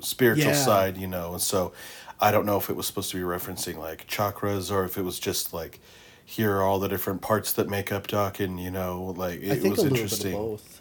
spiritual 0.00 0.52
Yeah. 0.52 0.64
side. 0.64 0.96
You 0.98 1.06
know, 1.06 1.32
and 1.32 1.42
so 1.42 1.72
I 2.20 2.30
don't 2.30 2.44
know 2.46 2.58
if 2.58 2.68
it 2.68 2.76
was 2.76 2.86
supposed 2.86 3.10
to 3.12 3.16
be 3.16 3.22
referencing 3.22 3.76
like 3.78 4.06
chakras 4.06 4.70
or 4.70 4.84
if 4.84 4.98
it 4.98 5.02
was 5.02 5.18
just 5.18 5.52
like 5.54 5.80
here 6.24 6.56
are 6.56 6.62
all 6.62 6.78
the 6.78 6.88
different 6.88 7.22
parts 7.22 7.52
that 7.54 7.70
make 7.70 7.90
up 7.90 8.06
Daken, 8.06 8.62
You 8.62 8.70
know, 8.70 9.14
like 9.16 9.40
it 9.40 9.62
was 9.62 9.82
interesting. 9.82 10.32
bit 10.32 10.38
of 10.38 10.46
both. 10.46 10.80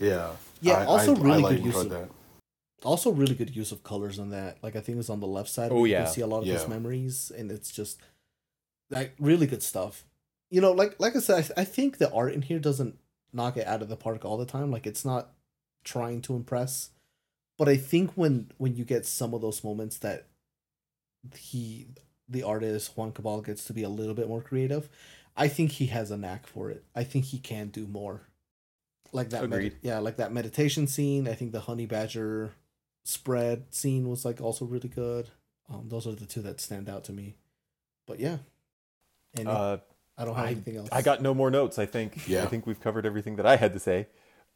Yeah. 0.00 0.30
Yeah, 0.62 0.78
I- 0.78 0.84
also 0.86 1.14
I, 1.14 1.20
really 1.20 1.44
I, 1.44 1.48
good 1.56 1.64
use 1.64 1.76
of- 1.76 1.90
that. 1.90 2.08
Also 2.84 3.10
really 3.10 3.34
good 3.34 3.54
use 3.54 3.72
of 3.72 3.82
colors 3.82 4.18
on 4.18 4.30
that. 4.30 4.58
Like 4.62 4.76
i 4.76 4.80
think 4.80 4.98
it's 4.98 5.10
on 5.10 5.20
the 5.20 5.26
left 5.26 5.48
side 5.50 5.70
Oh, 5.70 5.76
where 5.76 5.86
you 5.86 5.92
yeah. 5.92 6.04
can 6.04 6.12
see 6.12 6.20
a 6.22 6.26
lot 6.26 6.40
of 6.40 6.46
his 6.46 6.62
Yeah. 6.62 6.68
memories 6.68 7.30
and 7.36 7.50
it's 7.50 7.70
just 7.70 8.00
like 8.90 9.14
really 9.18 9.46
good 9.46 9.62
stuff. 9.62 10.04
You 10.50 10.60
know 10.60 10.72
like 10.72 10.98
like 10.98 11.14
i 11.16 11.20
said 11.20 11.38
I, 11.38 11.42
th- 11.42 11.58
I 11.58 11.64
think 11.64 11.98
the 11.98 12.12
art 12.12 12.32
in 12.34 12.42
here 12.42 12.58
doesn't 12.58 12.98
knock 13.32 13.56
it 13.56 13.66
out 13.66 13.82
of 13.82 13.88
the 13.88 13.96
park 13.96 14.24
all 14.24 14.36
the 14.38 14.46
time. 14.46 14.70
Like 14.70 14.86
it's 14.86 15.04
not 15.04 15.30
trying 15.84 16.20
to 16.22 16.34
impress. 16.34 16.90
But 17.58 17.68
i 17.68 17.76
think 17.76 18.12
when 18.16 18.50
when 18.58 18.74
you 18.76 18.84
get 18.84 19.04
some 19.06 19.34
of 19.34 19.40
those 19.42 19.62
moments 19.62 19.98
that 19.98 20.26
he 21.36 21.86
the 22.28 22.42
artist 22.42 22.96
juan 22.96 23.12
cabal 23.12 23.42
gets 23.42 23.64
to 23.64 23.72
be 23.72 23.82
a 23.82 23.88
little 23.88 24.14
bit 24.14 24.28
more 24.28 24.40
creative 24.40 24.88
i 25.36 25.48
think 25.48 25.72
he 25.72 25.86
has 25.86 26.10
a 26.10 26.16
knack 26.16 26.46
for 26.46 26.70
it. 26.70 26.84
I 26.94 27.04
think 27.04 27.26
he 27.26 27.38
can 27.38 27.68
do 27.68 27.86
more. 27.86 28.22
Like 29.12 29.30
that 29.30 29.42
medi- 29.48 29.66
Agreed. 29.66 29.76
yeah 29.82 29.98
like 29.98 30.16
that 30.16 30.32
meditation 30.32 30.86
scene. 30.86 31.28
I 31.28 31.34
think 31.34 31.52
the 31.52 31.60
honey 31.60 31.86
badger 31.86 32.52
spread 33.04 33.64
scene 33.74 34.08
was 34.08 34.24
like 34.24 34.40
also 34.40 34.64
really 34.64 34.88
good 34.88 35.28
um 35.72 35.88
those 35.88 36.06
are 36.06 36.12
the 36.12 36.26
two 36.26 36.42
that 36.42 36.60
stand 36.60 36.88
out 36.88 37.04
to 37.04 37.12
me 37.12 37.34
but 38.06 38.20
yeah 38.20 38.38
and 39.38 39.48
Uh, 39.48 39.78
i 40.18 40.24
don't 40.24 40.34
have 40.36 40.46
I, 40.46 40.50
anything 40.50 40.76
else 40.76 40.88
I 40.92 41.02
got 41.02 41.22
no 41.22 41.32
more 41.34 41.50
notes. 41.50 41.78
I 41.78 41.86
think. 41.86 42.28
Yeah. 42.28 42.42
I 42.42 42.46
think 42.46 42.66
we've 42.66 42.80
covered 42.80 43.06
everything 43.06 43.36
that 43.36 43.46
I 43.46 43.56
had 43.56 43.72
to 43.72 43.78
say. 43.80 44.06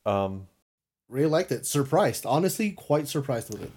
Um, 0.05 0.49
really 1.09 1.31
liked 1.31 1.53
it 1.53 1.65
surprised 1.67 2.27
honestly 2.27 2.71
quite 2.73 3.09
surprised 3.09 3.51
with 3.53 3.63
it 3.63 3.73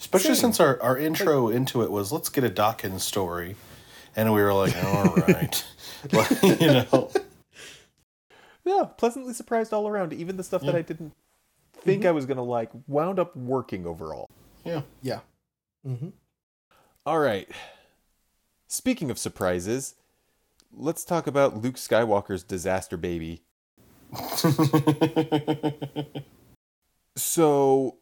Especially 0.00 0.34
Same. 0.34 0.52
since 0.52 0.60
our, 0.60 0.80
our 0.80 0.96
intro 0.96 1.48
into 1.48 1.82
it 1.82 1.90
was 1.90 2.12
let's 2.12 2.28
get 2.28 2.44
a 2.44 2.48
Daken's 2.50 3.02
story. 3.02 3.56
And 4.14 4.32
we 4.32 4.40
were 4.40 4.54
like, 4.54 4.76
all 4.84 5.14
right. 5.28 5.64
Like, 6.12 6.42
you 6.60 6.66
know. 6.68 7.10
yeah, 8.64 8.84
pleasantly 8.96 9.32
surprised 9.32 9.72
all 9.72 9.88
around. 9.88 10.12
Even 10.12 10.36
the 10.36 10.44
stuff 10.44 10.62
that 10.62 10.76
I 10.76 10.82
didn't 10.82 11.12
think 11.82 12.04
I 12.04 12.10
was 12.10 12.26
gonna 12.26 12.42
like 12.42 12.70
wound 12.86 13.18
up 13.18 13.36
working 13.36 13.86
overall. 13.86 14.28
Yeah. 14.64 14.82
yeah 15.02 15.20
mm-hmm. 15.86 16.10
All 17.06 17.18
right. 17.18 17.48
Speaking 18.66 19.10
of 19.10 19.18
surprises, 19.18 19.94
let's 20.72 21.04
talk 21.04 21.26
about 21.26 21.62
Luke 21.62 21.76
Skywalker's 21.76 22.42
disaster 22.42 22.96
baby. 22.96 23.42
So, 27.18 27.96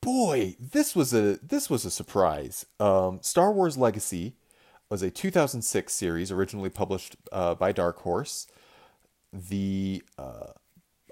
boy, 0.00 0.56
this 0.58 0.96
was 0.96 1.12
a 1.12 1.38
this 1.42 1.68
was 1.68 1.84
a 1.84 1.90
surprise. 1.90 2.64
Um, 2.80 3.18
Star 3.22 3.52
Wars 3.52 3.76
Legacy 3.76 4.34
was 4.88 5.02
a 5.02 5.10
2006 5.10 5.92
series 5.92 6.32
originally 6.32 6.70
published 6.70 7.16
uh, 7.32 7.54
by 7.54 7.72
Dark 7.72 7.98
Horse. 7.98 8.46
The 9.30 10.02
uh, 10.16 10.52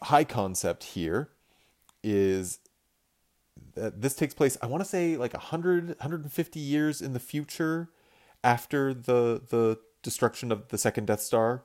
high 0.04 0.24
concept 0.24 0.84
here 0.84 1.28
is 2.04 2.60
that 3.74 4.00
this 4.00 4.14
takes 4.14 4.34
place. 4.34 4.56
I 4.62 4.66
want 4.66 4.82
to 4.82 4.88
say 4.88 5.16
like 5.16 5.32
100 5.32 5.88
150 5.88 6.60
years 6.60 7.00
in 7.02 7.12
the 7.12 7.20
future 7.20 7.88
after 8.42 8.94
the 8.94 9.42
the 9.48 9.78
destruction 10.02 10.52
of 10.52 10.68
the 10.68 10.78
second 10.78 11.06
Death 11.06 11.22
Star 11.22 11.64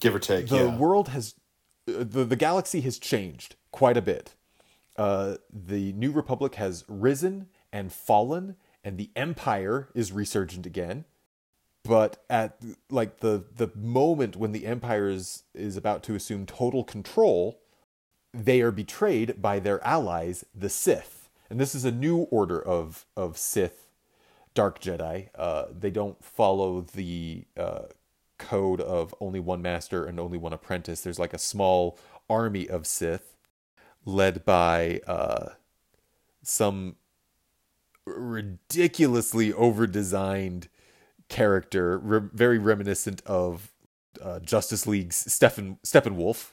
Give 0.00 0.14
or 0.14 0.18
take. 0.18 0.48
the 0.48 0.56
yeah. 0.56 0.76
world 0.76 1.08
has 1.08 1.34
the 1.86 2.24
the 2.24 2.36
galaxy 2.36 2.80
has 2.82 2.98
changed 2.98 3.56
quite 3.72 3.96
a 3.96 4.02
bit. 4.02 4.34
Uh, 4.96 5.36
the 5.52 5.92
New 5.92 6.10
Republic 6.10 6.56
has 6.56 6.84
risen 6.88 7.46
and 7.72 7.92
fallen, 7.92 8.56
and 8.82 8.98
the 8.98 9.10
Empire 9.14 9.88
is 9.94 10.12
resurgent 10.12 10.66
again. 10.66 11.04
But 11.84 12.22
at 12.28 12.60
like 12.90 13.20
the 13.20 13.44
the 13.54 13.70
moment 13.74 14.36
when 14.36 14.52
the 14.52 14.66
Empire 14.66 15.08
is 15.08 15.44
is 15.54 15.76
about 15.76 16.02
to 16.04 16.14
assume 16.14 16.46
total 16.46 16.84
control, 16.84 17.60
they 18.32 18.60
are 18.60 18.70
betrayed 18.70 19.40
by 19.40 19.58
their 19.58 19.84
allies, 19.84 20.44
the 20.54 20.68
Sith. 20.68 21.28
And 21.50 21.58
this 21.58 21.74
is 21.74 21.84
a 21.84 21.92
new 21.92 22.18
order 22.30 22.60
of 22.60 23.06
of 23.16 23.38
Sith 23.38 23.86
dark 24.54 24.80
Jedi. 24.80 25.28
Uh, 25.34 25.66
they 25.70 25.90
don't 25.90 26.22
follow 26.24 26.80
the 26.80 27.44
uh, 27.56 27.84
code 28.38 28.80
of 28.80 29.14
only 29.20 29.40
one 29.40 29.62
master 29.62 30.04
and 30.04 30.18
only 30.18 30.36
one 30.38 30.52
apprentice. 30.52 31.00
There's 31.00 31.18
like 31.18 31.32
a 31.34 31.38
small 31.38 31.98
army 32.28 32.68
of 32.68 32.86
Sith 32.86 33.36
led 34.04 34.44
by 34.44 35.00
uh, 35.06 35.50
some 36.42 36.96
ridiculously 38.04 39.52
over-designed 39.52 40.68
character, 41.28 41.98
re- 41.98 42.28
very 42.32 42.58
reminiscent 42.58 43.22
of 43.26 43.70
uh, 44.20 44.40
Justice 44.40 44.86
League's 44.86 45.16
Stephen 45.32 45.78
Steppenwolf. 45.84 46.50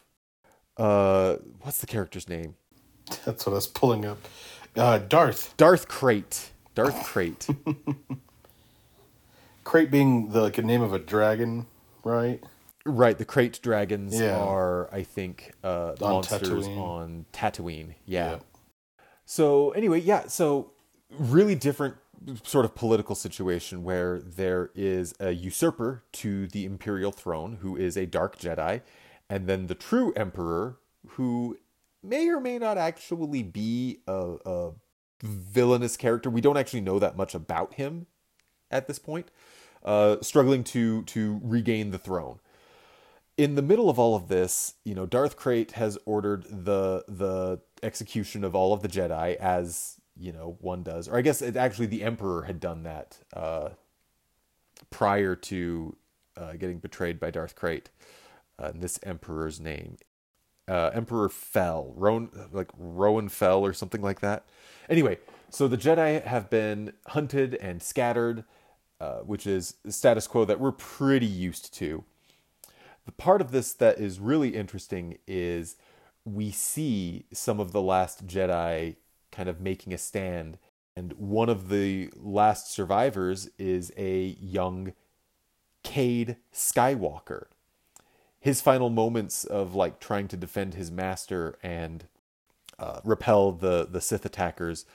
Uh, 0.77 1.35
what's 1.61 1.79
the 1.79 1.87
character's 1.87 2.27
name? 2.29 2.55
That's 3.25 3.45
what 3.45 3.53
I 3.53 3.55
was 3.55 3.67
pulling 3.67 4.05
up. 4.05 4.17
Uh, 4.75 4.97
Darth. 4.99 5.55
Darth 5.57 5.87
Krayt. 5.87 6.49
Darth 6.73 6.95
Krayt. 7.05 7.55
Krayt 9.63 9.91
being 9.91 10.29
the 10.29 10.41
like 10.41 10.57
a 10.57 10.61
name 10.61 10.81
of 10.81 10.93
a 10.93 10.99
dragon, 10.99 11.67
right? 12.03 12.43
right, 12.85 13.17
the 13.17 13.25
Krayt 13.25 13.61
dragons 13.61 14.19
Yeah. 14.19 14.37
are, 14.37 14.93
I 14.93 15.01
think, 15.03 15.53
uh, 15.63 15.93
On 16.01 16.11
monsters 16.11 16.67
Tatooine. 16.67 16.77
on 16.77 17.25
Tatooine. 17.33 17.95
Yeah. 18.05 18.31
Yeah. 18.31 18.39
So 19.25 19.71
anyway, 19.71 20.01
yeah. 20.01 20.27
So 20.27 20.71
really 21.09 21.55
different 21.55 21.95
sort 22.43 22.65
of 22.65 22.75
political 22.75 23.15
situation 23.15 23.83
where 23.83 24.19
there 24.19 24.69
is 24.75 25.13
a 25.19 25.31
usurper 25.31 26.03
to 26.13 26.47
the 26.47 26.65
imperial 26.65 27.11
throne 27.11 27.57
who 27.61 27.75
is 27.75 27.97
a 27.97 28.05
dark 28.05 28.37
Jedi, 28.37 28.81
and 29.29 29.47
then 29.47 29.67
the 29.67 29.75
true 29.75 30.13
emperor 30.13 30.77
who 31.09 31.57
may 32.03 32.27
or 32.29 32.39
may 32.39 32.57
not 32.57 32.77
actually 32.77 33.43
be 33.43 33.99
a, 34.07 34.35
a 34.45 34.71
villainous 35.21 35.97
character. 35.97 36.29
We 36.29 36.41
don't 36.41 36.57
actually 36.57 36.81
know 36.81 36.99
that 36.99 37.17
much 37.17 37.33
about 37.33 37.75
him 37.75 38.07
at 38.69 38.87
this 38.87 38.99
point. 38.99 39.31
Uh, 39.83 40.17
struggling 40.21 40.63
to 40.63 41.03
to 41.03 41.39
regain 41.43 41.91
the 41.91 41.99
throne. 41.99 42.39
In 43.37 43.53
the 43.53 43.61
middle 43.61 43.87
of 43.87 43.99
all 43.99 44.15
of 44.15 44.29
this, 44.29 44.73
you 44.83 44.95
know, 44.95 45.05
Darth 45.05 45.37
Krayt 45.37 45.71
has 45.71 45.97
ordered 46.05 46.43
the 46.49 47.03
the 47.07 47.59
execution 47.83 48.43
of 48.43 48.55
all 48.55 48.73
of 48.73 48.81
the 48.81 48.87
Jedi, 48.87 49.35
as 49.35 49.99
you 50.17 50.31
know 50.31 50.57
one 50.59 50.81
does, 50.81 51.07
or 51.07 51.17
I 51.17 51.21
guess 51.21 51.39
it, 51.41 51.55
actually 51.55 51.85
the 51.85 52.01
Emperor 52.01 52.43
had 52.43 52.59
done 52.59 52.81
that 52.81 53.19
uh, 53.31 53.69
prior 54.89 55.35
to 55.35 55.95
uh, 56.35 56.53
getting 56.53 56.79
betrayed 56.79 57.19
by 57.19 57.29
Darth 57.29 57.55
Krayt. 57.55 57.85
Uh, 58.57 58.71
this 58.73 58.99
Emperor's 59.03 59.59
name, 59.59 59.97
uh, 60.67 60.89
Emperor 60.93 61.27
Fel, 61.27 61.93
Roan, 61.95 62.29
like 62.51 62.69
Roan 62.77 63.27
Fel 63.27 63.65
or 63.65 63.73
something 63.73 64.01
like 64.01 64.21
that. 64.21 64.45
Anyway, 64.89 65.17
so 65.49 65.67
the 65.67 65.77
Jedi 65.77 66.23
have 66.23 66.49
been 66.49 66.93
hunted 67.07 67.55
and 67.55 67.83
scattered, 67.83 68.45
uh, 69.01 69.19
which 69.19 69.45
is 69.45 69.75
status 69.89 70.25
quo 70.25 70.45
that 70.45 70.59
we're 70.59 70.71
pretty 70.71 71.25
used 71.25 71.73
to. 71.75 72.05
The 73.05 73.11
part 73.11 73.41
of 73.41 73.51
this 73.51 73.73
that 73.73 73.99
is 73.99 74.19
really 74.19 74.55
interesting 74.55 75.17
is 75.27 75.75
we 76.23 76.49
see 76.49 77.25
some 77.31 77.59
of 77.59 77.71
the 77.71 77.81
last 77.81 78.25
Jedi 78.25 78.95
kind 79.31 79.49
of 79.49 79.59
making 79.59 79.93
a 79.93 79.97
stand, 79.97 80.57
and 80.95 81.13
one 81.13 81.49
of 81.49 81.69
the 81.69 82.09
last 82.15 82.71
survivors 82.71 83.49
is 83.59 83.91
a 83.97 84.37
young 84.39 84.93
Cade 85.83 86.37
Skywalker. 86.53 87.47
His 88.45 88.61
final 88.61 88.91
moments 88.91 89.43
of 89.43 89.73
like 89.73 89.99
trying 89.99 90.27
to 90.27 90.37
defend 90.37 90.75
his 90.75 90.91
master 90.91 91.57
and 91.63 92.05
uh, 92.77 92.99
repel 93.03 93.51
the 93.51 93.87
the 93.89 93.99
Sith 93.99 94.23
attackers 94.23 94.85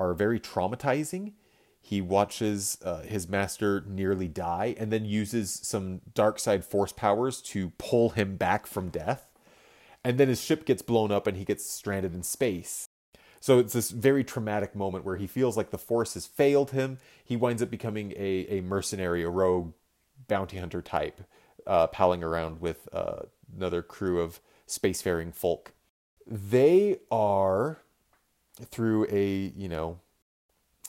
are 0.00 0.14
very 0.14 0.40
traumatizing. 0.40 1.34
He 1.80 2.00
watches 2.00 2.76
uh, 2.84 3.02
his 3.02 3.28
master 3.28 3.84
nearly 3.86 4.26
die 4.26 4.74
and 4.76 4.92
then 4.92 5.04
uses 5.04 5.60
some 5.62 6.00
dark 6.12 6.40
side 6.40 6.64
force 6.64 6.90
powers 6.90 7.40
to 7.42 7.70
pull 7.78 8.08
him 8.08 8.34
back 8.36 8.66
from 8.66 8.88
death. 8.88 9.28
And 10.02 10.18
then 10.18 10.26
his 10.26 10.42
ship 10.42 10.66
gets 10.66 10.82
blown 10.82 11.12
up 11.12 11.28
and 11.28 11.36
he 11.36 11.44
gets 11.44 11.70
stranded 11.70 12.16
in 12.16 12.24
space. 12.24 12.88
So 13.38 13.60
it's 13.60 13.74
this 13.74 13.90
very 13.90 14.24
traumatic 14.24 14.74
moment 14.74 15.04
where 15.04 15.18
he 15.18 15.28
feels 15.28 15.56
like 15.56 15.70
the 15.70 15.78
force 15.78 16.14
has 16.14 16.26
failed 16.26 16.72
him. 16.72 16.98
He 17.24 17.36
winds 17.36 17.62
up 17.62 17.70
becoming 17.70 18.12
a, 18.16 18.58
a 18.58 18.60
mercenary, 18.60 19.22
a 19.22 19.30
rogue 19.30 19.74
bounty 20.26 20.58
hunter 20.58 20.82
type, 20.82 21.20
uh, 21.68 21.86
palling 21.86 22.24
around 22.24 22.60
with 22.60 22.88
uh, 22.92 23.20
another 23.54 23.82
crew 23.82 24.20
of 24.20 24.40
spacefaring 24.66 25.32
folk. 25.32 25.74
They 26.26 26.98
are, 27.10 27.82
through 28.64 29.06
a, 29.10 29.52
you 29.56 29.68
know, 29.68 30.00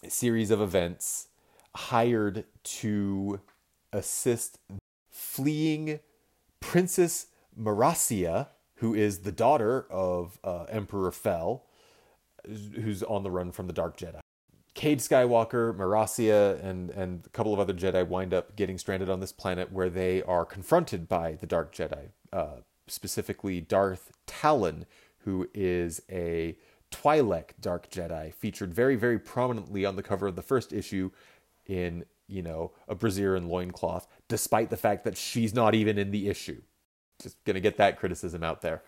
series 0.07 0.49
of 0.49 0.61
events, 0.61 1.27
hired 1.75 2.45
to 2.63 3.41
assist 3.93 4.57
fleeing 5.09 5.99
Princess 6.59 7.27
Marasiah, 7.59 8.47
who 8.75 8.93
is 8.93 9.19
the 9.19 9.32
daughter 9.32 9.86
of 9.89 10.39
uh, 10.43 10.63
Emperor 10.69 11.11
Fel, 11.11 11.65
who's 12.45 13.03
on 13.03 13.23
the 13.23 13.32
run 13.32 13.51
from 13.51 13.67
the 13.67 13.73
Dark 13.73 13.97
Jedi. 13.97 14.19
Cade 14.80 14.99
Skywalker, 14.99 15.75
Marasiah, 15.75 16.63
and, 16.63 16.89
and 16.91 17.25
a 17.25 17.30
couple 17.32 17.53
of 17.53 17.59
other 17.59 17.73
Jedi 17.73 18.07
wind 18.07 18.34
up 18.34 18.55
getting 18.55 18.77
stranded 18.77 19.09
on 19.09 19.19
this 19.19 19.34
planet 19.34 19.73
where 19.73 19.89
they 19.89 20.23
are 20.23 20.45
confronted 20.45 21.09
by 21.09 21.34
the 21.34 21.45
Dark 21.45 21.75
Jedi, 21.75 22.11
uh, 22.32 22.61
specifically 22.88 23.59
Darth 23.59 24.13
Talon, 24.25 24.86
who 25.25 25.49
is 25.53 26.01
a 26.09 26.55
Twi'lek 26.91 27.59
Dark 27.59 27.89
Jedi, 27.89 28.34
featured 28.34 28.73
very, 28.73 28.95
very 28.95 29.19
prominently 29.19 29.84
on 29.84 29.97
the 29.97 30.01
cover 30.01 30.27
of 30.27 30.38
the 30.38 30.41
first 30.41 30.71
issue 30.71 31.11
in, 31.67 32.05
you 32.30 32.41
know, 32.41 32.71
a 32.88 32.95
brassiere 32.95 33.36
and 33.36 33.49
loincloth, 33.49 34.07
despite 34.30 34.69
the 34.69 34.77
fact 34.77 35.03
that 35.03 35.17
she's 35.17 35.53
not 35.53 35.75
even 35.75 35.97
in 35.97 36.11
the 36.11 36.30
issue. 36.30 36.61
Just 37.21 37.43
gonna 37.43 37.59
get 37.59 37.75
that 37.75 37.99
criticism 37.99 38.45
out 38.45 38.61
there. 38.61 38.82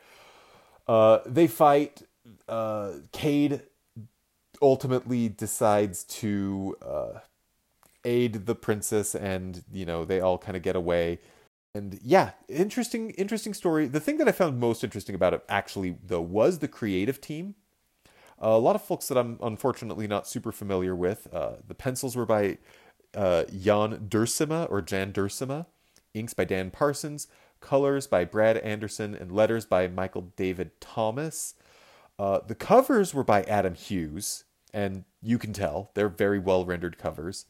Uh, 0.88 1.20
they 1.26 1.48
fight. 1.48 2.04
Uh, 2.48 2.94
Cade 3.12 3.64
ultimately 4.62 5.30
decides 5.30 6.04
to 6.06 6.78
uh, 6.82 7.20
aid 8.06 8.46
the 8.46 8.56
princess, 8.56 9.16
and 9.16 9.64
you 9.72 9.86
know 9.86 10.06
they 10.06 10.20
all 10.20 10.38
kind 10.38 10.58
of 10.58 10.64
get 10.64 10.76
away. 10.76 11.20
And 11.74 12.00
yeah, 12.04 12.32
interesting, 12.50 13.12
interesting 13.12 13.54
story. 13.54 13.88
The 13.88 14.02
thing 14.02 14.18
that 14.18 14.28
I 14.28 14.34
found 14.34 14.60
most 14.60 14.84
interesting 14.84 15.16
about 15.16 15.34
it, 15.34 15.44
actually, 15.48 15.98
though, 16.06 16.22
was 16.22 16.60
the 16.60 16.68
creative 16.68 17.22
team. 17.22 17.56
a 18.40 18.58
lot 18.58 18.76
of 18.76 18.84
folks 18.84 19.08
that 19.08 19.18
I'm 19.18 19.40
unfortunately 19.42 20.08
not 20.08 20.28
super 20.28 20.52
familiar 20.52 20.96
with. 20.96 21.28
Uh, 21.34 21.54
the 21.66 21.76
pencils 21.76 22.16
were 22.16 22.26
by 22.26 22.58
uh, 23.16 23.44
Jan 23.46 24.08
Duursema 24.10 24.70
or 24.70 24.82
Jan 24.82 25.14
Duursema, 25.14 25.66
inks 26.14 26.34
by 26.34 26.44
Dan 26.44 26.72
Parsons, 26.72 27.28
colors 27.62 28.08
by 28.08 28.26
Brad 28.26 28.58
Anderson, 28.58 29.16
and 29.16 29.32
letters 29.32 29.66
by 29.66 29.88
Michael 29.88 30.34
David 30.36 30.72
Thomas. 30.82 31.54
Uh, 32.20 32.40
the 32.46 32.56
covers 32.56 33.14
were 33.14 33.24
by 33.24 33.44
Adam 33.44 33.76
Hughes, 33.76 34.44
and 34.74 35.04
you 35.22 35.38
can 35.38 35.54
tell 35.54 35.92
they're 35.94 36.10
very 36.10 36.40
well 36.40 36.66
rendered 36.66 36.98
covers. 36.98 37.46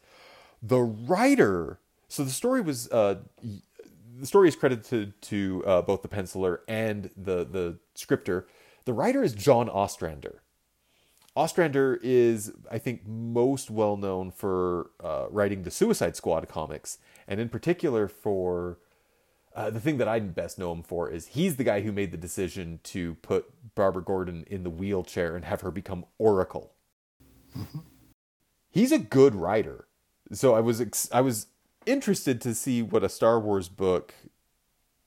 The 0.61 0.79
writer, 0.79 1.79
so 2.07 2.23
the 2.23 2.31
story 2.31 2.61
was 2.61 2.89
uh, 2.91 3.15
the 4.19 4.27
story 4.27 4.47
is 4.47 4.55
credited 4.55 5.19
to 5.21 5.63
uh, 5.65 5.81
both 5.81 6.01
the 6.01 6.07
penciler 6.07 6.59
and 6.67 7.09
the 7.17 7.45
the 7.45 7.79
scripter. 7.95 8.47
The 8.85 8.93
writer 8.93 9.23
is 9.23 9.33
John 9.33 9.69
Ostrander. 9.69 10.41
Ostrander 11.35 11.97
is, 12.03 12.51
I 12.69 12.77
think, 12.77 13.07
most 13.07 13.69
well 13.71 13.95
known 13.95 14.31
for 14.31 14.91
uh, 15.01 15.27
writing 15.29 15.63
the 15.63 15.71
Suicide 15.71 16.15
Squad 16.15 16.47
comics, 16.49 16.97
and 17.27 17.39
in 17.39 17.47
particular 17.47 18.07
for 18.07 18.79
uh, 19.55 19.69
the 19.69 19.79
thing 19.79 19.97
that 19.97 20.07
I 20.07 20.19
best 20.19 20.59
know 20.59 20.71
him 20.71 20.83
for 20.83 21.09
is 21.09 21.27
he's 21.27 21.55
the 21.55 21.63
guy 21.63 21.81
who 21.81 21.91
made 21.91 22.11
the 22.11 22.17
decision 22.17 22.79
to 22.83 23.15
put 23.15 23.75
Barbara 23.75 24.03
Gordon 24.03 24.45
in 24.47 24.63
the 24.63 24.69
wheelchair 24.69 25.35
and 25.35 25.45
have 25.45 25.61
her 25.61 25.71
become 25.71 26.05
Oracle. 26.17 26.73
He's 28.69 28.91
a 28.91 28.99
good 28.99 29.35
writer, 29.35 29.87
so 30.31 30.55
I 30.55 30.61
was 30.61 30.79
ex- 30.79 31.09
I 31.11 31.21
was 31.21 31.47
interested 31.85 32.39
to 32.41 32.55
see 32.55 32.81
what 32.81 33.03
a 33.03 33.09
Star 33.09 33.39
Wars 33.39 33.67
book 33.69 34.13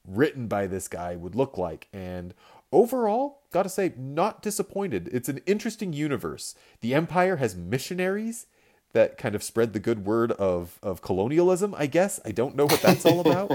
written 0.06 0.48
by 0.48 0.66
this 0.66 0.86
guy 0.86 1.16
would 1.16 1.34
look 1.34 1.56
like, 1.56 1.88
and 1.92 2.34
overall, 2.72 3.42
gotta 3.50 3.68
say, 3.68 3.94
not 3.96 4.42
disappointed. 4.42 5.08
It's 5.12 5.28
an 5.28 5.40
interesting 5.46 5.92
universe. 5.92 6.54
The 6.80 6.94
Empire 6.94 7.36
has 7.36 7.56
missionaries 7.56 8.46
that 8.92 9.18
kind 9.18 9.34
of 9.34 9.42
spread 9.42 9.72
the 9.72 9.80
good 9.80 10.04
word 10.06 10.32
of 10.32 10.78
of 10.82 11.02
colonialism. 11.02 11.74
I 11.76 11.86
guess 11.86 12.20
I 12.24 12.32
don't 12.32 12.56
know 12.56 12.64
what 12.64 12.80
that's 12.80 13.06
all 13.06 13.20
about. 13.20 13.50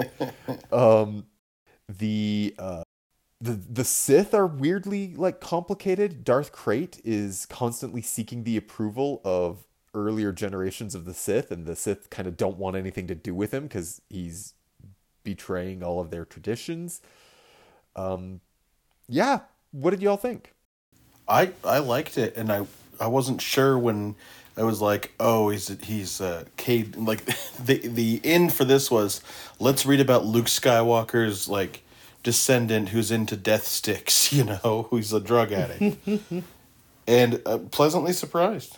um, 0.71 1.25
the 1.87 2.55
uh, 2.59 2.83
the 3.41 3.51
the 3.53 3.83
Sith 3.85 4.33
are 4.33 4.47
weirdly 4.47 5.15
like 5.15 5.39
complicated. 5.39 6.23
Darth 6.23 6.51
Krayt 6.51 6.99
is 7.03 7.45
constantly 7.45 8.01
seeking 8.01 8.43
the 8.43 8.57
approval 8.57 9.21
of 9.23 9.65
earlier 9.93 10.31
generations 10.31 10.93
of 10.93 11.05
the 11.05 11.13
Sith, 11.13 11.51
and 11.51 11.65
the 11.65 11.75
Sith 11.75 12.09
kind 12.09 12.27
of 12.27 12.37
don't 12.37 12.57
want 12.57 12.75
anything 12.75 13.07
to 13.07 13.15
do 13.15 13.33
with 13.33 13.53
him 13.53 13.63
because 13.63 14.01
he's 14.09 14.53
betraying 15.23 15.83
all 15.83 15.99
of 15.99 16.09
their 16.09 16.25
traditions. 16.25 17.01
Um, 17.95 18.41
yeah, 19.07 19.41
what 19.71 19.91
did 19.91 20.01
y'all 20.01 20.17
think? 20.17 20.53
I 21.27 21.51
I 21.63 21.79
liked 21.79 22.17
it, 22.17 22.35
and 22.35 22.51
I 22.51 22.65
I 22.99 23.07
wasn't 23.07 23.41
sure 23.41 23.77
when 23.77 24.15
I 24.57 24.63
was 24.63 24.81
like, 24.81 25.13
oh, 25.19 25.49
he's 25.49 25.69
he's 25.83 26.19
uh, 26.19 26.43
Cade. 26.57 26.97
Like 26.97 27.23
the 27.63 27.77
the 27.87 28.19
end 28.23 28.53
for 28.53 28.65
this 28.65 28.91
was, 28.91 29.21
let's 29.59 29.85
read 29.85 30.01
about 30.01 30.25
Luke 30.25 30.47
Skywalker's 30.47 31.47
like 31.47 31.83
descendant 32.24 32.89
who's 32.89 33.11
into 33.11 33.36
death 33.36 33.65
sticks. 33.65 34.32
You 34.39 34.43
know, 34.43 34.88
who's 34.91 35.11
a 35.11 35.20
drug 35.20 35.51
addict, 35.51 36.07
and 37.07 37.41
uh, 37.47 37.57
pleasantly 37.72 38.13
surprised. 38.13 38.78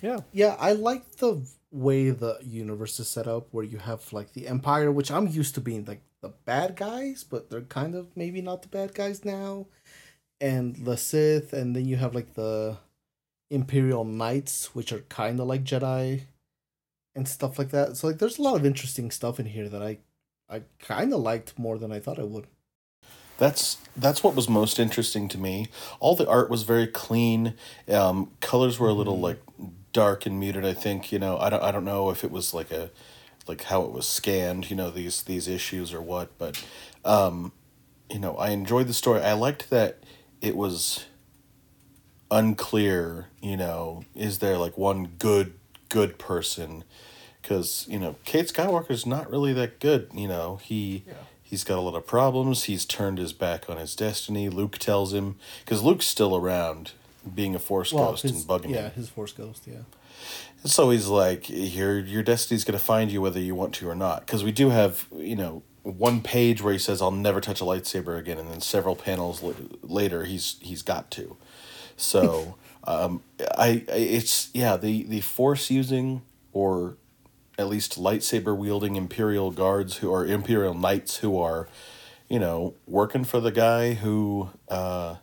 Yeah. 0.00 0.20
Yeah, 0.32 0.56
I 0.58 0.72
like 0.72 1.16
the 1.16 1.46
way 1.70 2.10
the 2.10 2.38
universe 2.42 2.98
is 3.00 3.08
set 3.08 3.26
up 3.26 3.48
where 3.50 3.64
you 3.64 3.78
have 3.78 4.12
like 4.12 4.32
the 4.32 4.46
Empire, 4.48 4.90
which 4.90 5.10
I'm 5.10 5.26
used 5.26 5.54
to 5.56 5.60
being 5.60 5.84
like 5.84 6.00
the 6.20 6.30
bad 6.46 6.76
guys, 6.76 7.24
but 7.24 7.50
they're 7.50 7.62
kind 7.62 7.94
of 7.94 8.16
maybe 8.16 8.40
not 8.40 8.62
the 8.62 8.68
bad 8.68 8.94
guys 8.94 9.24
now. 9.24 9.66
And 10.40 10.76
the 10.76 10.96
Sith, 10.96 11.52
and 11.52 11.76
then 11.76 11.84
you 11.86 11.96
have 11.96 12.14
like 12.14 12.34
the 12.34 12.78
Imperial 13.50 14.04
Knights, 14.04 14.74
which 14.74 14.92
are 14.92 15.00
kind 15.00 15.38
of 15.40 15.46
like 15.46 15.64
Jedi 15.64 16.22
and 17.14 17.28
stuff 17.28 17.58
like 17.58 17.70
that. 17.70 17.96
So 17.96 18.06
like 18.06 18.18
there's 18.18 18.38
a 18.38 18.42
lot 18.42 18.56
of 18.56 18.66
interesting 18.66 19.10
stuff 19.10 19.38
in 19.38 19.46
here 19.46 19.68
that 19.68 19.82
I 19.82 19.98
I 20.48 20.62
kind 20.78 21.12
of 21.12 21.20
liked 21.20 21.58
more 21.58 21.78
than 21.78 21.90
I 21.92 22.00
thought 22.00 22.18
I 22.18 22.24
would. 22.24 22.46
That's 23.36 23.78
that's 23.96 24.22
what 24.22 24.34
was 24.34 24.48
most 24.48 24.78
interesting 24.78 25.28
to 25.30 25.38
me. 25.38 25.68
All 25.98 26.14
the 26.14 26.28
art 26.28 26.50
was 26.50 26.62
very 26.62 26.86
clean. 26.86 27.54
Um, 27.88 28.30
colors 28.40 28.78
were 28.78 28.88
a 28.88 28.92
little 28.92 29.18
like 29.18 29.40
dark 29.92 30.26
and 30.26 30.38
muted. 30.38 30.64
I 30.64 30.74
think 30.74 31.10
you 31.10 31.18
know. 31.18 31.38
I 31.38 31.50
don't. 31.50 31.62
I 31.62 31.72
don't 31.72 31.84
know 31.84 32.10
if 32.10 32.22
it 32.22 32.30
was 32.30 32.54
like 32.54 32.70
a 32.70 32.90
like 33.48 33.64
how 33.64 33.82
it 33.82 33.92
was 33.92 34.06
scanned. 34.06 34.70
You 34.70 34.76
know 34.76 34.90
these 34.90 35.22
these 35.22 35.48
issues 35.48 35.92
or 35.92 36.00
what. 36.00 36.36
But 36.38 36.62
um, 37.04 37.52
you 38.08 38.20
know, 38.20 38.36
I 38.36 38.50
enjoyed 38.50 38.86
the 38.86 38.94
story. 38.94 39.20
I 39.20 39.32
liked 39.32 39.70
that 39.70 40.04
it 40.40 40.54
was 40.56 41.06
unclear. 42.30 43.28
You 43.42 43.56
know, 43.56 44.04
is 44.14 44.38
there 44.38 44.58
like 44.58 44.78
one 44.78 45.06
good 45.18 45.54
good 45.88 46.18
person? 46.18 46.84
Because 47.44 47.86
you 47.90 47.98
know, 47.98 48.16
Cade 48.24 48.46
Skywalker's 48.46 49.04
not 49.04 49.30
really 49.30 49.52
that 49.52 49.78
good. 49.78 50.08
You 50.14 50.28
know, 50.28 50.58
he. 50.62 51.04
Yeah. 51.06 51.14
He's 51.46 51.62
got 51.62 51.78
a 51.78 51.82
lot 51.82 51.94
of 51.94 52.04
problems. 52.04 52.64
He's 52.64 52.84
turned 52.84 53.18
his 53.18 53.32
back 53.32 53.70
on 53.70 53.76
his 53.76 53.94
destiny. 53.94 54.48
Luke 54.48 54.76
tells 54.78 55.12
him 55.12 55.36
because 55.64 55.82
Luke's 55.82 56.06
still 56.06 56.34
around, 56.34 56.92
being 57.32 57.54
a 57.54 57.60
Force 57.60 57.92
ghost 57.92 58.22
his, 58.22 58.32
and 58.32 58.42
bugging 58.42 58.70
yeah, 58.70 58.76
him. 58.76 58.84
Yeah, 58.84 58.88
his 58.90 59.08
Force 59.10 59.32
ghost, 59.32 59.62
yeah. 59.66 59.82
And 60.62 60.72
so 60.72 60.90
he's 60.90 61.06
like, 61.06 61.48
"Your 61.48 62.00
your 62.00 62.22
destiny's 62.22 62.64
gonna 62.64 62.78
find 62.78 63.12
you 63.12 63.20
whether 63.20 63.38
you 63.38 63.54
want 63.54 63.74
to 63.74 63.88
or 63.88 63.94
not." 63.94 64.20
Because 64.26 64.42
we 64.42 64.50
do 64.50 64.70
have, 64.70 65.06
you 65.14 65.36
know, 65.36 65.62
one 65.82 66.22
page 66.22 66.62
where 66.62 66.72
he 66.72 66.78
says, 66.78 67.02
"I'll 67.02 67.10
never 67.10 67.40
touch 67.40 67.60
a 67.60 67.64
lightsaber 67.64 68.18
again," 68.18 68.38
and 68.38 68.50
then 68.50 68.60
several 68.60 68.96
panels 68.96 69.44
l- 69.44 69.54
later, 69.82 70.24
he's 70.24 70.56
he's 70.60 70.82
got 70.82 71.10
to. 71.12 71.36
So, 71.96 72.56
um, 72.84 73.22
I, 73.56 73.84
I 73.88 73.92
it's 73.92 74.48
yeah 74.54 74.76
the 74.76 75.04
the 75.04 75.20
force 75.20 75.70
using 75.70 76.22
or 76.52 76.96
at 77.58 77.68
least 77.68 77.98
lightsaber 77.98 78.56
wielding 78.56 78.96
imperial 78.96 79.50
guards 79.50 79.98
who 79.98 80.12
are 80.12 80.26
imperial 80.26 80.74
knights 80.74 81.18
who 81.18 81.38
are, 81.38 81.68
you 82.28 82.38
know, 82.38 82.74
working 82.86 83.24
for 83.24 83.40
the 83.40 83.52
guy 83.52 83.94
who 83.94 84.50
uh, 84.68 85.16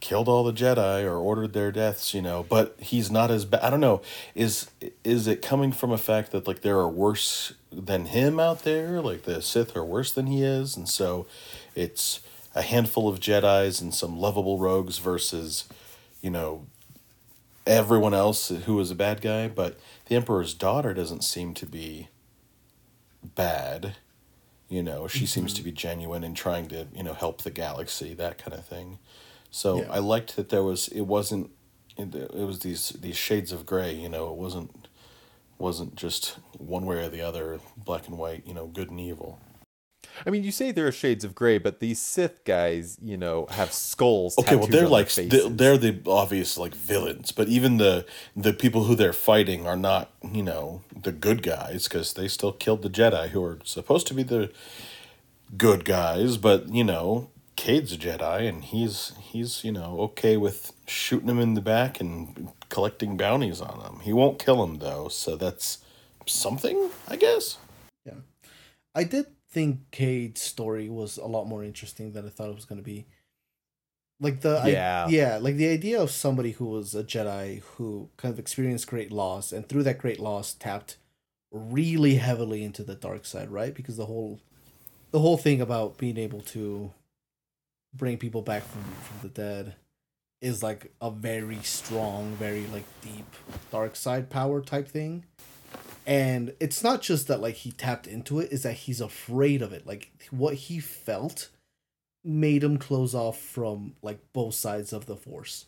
killed 0.00 0.28
all 0.28 0.44
the 0.44 0.52
Jedi 0.52 1.04
or 1.04 1.16
ordered 1.16 1.52
their 1.52 1.72
deaths, 1.72 2.14
you 2.14 2.22
know, 2.22 2.44
but 2.48 2.76
he's 2.78 3.10
not 3.10 3.30
as 3.30 3.44
bad. 3.44 3.62
I 3.62 3.70
don't 3.70 3.80
know. 3.80 4.02
Is 4.34 4.70
is 5.02 5.26
it 5.26 5.42
coming 5.42 5.72
from 5.72 5.90
a 5.90 5.98
fact 5.98 6.32
that 6.32 6.46
like 6.46 6.60
there 6.60 6.78
are 6.78 6.88
worse 6.88 7.54
than 7.72 8.06
him 8.06 8.38
out 8.38 8.62
there, 8.62 9.00
like 9.00 9.22
the 9.22 9.40
Sith 9.40 9.74
are 9.76 9.84
worse 9.84 10.12
than 10.12 10.26
he 10.26 10.42
is, 10.42 10.76
and 10.76 10.88
so 10.88 11.26
it's 11.74 12.20
a 12.54 12.62
handful 12.62 13.08
of 13.08 13.20
Jedi's 13.20 13.80
and 13.80 13.94
some 13.94 14.18
lovable 14.18 14.58
rogues 14.58 14.98
versus, 14.98 15.64
you 16.22 16.30
know, 16.30 16.66
everyone 17.66 18.14
else 18.14 18.48
who 18.48 18.78
is 18.80 18.90
a 18.90 18.94
bad 18.94 19.20
guy, 19.20 19.48
but 19.48 19.78
the 20.06 20.16
Emperor's 20.16 20.54
daughter 20.54 20.94
doesn't 20.94 21.22
seem 21.22 21.54
to 21.54 21.66
be 21.66 22.08
bad. 23.22 23.96
You 24.68 24.82
know, 24.82 25.06
she 25.06 25.20
mm-hmm. 25.20 25.26
seems 25.26 25.54
to 25.54 25.62
be 25.62 25.72
genuine 25.72 26.24
and 26.24 26.36
trying 26.36 26.68
to, 26.68 26.86
you 26.94 27.02
know, 27.02 27.14
help 27.14 27.42
the 27.42 27.50
galaxy, 27.50 28.14
that 28.14 28.38
kind 28.38 28.54
of 28.54 28.66
thing. 28.66 28.98
So 29.50 29.82
Yeah. 29.82 29.90
I 29.90 29.98
liked 29.98 30.36
that 30.36 30.48
there 30.48 30.62
was 30.62 30.88
it 30.88 31.02
wasn't 31.02 31.50
it, 31.96 32.14
it 32.14 32.46
was 32.46 32.60
these 32.60 32.90
these 32.90 33.16
shades 33.16 33.52
of 33.52 33.64
gray, 33.66 33.94
you 33.94 34.08
know, 34.08 34.30
it 34.30 34.36
wasn't 34.36 34.88
wasn't 35.58 35.94
just 35.94 36.36
one 36.58 36.84
way 36.84 37.04
or 37.04 37.08
the 37.08 37.22
other, 37.22 37.60
black 37.76 38.08
and 38.08 38.18
white, 38.18 38.46
you 38.46 38.52
know, 38.54 38.66
good 38.66 38.90
and 38.90 39.00
evil. 39.00 39.40
I 40.24 40.30
mean, 40.30 40.44
you 40.44 40.52
say 40.52 40.72
there 40.72 40.86
are 40.86 40.92
shades 40.92 41.24
of 41.24 41.34
gray, 41.34 41.58
but 41.58 41.80
these 41.80 42.00
Sith 42.00 42.44
guys, 42.44 42.98
you 43.02 43.16
know, 43.16 43.46
have 43.50 43.72
skulls. 43.72 44.38
Okay, 44.38 44.56
well 44.56 44.66
they're 44.66 44.86
on 44.86 44.90
like 44.90 45.12
they're, 45.12 45.48
they're 45.48 45.78
the 45.78 46.00
obvious 46.06 46.56
like 46.56 46.74
villains, 46.74 47.32
but 47.32 47.48
even 47.48 47.76
the 47.76 48.06
the 48.34 48.52
people 48.52 48.84
who 48.84 48.94
they're 48.94 49.12
fighting 49.12 49.66
are 49.66 49.76
not 49.76 50.12
you 50.32 50.42
know 50.42 50.82
the 50.94 51.12
good 51.12 51.42
guys 51.42 51.84
because 51.84 52.14
they 52.14 52.28
still 52.28 52.52
killed 52.52 52.82
the 52.82 52.90
Jedi 52.90 53.28
who 53.30 53.42
are 53.44 53.58
supposed 53.64 54.06
to 54.06 54.14
be 54.14 54.22
the 54.22 54.50
good 55.56 55.84
guys, 55.84 56.36
but 56.36 56.68
you 56.68 56.84
know 56.84 57.30
Cade's 57.56 57.92
a 57.92 57.96
Jedi 57.96 58.48
and 58.48 58.64
he's 58.64 59.12
he's 59.20 59.64
you 59.64 59.72
know 59.72 59.98
okay 60.00 60.36
with 60.36 60.72
shooting 60.86 61.28
him 61.28 61.40
in 61.40 61.54
the 61.54 61.60
back 61.60 62.00
and 62.00 62.48
collecting 62.68 63.16
bounties 63.16 63.60
on 63.60 63.80
him. 63.80 64.00
He 64.00 64.12
won't 64.12 64.38
kill 64.38 64.62
him 64.62 64.78
though, 64.78 65.08
so 65.08 65.36
that's 65.36 65.78
something 66.26 66.90
I 67.08 67.16
guess. 67.16 67.58
Yeah, 68.04 68.20
I 68.94 69.04
did 69.04 69.26
think 69.56 69.90
Cade's 69.90 70.42
story 70.42 70.90
was 70.90 71.16
a 71.16 71.24
lot 71.24 71.46
more 71.46 71.64
interesting 71.64 72.12
than 72.12 72.26
I 72.26 72.28
thought 72.28 72.50
it 72.50 72.54
was 72.54 72.66
going 72.66 72.78
to 72.78 72.84
be. 72.84 73.06
Like 74.20 74.42
the 74.42 74.58
I- 74.58 74.68
Yeah. 74.68 75.08
yeah, 75.08 75.38
like 75.38 75.56
the 75.56 75.68
idea 75.68 75.98
of 75.98 76.10
somebody 76.10 76.50
who 76.52 76.66
was 76.66 76.94
a 76.94 77.02
Jedi 77.02 77.62
who 77.76 78.10
kind 78.18 78.32
of 78.34 78.38
experienced 78.38 78.86
great 78.86 79.10
loss 79.10 79.52
and 79.52 79.66
through 79.66 79.84
that 79.84 79.96
great 79.96 80.20
loss 80.20 80.52
tapped 80.52 80.98
really 81.50 82.16
heavily 82.16 82.62
into 82.64 82.82
the 82.84 82.94
dark 82.94 83.24
side, 83.24 83.50
right? 83.50 83.74
Because 83.74 83.96
the 83.96 84.04
whole 84.06 84.40
the 85.10 85.20
whole 85.20 85.38
thing 85.38 85.62
about 85.62 85.96
being 85.96 86.18
able 86.18 86.42
to 86.56 86.92
bring 87.94 88.18
people 88.18 88.42
back 88.42 88.62
from 88.62 88.82
from 89.06 89.18
the 89.22 89.28
dead 89.34 89.74
is 90.42 90.62
like 90.62 90.92
a 91.00 91.10
very 91.10 91.60
strong, 91.62 92.34
very 92.34 92.66
like 92.66 92.84
deep 93.00 93.30
dark 93.72 93.96
side 93.96 94.28
power 94.28 94.60
type 94.60 94.86
thing 94.88 95.24
and 96.06 96.54
it's 96.60 96.84
not 96.84 97.02
just 97.02 97.26
that 97.26 97.40
like 97.40 97.56
he 97.56 97.72
tapped 97.72 98.06
into 98.06 98.38
it 98.38 98.52
is 98.52 98.62
that 98.62 98.74
he's 98.74 99.00
afraid 99.00 99.60
of 99.60 99.72
it. 99.72 99.86
Like 99.86 100.10
what 100.30 100.54
he 100.54 100.78
felt 100.78 101.48
made 102.24 102.62
him 102.62 102.78
close 102.78 103.14
off 103.14 103.38
from 103.38 103.94
like 104.02 104.20
both 104.32 104.54
sides 104.54 104.92
of 104.92 105.06
the 105.06 105.16
force. 105.16 105.66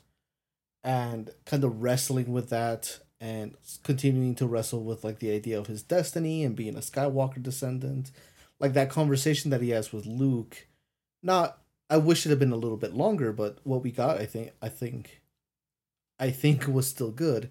And 0.85 1.31
kind 1.45 1.65
of 1.65 1.83
wrestling 1.83 2.33
with 2.33 2.51
that 2.51 3.01
and 3.21 3.57
continuing 3.83 4.37
to 4.37 4.47
wrestle 4.47 4.85
with 4.85 5.03
like 5.03 5.19
the 5.19 5.33
idea 5.33 5.59
of 5.59 5.67
his 5.67 5.83
destiny 5.83 6.45
and 6.45 6.55
being 6.55 6.77
a 6.77 6.81
skywalker 6.81 7.43
descendant. 7.43 8.13
Like 8.61 8.75
that 8.75 8.91
conversation 8.91 9.51
that 9.51 9.61
he 9.61 9.71
has 9.71 9.93
with 9.93 10.07
luke 10.07 10.67
not 11.23 11.59
i 11.91 11.97
wish 11.97 12.25
it 12.25 12.31
had 12.31 12.39
been 12.39 12.53
a 12.53 12.57
little 12.57 12.77
bit 12.77 12.95
longer 12.95 13.33
but 13.33 13.59
what 13.65 13.83
we 13.83 13.91
got 13.91 14.19
i 14.19 14.27
think 14.27 14.53
i 14.63 14.69
think 14.69 15.21
i 16.19 16.31
think 16.31 16.67
was 16.69 16.89
still 16.89 17.11
good 17.11 17.51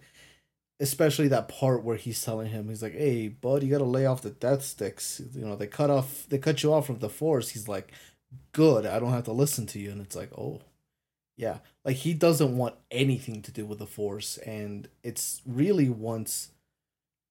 especially 0.79 1.27
that 1.27 1.47
part 1.47 1.83
where 1.83 1.97
he's 1.97 2.23
telling 2.23 2.49
him 2.49 2.69
he's 2.69 2.83
like 2.83 2.93
hey 2.93 3.27
bud 3.27 3.63
you 3.63 3.71
gotta 3.71 3.83
lay 3.83 4.05
off 4.05 4.21
the 4.21 4.29
death 4.29 4.63
sticks. 4.63 5.21
You 5.33 5.45
know 5.45 5.55
they 5.55 5.67
cut 5.67 5.89
off 5.89 6.25
they 6.29 6.37
cut 6.37 6.63
you 6.63 6.73
off 6.73 6.85
from 6.87 6.99
the 6.99 7.09
force. 7.09 7.49
He's 7.49 7.67
like 7.67 7.91
good 8.51 8.85
i 8.85 8.99
don't 8.99 9.13
have 9.13 9.23
to 9.25 9.31
listen 9.31 9.65
to 9.67 9.79
you. 9.79 9.91
And 9.91 10.01
it's 10.01 10.15
like 10.15 10.31
oh 10.37 10.61
yeah. 11.37 11.59
Like 11.85 11.97
he 11.97 12.13
doesn't 12.13 12.57
want 12.57 12.75
anything 12.91 13.41
to 13.43 13.51
do 13.51 13.65
with 13.65 13.79
the 13.79 13.85
force. 13.85 14.37
And 14.39 14.89
it's 15.03 15.41
really 15.45 15.87
once 15.89 16.49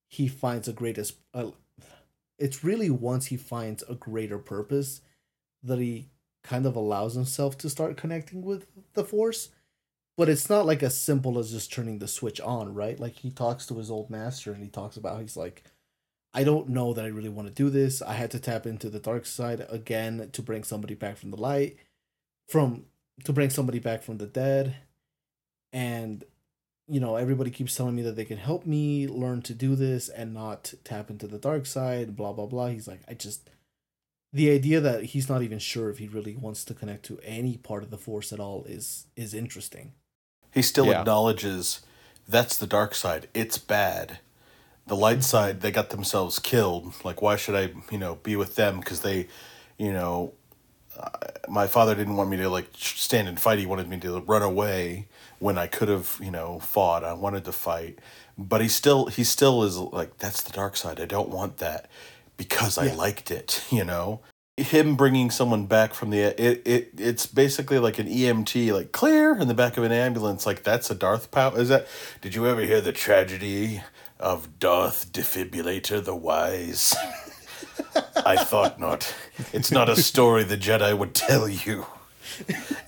he 0.09 0.29
finds 0.29 0.69
a 0.69 0.73
greatest 0.73 1.17
uh, 1.35 1.51
it's 2.39 2.63
really 2.63 2.91
once 2.91 3.27
he 3.27 3.37
finds 3.37 3.83
a 3.89 3.95
greater 3.95 4.39
purpose 4.39 5.01
that 5.63 5.79
he 5.79 6.09
kind 6.45 6.67
of 6.67 6.77
allows 6.77 7.15
himself 7.15 7.59
to 7.59 7.69
start 7.69 7.97
connecting 7.97 8.43
with 8.43 8.67
the 8.95 9.05
force 9.05 9.51
but 10.17 10.29
it's 10.29 10.49
not 10.49 10.67
like 10.67 10.83
as 10.83 10.99
simple 10.99 11.39
as 11.39 11.51
just 11.51 11.73
turning 11.73 11.99
the 11.99 12.09
switch 12.09 12.41
on, 12.41 12.75
right? 12.75 12.99
Like 12.99 13.17
he 13.17 13.31
talks 13.31 13.67
to 13.67 13.79
his 13.79 13.91
old 13.91 14.11
master 14.11 14.53
and 14.53 14.62
he 14.62 14.71
talks 14.71 14.97
about 14.97 15.21
he's 15.21 15.37
like, 15.37 15.62
I 16.33 16.45
don't 16.45 16.71
know 16.71 16.93
that 16.93 17.05
I 17.05 17.09
really 17.09 17.29
want 17.29 17.49
to 17.49 17.55
do 17.55 17.71
this. 17.71 18.03
I 18.03 18.14
had 18.14 18.31
to 18.33 18.39
tap 18.39 18.67
into 18.67 18.91
the 18.91 18.99
dark 18.99 19.27
side 19.27 19.67
again 19.71 20.31
to 20.33 20.43
bring 20.43 20.64
somebody 20.64 20.95
back 20.95 21.17
from 21.17 21.31
the 21.31 21.37
light, 21.41 21.77
from 22.49 22.87
to 23.25 23.33
bring 23.33 23.51
somebody 23.51 23.79
back 23.79 24.03
from 24.03 24.19
the 24.19 24.27
dead, 24.27 24.77
and 25.73 26.25
you 26.89 27.01
know 27.01 27.17
everybody 27.17 27.51
keeps 27.51 27.75
telling 27.75 27.97
me 27.97 28.03
that 28.03 28.17
they 28.17 28.25
can 28.25 28.39
help 28.39 28.67
me 28.67 29.09
learn 29.09 29.43
to 29.43 29.55
do 29.55 29.75
this 29.77 30.09
and 30.09 30.35
not 30.35 30.75
tap 30.85 31.11
into 31.11 31.27
the 31.27 31.39
dark 31.39 31.67
side. 31.67 32.17
Blah 32.17 32.33
blah 32.35 32.47
blah. 32.47 32.69
He's 32.69 32.89
like, 32.89 33.01
I 33.09 33.14
just 33.14 33.49
the 34.33 34.51
idea 34.51 34.81
that 34.81 35.05
he's 35.05 35.29
not 35.31 35.43
even 35.43 35.59
sure 35.59 35.89
if 35.89 35.99
he 35.99 36.09
really 36.09 36.37
wants 36.37 36.64
to 36.67 36.75
connect 36.75 37.07
to 37.07 37.19
any 37.23 37.57
part 37.57 37.83
of 37.83 37.91
the 37.91 37.99
force 37.99 38.33
at 38.33 38.41
all 38.41 38.64
is 38.64 39.07
is 39.17 39.33
interesting. 39.33 39.93
He 40.57 40.63
still 40.63 40.87
Yeah. 40.87 41.01
acknowledges 41.01 41.81
that's 42.27 42.57
the 42.57 42.67
dark 42.67 42.95
side. 42.95 43.29
It's 43.35 43.59
bad. 43.59 44.21
The 44.87 44.97
light 44.97 45.23
side, 45.23 45.61
they 45.61 45.71
got 45.71 45.91
themselves 45.91 46.39
killed. 46.39 46.95
Like, 47.05 47.21
why 47.21 47.37
should 47.37 47.55
I, 47.55 47.75
you 47.91 47.99
know, 47.99 48.15
be 48.23 48.37
with 48.37 48.55
them? 48.55 48.81
Because 48.81 49.01
they, 49.01 49.29
you 49.77 49.93
know, 49.93 50.33
uh, 50.99 51.11
my 51.47 51.67
father 51.67 51.95
didn't 51.95 52.17
want 52.17 52.31
me 52.31 52.39
to 52.39 52.49
like 52.49 52.71
stand 52.75 53.29
and 53.29 53.39
fight. 53.39 53.59
He 53.59 53.67
wanted 53.67 53.87
me 53.87 53.99
to 54.01 54.21
run 54.21 54.41
away 54.41 55.09
when 55.41 55.59
I 55.59 55.67
could 55.67 55.89
have, 55.89 56.19
you 56.23 56.31
know, 56.31 56.59
fought. 56.61 57.05
I 57.05 57.13
wanted 57.13 57.45
to 57.45 57.53
fight, 57.53 57.99
but 58.39 58.63
he 58.63 58.69
still 58.69 59.07
he 59.07 59.25
still 59.25 59.63
is 59.63 59.77
like 59.77 60.17
that's 60.19 60.41
the 60.43 60.53
dark 60.53 60.75
side. 60.75 60.99
I 61.01 61.05
don't 61.05 61.29
want 61.29 61.59
that 61.59 61.87
because 62.39 62.79
I 62.79 62.91
liked 62.95 63.31
it, 63.31 63.63
you 63.71 63.85
know. 63.85 64.21
Him 64.57 64.97
bringing 64.97 65.31
someone 65.31 65.67
back 65.67 65.93
from 65.93 66.11
the 66.11 66.21
it, 66.21 66.63
it 66.65 66.91
it's 66.97 67.27
basically 67.27 67.79
like 67.79 67.99
an 67.99 68.09
EMT 68.09 68.73
like 68.73 68.91
clear 68.91 69.37
in 69.37 69.49
the 69.49 69.55
back 69.55 69.77
of 69.77 69.85
an 69.85 69.93
ambulance 69.93 70.47
like 70.47 70.63
that's 70.63 70.91
a 70.91 70.95
Darth 70.95 71.31
Pow 71.31 71.51
is 71.51 71.69
that 71.69 71.87
did 72.23 72.35
you 72.35 72.47
ever 72.47 72.63
hear 72.63 72.81
the 72.81 72.93
tragedy 72.93 73.83
of 74.19 74.59
Darth 74.59 75.13
Defibrillator 75.13 76.03
the 76.03 76.17
Wise? 76.17 76.97
I 78.25 78.37
thought 78.37 78.81
not. 78.81 79.15
It's 79.53 79.71
not 79.71 79.89
a 79.89 79.97
story 79.97 80.45
the 80.45 80.57
Jedi 80.57 80.97
would 80.97 81.15
tell 81.15 81.49
you. 81.49 81.87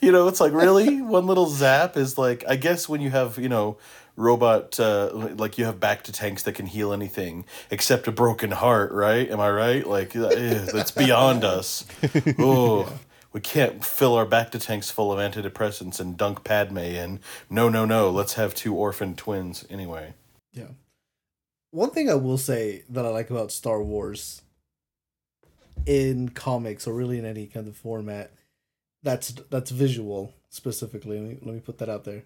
You 0.01 0.13
know 0.13 0.29
it's 0.29 0.41
like 0.41 0.53
really? 0.53 1.01
One 1.01 1.27
little 1.27 1.47
zap 1.47 1.97
is 1.97 2.19
like 2.19 2.45
I 2.49 2.57
guess 2.57 2.89
when 2.89 3.01
you 3.01 3.11
have 3.11 3.39
you 3.39 3.49
know 3.49 3.77
robot 4.19 4.81
uh 4.81 5.11
like 5.13 5.57
you 5.59 5.65
have 5.65 5.79
bacta 5.79 6.13
tanks 6.13 6.43
that 6.43 6.53
can 6.53 6.67
heal 6.67 6.93
anything 6.93 7.45
except 7.71 8.09
a 8.09 8.13
broken 8.13 8.51
heart 8.51 8.93
right? 8.93 9.31
Am 9.31 9.41
i 9.41 9.49
right? 9.51 9.87
Like 9.87 10.13
that's 10.13 10.91
beyond 10.91 11.45
us. 11.45 11.87
Oh 12.39 12.99
we 13.33 13.41
can't 13.41 13.85
fill 13.85 14.15
our 14.15 14.27
bacta 14.27 14.61
tanks 14.61 14.91
full 14.91 15.13
of 15.13 15.19
antidepressants 15.19 16.01
and 16.01 16.17
dunk 16.17 16.45
padme 16.45 16.79
in. 16.79 17.21
No 17.51 17.69
no 17.69 17.85
no. 17.85 18.11
Let's 18.11 18.35
have 18.35 18.55
two 18.55 18.75
orphan 18.75 19.15
twins 19.15 19.65
anyway. 19.71 20.15
Yeah. 20.53 20.69
One 21.71 21.91
thing 21.91 22.09
I 22.09 22.15
will 22.15 22.39
say 22.39 22.85
that 22.89 23.05
I 23.05 23.09
like 23.11 23.31
about 23.31 23.53
Star 23.53 23.83
Wars 23.83 24.43
in 25.87 26.31
comics 26.31 26.87
or 26.87 26.95
really 26.95 27.19
in 27.19 27.25
any 27.25 27.47
kind 27.47 27.69
of 27.69 27.77
format 27.77 28.33
that's 29.03 29.33
that's 29.51 29.71
visual 29.71 30.35
specifically. 30.49 31.21
Let 31.21 31.29
me, 31.29 31.39
let 31.43 31.55
me 31.55 31.61
put 31.61 31.79
that 31.79 31.89
out 31.89 32.05
there. 32.05 32.25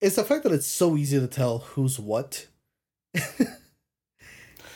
It's 0.00 0.16
the 0.16 0.24
fact 0.24 0.42
that 0.44 0.52
it's 0.52 0.66
so 0.66 0.96
easy 0.96 1.18
to 1.18 1.26
tell 1.26 1.58
who's 1.58 1.98
what. 1.98 2.46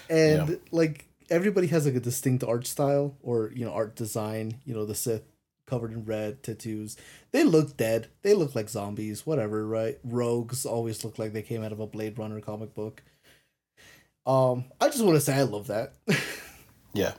and 0.08 0.48
Yeah. 0.48 0.48
like 0.70 1.06
everybody 1.30 1.66
has 1.68 1.84
like 1.86 1.94
a 1.94 2.00
distinct 2.00 2.42
art 2.44 2.66
style 2.66 3.16
or 3.22 3.50
you 3.54 3.64
know 3.64 3.72
art 3.72 3.94
design, 3.96 4.60
you 4.64 4.74
know, 4.74 4.84
the 4.84 4.94
Sith 4.94 5.24
covered 5.66 5.92
in 5.92 6.04
red 6.04 6.42
tattoos. 6.42 6.96
They 7.32 7.44
look 7.44 7.76
dead. 7.76 8.08
They 8.22 8.32
look 8.34 8.54
like 8.54 8.70
zombies, 8.70 9.26
whatever, 9.26 9.66
right? 9.66 9.98
Rogues 10.02 10.64
always 10.64 11.04
look 11.04 11.18
like 11.18 11.32
they 11.32 11.42
came 11.42 11.62
out 11.62 11.72
of 11.72 11.80
a 11.80 11.86
Blade 11.86 12.18
Runner 12.18 12.40
comic 12.40 12.74
book. 12.74 13.02
Um, 14.26 14.64
I 14.80 14.88
just 14.88 15.02
want 15.02 15.16
to 15.16 15.20
say 15.20 15.34
I 15.34 15.42
love 15.42 15.68
that. 15.68 15.94
yeah 16.94 17.12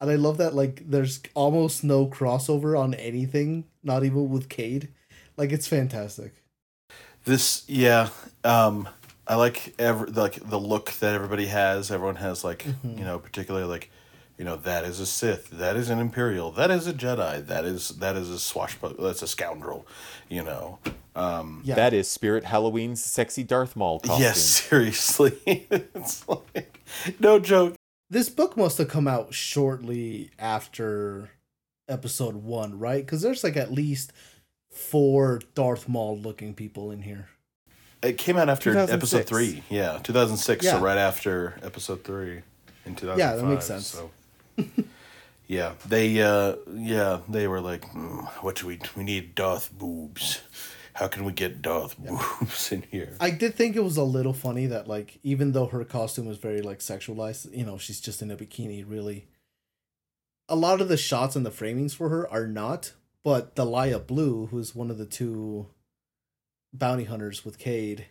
and 0.00 0.10
I 0.10 0.14
love 0.16 0.38
that 0.38 0.54
like 0.54 0.82
there's 0.88 1.20
almost 1.34 1.84
no 1.84 2.06
crossover 2.06 2.78
on 2.78 2.94
anything, 2.94 3.64
not 3.82 4.04
even 4.04 4.30
with 4.30 4.48
Cade. 4.48 4.88
Like 5.36 5.52
it's 5.52 5.66
fantastic. 5.68 6.39
This 7.30 7.64
yeah 7.68 8.08
um 8.44 8.88
i 9.28 9.34
like 9.36 9.72
ever 9.78 10.06
like 10.08 10.34
the 10.48 10.58
look 10.58 10.90
that 10.94 11.14
everybody 11.14 11.46
has 11.46 11.90
everyone 11.90 12.16
has 12.16 12.42
like 12.42 12.66
you 12.82 13.04
know 13.04 13.18
particularly 13.18 13.66
like 13.66 13.90
you 14.36 14.44
know 14.44 14.56
that 14.56 14.84
is 14.84 14.98
a 14.98 15.06
sith 15.06 15.48
that 15.50 15.76
is 15.76 15.90
an 15.90 15.98
imperial 16.00 16.50
that 16.50 16.70
is 16.70 16.86
a 16.86 16.92
jedi 16.92 17.46
that 17.46 17.64
is 17.64 17.90
that 18.00 18.16
is 18.16 18.28
a 18.30 18.38
swashbuckler 18.38 19.06
that's 19.06 19.22
a 19.22 19.28
scoundrel 19.28 19.86
you 20.28 20.42
know 20.42 20.78
um 21.16 21.60
Yeah. 21.64 21.74
That 21.74 21.92
is 21.92 22.08
Spirit 22.08 22.44
Halloween's 22.44 23.04
sexy 23.04 23.42
Darth 23.42 23.74
Maul 23.76 24.00
costume. 24.00 24.22
yes 24.22 24.40
seriously 24.68 25.38
it's 25.46 26.26
like 26.28 26.80
no 27.20 27.38
joke 27.38 27.74
This 28.10 28.28
book 28.28 28.56
must 28.56 28.78
have 28.78 28.88
come 28.88 29.06
out 29.08 29.32
shortly 29.34 30.30
after 30.38 31.30
episode 31.88 32.36
one, 32.36 32.78
right? 32.78 33.04
Because 33.04 33.22
there's 33.22 33.42
like 33.44 33.56
at 33.56 33.72
least 33.72 34.12
four 34.70 35.40
Darth 35.54 35.88
Maul 35.88 36.18
looking 36.18 36.54
people 36.54 36.90
in 36.90 37.02
here. 37.02 37.28
it 38.02 38.16
came 38.16 38.36
out 38.36 38.48
after 38.48 38.76
episode 38.78 39.26
three 39.26 39.62
yeah 39.68 39.98
2006 40.02 40.64
so 40.66 40.78
right 40.80 40.96
after 40.98 41.58
episode 41.62 42.02
three 42.04 42.40
in 42.86 42.94
2005 42.94 43.18
Yeah, 43.18 43.36
that 43.36 43.44
makes 43.46 43.66
sense. 43.66 43.86
so 43.88 44.10
yeah 45.46 45.72
they 45.86 46.20
uh 46.22 46.54
yeah 46.72 47.20
they 47.28 47.46
were 47.48 47.60
like 47.60 47.84
"Hmm, 47.90 48.20
what 48.42 48.56
do 48.56 48.66
we 48.68 48.78
we 48.96 49.02
need 49.04 49.34
darth 49.34 49.70
boobs 49.76 50.40
how 50.94 51.08
can 51.08 51.24
we 51.24 51.32
get 51.32 51.60
darth 51.62 51.98
boobs 51.98 52.72
in 52.72 52.82
here 52.90 53.16
I 53.20 53.30
did 53.30 53.54
think 53.54 53.74
it 53.76 53.82
was 53.84 53.96
a 53.96 54.04
little 54.04 54.32
funny 54.34 54.66
that 54.66 54.86
like 54.88 55.18
even 55.22 55.52
though 55.52 55.66
her 55.66 55.84
costume 55.84 56.26
was 56.26 56.38
very 56.38 56.62
like 56.62 56.78
sexualized, 56.80 57.54
you 57.56 57.64
know, 57.66 57.78
she's 57.78 58.00
just 58.00 58.22
in 58.22 58.30
a 58.30 58.36
bikini 58.36 58.84
really. 58.86 59.26
A 60.48 60.56
lot 60.56 60.80
of 60.80 60.88
the 60.88 60.96
shots 60.96 61.36
and 61.36 61.46
the 61.46 61.50
framings 61.50 61.94
for 61.94 62.08
her 62.08 62.28
are 62.30 62.46
not, 62.46 62.92
but 63.24 63.54
Delia 63.54 63.98
Blue, 63.98 64.46
who's 64.46 64.74
one 64.74 64.90
of 64.90 64.98
the 64.98 65.06
two 65.06 65.66
bounty 66.72 67.04
hunters 67.04 67.44
with 67.44 67.58
Cade, 67.58 68.06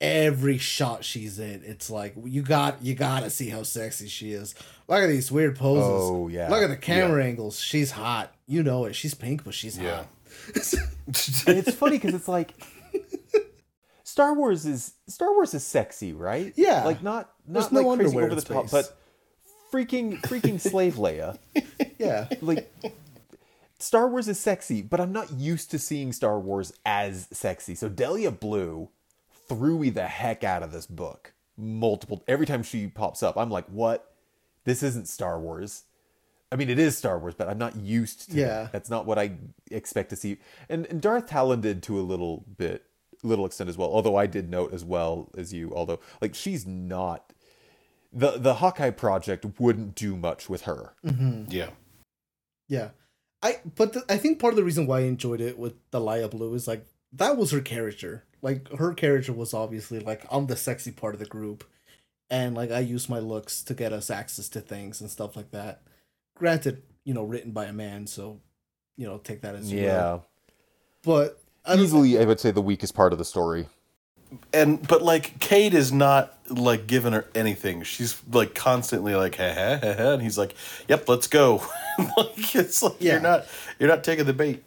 every 0.00 0.58
shot 0.58 1.04
she's 1.04 1.38
in, 1.38 1.62
it's 1.64 1.90
like 1.90 2.14
you 2.24 2.42
got 2.42 2.82
you 2.82 2.94
gotta 2.94 3.30
see 3.30 3.48
how 3.50 3.62
sexy 3.62 4.08
she 4.08 4.32
is. 4.32 4.54
Look 4.88 5.02
at 5.02 5.08
these 5.08 5.30
weird 5.32 5.56
poses. 5.56 5.84
Oh 6.10 6.28
yeah. 6.28 6.48
Look 6.48 6.62
at 6.62 6.68
the 6.68 6.76
camera 6.76 7.24
angles. 7.24 7.58
She's 7.60 7.90
hot. 7.92 8.34
You 8.46 8.62
know 8.62 8.84
it. 8.86 8.94
She's 8.94 9.14
pink, 9.14 9.44
but 9.44 9.54
she's 9.54 9.78
Yeah. 9.78 9.96
hot. 9.96 10.08
and 11.46 11.58
it's 11.58 11.74
funny 11.74 11.96
because 11.98 12.14
it's 12.14 12.28
like 12.28 12.54
Star 14.04 14.34
Wars 14.34 14.64
is 14.66 14.94
Star 15.08 15.32
Wars 15.34 15.52
is 15.54 15.64
sexy, 15.64 16.12
right? 16.12 16.52
Yeah. 16.56 16.84
Like 16.84 17.02
not 17.02 17.30
There's 17.46 17.70
not 17.70 17.82
no 17.82 17.88
like 17.88 17.98
crazy 17.98 18.08
underwear 18.16 18.24
over 18.26 18.32
in 18.32 18.36
the 18.38 18.42
top, 18.44 18.70
but 18.70 18.96
freaking 19.72 20.20
freaking 20.22 20.60
slave 20.60 20.94
Leia. 20.94 21.38
yeah. 21.98 22.28
Like 22.40 22.72
Star 23.78 24.08
Wars 24.08 24.28
is 24.28 24.38
sexy, 24.40 24.82
but 24.82 25.00
I'm 25.00 25.12
not 25.12 25.32
used 25.32 25.70
to 25.70 25.78
seeing 25.78 26.12
Star 26.12 26.38
Wars 26.40 26.72
as 26.84 27.28
sexy. 27.30 27.74
So 27.74 27.88
Delia 27.88 28.30
Blue 28.30 28.88
threw 29.48 29.78
me 29.78 29.90
the 29.90 30.06
heck 30.06 30.42
out 30.44 30.62
of 30.62 30.72
this 30.72 30.86
book. 30.86 31.32
Multiple 31.56 32.22
every 32.28 32.46
time 32.46 32.62
she 32.62 32.86
pops 32.88 33.22
up, 33.22 33.36
I'm 33.36 33.50
like, 33.50 33.66
what? 33.66 34.12
This 34.64 34.82
isn't 34.82 35.08
Star 35.08 35.40
Wars. 35.40 35.84
I 36.50 36.56
mean, 36.56 36.70
it 36.70 36.78
is 36.78 36.96
Star 36.96 37.18
Wars, 37.18 37.34
but 37.36 37.48
I'm 37.48 37.58
not 37.58 37.76
used 37.76 38.30
to 38.30 38.36
Yeah. 38.36 38.64
it. 38.66 38.72
That's 38.72 38.90
not 38.90 39.06
what 39.06 39.18
I 39.18 39.32
expect 39.70 40.10
to 40.10 40.16
see. 40.16 40.38
And, 40.68 40.86
and 40.86 41.00
Darth 41.00 41.26
Talon 41.26 41.60
did 41.60 41.82
to 41.84 41.98
a 41.98 42.02
little 42.02 42.44
bit, 42.56 42.84
little 43.22 43.44
extent 43.46 43.68
as 43.70 43.76
well. 43.76 43.90
Although 43.90 44.16
I 44.16 44.26
did 44.26 44.48
note 44.50 44.72
as 44.72 44.84
well 44.84 45.30
as 45.36 45.52
you, 45.52 45.72
although 45.74 46.00
like 46.20 46.34
she's 46.34 46.66
not 46.66 47.32
the 48.12 48.38
the 48.38 48.54
Hawkeye 48.54 48.90
project 48.90 49.44
wouldn't 49.60 49.94
do 49.94 50.16
much 50.16 50.48
with 50.48 50.62
her. 50.62 50.94
Mm-hmm. 51.04 51.44
yeah 51.50 51.70
Yeah, 52.68 52.90
I 53.42 53.60
but 53.76 53.92
the, 53.92 54.04
I 54.08 54.16
think 54.16 54.38
part 54.38 54.52
of 54.52 54.56
the 54.56 54.64
reason 54.64 54.86
why 54.86 54.98
I 54.98 55.02
enjoyed 55.02 55.40
it 55.40 55.58
with 55.58 55.74
Delia 55.90 56.28
Blue 56.28 56.54
is 56.54 56.66
like 56.66 56.86
that 57.12 57.36
was 57.36 57.50
her 57.52 57.60
character. 57.60 58.24
Like 58.42 58.68
her 58.76 58.92
character 58.94 59.32
was 59.32 59.54
obviously 59.54 60.00
like 60.00 60.24
I'm 60.30 60.46
the 60.46 60.56
sexy 60.56 60.90
part 60.90 61.14
of 61.14 61.20
the 61.20 61.26
group, 61.26 61.64
and 62.30 62.54
like 62.54 62.70
I 62.70 62.80
use 62.80 63.08
my 63.08 63.18
looks 63.18 63.62
to 63.64 63.74
get 63.74 63.92
us 63.92 64.10
access 64.10 64.48
to 64.50 64.60
things 64.60 65.00
and 65.00 65.10
stuff 65.10 65.36
like 65.36 65.50
that. 65.52 65.82
Granted, 66.36 66.82
you 67.04 67.14
know, 67.14 67.24
written 67.24 67.52
by 67.52 67.66
a 67.66 67.72
man, 67.72 68.06
so 68.06 68.40
you 68.96 69.06
know, 69.06 69.18
take 69.18 69.42
that 69.42 69.54
as. 69.54 69.72
Yeah, 69.72 70.20
But 71.02 71.40
I 71.64 71.76
easily 71.76 72.18
I 72.18 72.24
would 72.24 72.40
say 72.40 72.50
the 72.50 72.62
weakest 72.62 72.94
part 72.94 73.12
of 73.12 73.18
the 73.18 73.24
story. 73.24 73.68
And 74.52 74.86
but 74.86 75.02
like 75.02 75.38
Cade 75.40 75.74
is 75.74 75.92
not 75.92 76.36
like 76.50 76.86
giving 76.86 77.12
her 77.12 77.26
anything. 77.34 77.82
She's 77.82 78.20
like 78.30 78.54
constantly 78.54 79.14
like 79.14 79.36
ha 79.36 79.52
ha 79.52 79.78
ha, 79.82 79.94
ha 79.94 80.12
and 80.12 80.22
he's 80.22 80.38
like, 80.38 80.54
"Yep, 80.88 81.08
let's 81.08 81.26
go." 81.26 81.62
like 82.16 82.54
it's 82.54 82.82
like 82.82 82.96
Yeah. 82.98 83.12
you're 83.12 83.20
not 83.22 83.46
you're 83.78 83.88
not 83.88 84.04
taking 84.04 84.26
the 84.26 84.32
bait. 84.32 84.62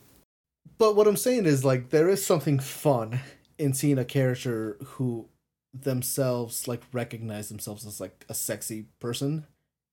But 0.77 0.95
what 0.95 1.07
I'm 1.07 1.17
saying 1.17 1.45
is 1.45 1.63
like 1.63 1.89
there 1.89 2.09
is 2.09 2.25
something 2.25 2.59
fun 2.59 3.19
in 3.57 3.73
seeing 3.73 3.99
a 3.99 4.05
character 4.05 4.77
who 4.83 5.27
themselves 5.73 6.67
like 6.67 6.81
recognize 6.91 7.49
themselves 7.49 7.85
as 7.85 7.99
like 8.01 8.25
a 8.27 8.33
sexy 8.33 8.87
person 8.99 9.45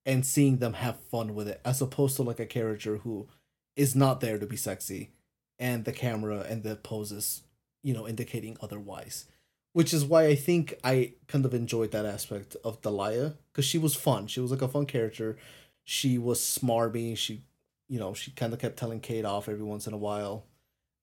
and 0.05 0.25
seeing 0.25 0.57
them 0.57 0.73
have 0.73 0.99
fun 1.11 1.35
with 1.35 1.47
it 1.47 1.61
as 1.63 1.81
opposed 1.81 2.15
to 2.17 2.23
like 2.23 2.39
a 2.39 2.45
character 2.45 2.97
who 2.97 3.27
is 3.75 3.95
not 3.95 4.19
there 4.19 4.37
to 4.37 4.45
be 4.45 4.57
sexy 4.57 5.11
and 5.57 5.85
the 5.85 5.91
camera 5.93 6.45
and 6.49 6.63
the 6.63 6.75
poses 6.75 7.43
you 7.81 7.93
know 7.93 8.07
indicating 8.07 8.57
otherwise 8.61 9.25
which 9.73 9.93
is 9.93 10.05
why 10.05 10.25
I 10.25 10.35
think 10.35 10.73
I 10.83 11.13
kind 11.27 11.45
of 11.45 11.53
enjoyed 11.53 11.91
that 11.91 12.05
aspect 12.05 12.55
of 12.63 12.81
Delia 12.81 13.35
because 13.51 13.65
she 13.65 13.77
was 13.77 13.95
fun. 13.95 14.27
She 14.27 14.39
was 14.39 14.51
like 14.51 14.61
a 14.61 14.67
fun 14.67 14.85
character. 14.85 15.37
She 15.83 16.17
was 16.17 16.39
smarmy. 16.39 17.17
She, 17.17 17.43
you 17.87 17.99
know, 17.99 18.13
she 18.13 18.31
kind 18.31 18.53
of 18.53 18.59
kept 18.59 18.77
telling 18.77 18.99
Cade 18.99 19.25
off 19.25 19.49
every 19.49 19.63
once 19.63 19.87
in 19.87 19.93
a 19.93 19.97
while. 19.97 20.45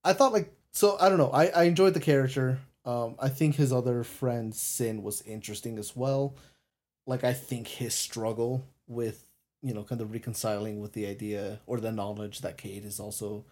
I 0.05 0.13
thought 0.13 0.33
like 0.33 0.53
so. 0.73 0.97
I 1.01 1.09
don't 1.09 1.19
know. 1.19 1.31
I 1.31 1.47
I 1.47 1.63
enjoyed 1.65 1.95
the 1.95 2.01
character. 2.01 2.61
Um, 2.85 3.17
I 3.19 3.29
think 3.29 3.57
his 3.57 3.73
other 3.73 4.05
friend 4.05 4.55
Syn 4.55 5.03
was 5.03 5.23
interesting 5.23 5.79
as 5.79 5.97
well. 5.97 6.37
Like 7.07 7.25
I 7.25 7.33
think 7.33 7.67
his 7.67 7.95
struggle 7.95 8.65
with 8.87 9.25
you 9.63 9.75
know 9.75 9.83
kind 9.83 10.01
of 10.01 10.13
reconciling 10.13 10.81
with 10.81 10.93
the 10.93 11.07
idea 11.07 11.61
or 11.67 11.81
the 11.81 11.93
knowledge 11.93 12.41
that 12.41 12.59
Cade 12.59 12.85
is 12.85 13.01
also 13.01 13.45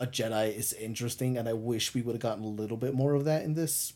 a 0.00 0.06
Jedi 0.06 0.56
is 0.56 0.72
interesting, 0.72 1.36
and 1.36 1.48
I 1.48 1.52
wish 1.52 1.94
we 1.94 2.02
would 2.02 2.14
have 2.14 2.22
gotten 2.22 2.44
a 2.44 2.48
little 2.48 2.76
bit 2.76 2.94
more 2.94 3.14
of 3.14 3.24
that 3.24 3.44
in 3.44 3.54
this 3.54 3.92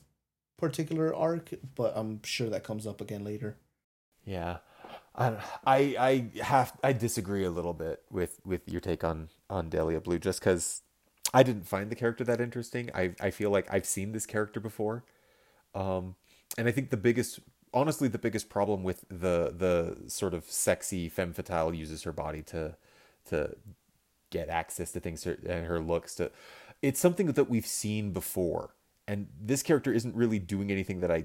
particular 0.57 1.15
arc, 1.15 1.51
but 1.75 1.93
I'm 1.97 2.23
sure 2.23 2.49
that 2.51 2.65
comes 2.65 2.87
up 2.87 3.01
again 3.01 3.25
later. 3.25 3.57
Yeah, 4.25 4.59
I 5.15 5.37
I 5.67 6.31
I 6.37 6.43
have 6.43 6.73
I 6.83 6.93
disagree 6.93 7.45
a 7.45 7.51
little 7.51 7.75
bit 7.75 8.03
with 8.11 8.41
with 8.45 8.69
your 8.69 8.81
take 8.81 9.05
on 9.05 9.29
on 9.49 9.69
Delia 9.69 10.01
Blue 10.01 10.19
just 10.19 10.41
because 10.41 10.83
I 11.33 11.43
didn't 11.43 11.67
find 11.67 11.91
the 11.91 11.97
character 11.97 12.25
that 12.25 12.41
interesting. 12.41 12.91
I 12.95 13.15
I 13.21 13.31
feel 13.31 13.51
like 13.51 13.67
I've 13.73 13.87
seen 13.87 14.13
this 14.13 14.27
character 14.27 14.61
before, 14.61 15.05
um, 15.75 16.17
and 16.59 16.69
I 16.69 16.73
think 16.73 16.91
the 16.91 16.97
biggest, 16.97 17.41
honestly, 17.73 18.09
the 18.09 18.19
biggest 18.19 18.49
problem 18.49 18.83
with 18.83 19.05
the 19.09 19.55
the 19.57 20.11
sort 20.11 20.35
of 20.35 20.45
sexy 20.45 21.09
femme 21.09 21.33
fatale 21.33 21.75
uses 21.75 22.03
her 22.03 22.13
body 22.13 22.43
to 22.43 22.77
to 23.27 23.57
get 24.31 24.49
access 24.49 24.93
to 24.93 25.01
things 25.01 25.25
and 25.27 25.67
her 25.67 25.81
looks 25.81 26.15
to 26.17 26.31
it's 26.83 27.01
something 27.01 27.27
that 27.27 27.49
we've 27.49 27.67
seen 27.67 28.13
before 28.13 28.75
and 29.09 29.29
this 29.41 29.63
character 29.63 29.93
isn't 29.93 30.15
really 30.15 30.39
doing 30.39 30.71
anything 30.71 31.01
that 31.01 31.11
i 31.11 31.25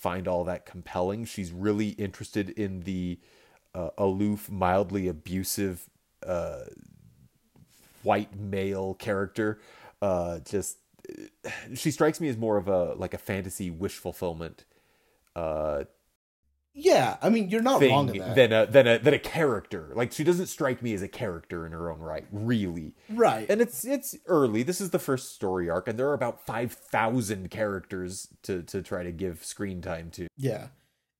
find 0.00 0.26
all 0.26 0.44
that 0.44 0.64
compelling. 0.64 1.24
She's 1.26 1.52
really 1.52 1.90
interested 1.90 2.50
in 2.50 2.80
the 2.80 3.18
uh, 3.74 3.90
aloof 3.98 4.50
mildly 4.50 5.08
abusive 5.08 5.88
uh, 6.26 6.64
white 8.02 8.34
male 8.34 8.94
character. 8.94 9.60
Uh, 10.00 10.38
just 10.40 10.78
she 11.74 11.90
strikes 11.90 12.20
me 12.20 12.28
as 12.28 12.36
more 12.36 12.56
of 12.56 12.68
a 12.68 12.94
like 12.94 13.12
a 13.14 13.18
fantasy 13.18 13.70
wish 13.70 13.96
fulfillment 13.96 14.64
uh, 15.36 15.84
yeah, 16.72 17.16
I 17.20 17.30
mean 17.30 17.50
you're 17.50 17.62
not 17.62 17.82
wrong 17.82 18.08
in 18.10 18.18
that. 18.18 18.36
Than 18.36 18.52
a 18.52 18.66
than 18.66 18.86
a 18.86 18.98
than 18.98 19.12
a 19.12 19.18
character. 19.18 19.90
Like 19.94 20.12
she 20.12 20.22
doesn't 20.22 20.46
strike 20.46 20.82
me 20.82 20.94
as 20.94 21.02
a 21.02 21.08
character 21.08 21.66
in 21.66 21.72
her 21.72 21.90
own 21.90 21.98
right, 21.98 22.26
really. 22.30 22.94
Right. 23.08 23.48
And 23.50 23.60
it's 23.60 23.84
it's 23.84 24.16
early. 24.26 24.62
This 24.62 24.80
is 24.80 24.90
the 24.90 25.00
first 25.00 25.34
story 25.34 25.68
arc, 25.68 25.88
and 25.88 25.98
there 25.98 26.08
are 26.08 26.14
about 26.14 26.46
five 26.46 26.72
thousand 26.72 27.50
characters 27.50 28.28
to 28.44 28.62
to 28.62 28.82
try 28.82 29.02
to 29.02 29.10
give 29.10 29.44
screen 29.44 29.82
time 29.82 30.10
to. 30.12 30.28
Yeah, 30.36 30.68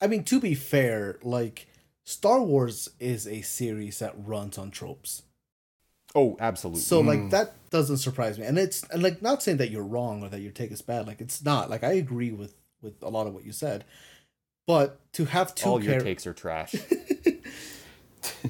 I 0.01 0.07
mean 0.07 0.22
to 0.24 0.38
be 0.38 0.55
fair, 0.55 1.18
like 1.22 1.66
Star 2.05 2.40
Wars 2.40 2.88
is 3.01 3.26
a 3.26 3.42
series 3.42 3.98
that 3.98 4.14
runs 4.16 4.57
on 4.57 4.70
tropes. 4.70 5.22
Oh, 6.14 6.36
absolutely. 6.38 6.82
So 6.82 7.01
like 7.01 7.18
mm. 7.18 7.30
that 7.30 7.55
doesn't 7.70 7.98
surprise 7.98 8.38
me, 8.38 8.46
and 8.46 8.57
it's 8.57 8.84
and 8.90 9.03
like 9.03 9.20
not 9.20 9.42
saying 9.42 9.57
that 9.59 9.70
you're 9.70 9.82
wrong 9.82 10.22
or 10.22 10.28
that 10.28 10.40
your 10.40 10.53
take 10.53 10.70
is 10.70 10.80
bad. 10.80 11.09
Like 11.09 11.20
it's 11.20 11.44
not. 11.44 11.68
Like 11.68 11.82
I 11.82 11.94
agree 11.94 12.30
with 12.30 12.55
with 12.82 13.03
a 13.03 13.09
lot 13.09 13.26
of 13.26 13.34
what 13.34 13.44
you 13.44 13.53
said 13.53 13.84
but 14.70 15.00
to 15.14 15.24
have 15.24 15.52
two 15.52 15.68
all 15.68 15.82
your 15.82 15.98
takes 15.98 16.28
are 16.28 16.32
trash. 16.32 16.76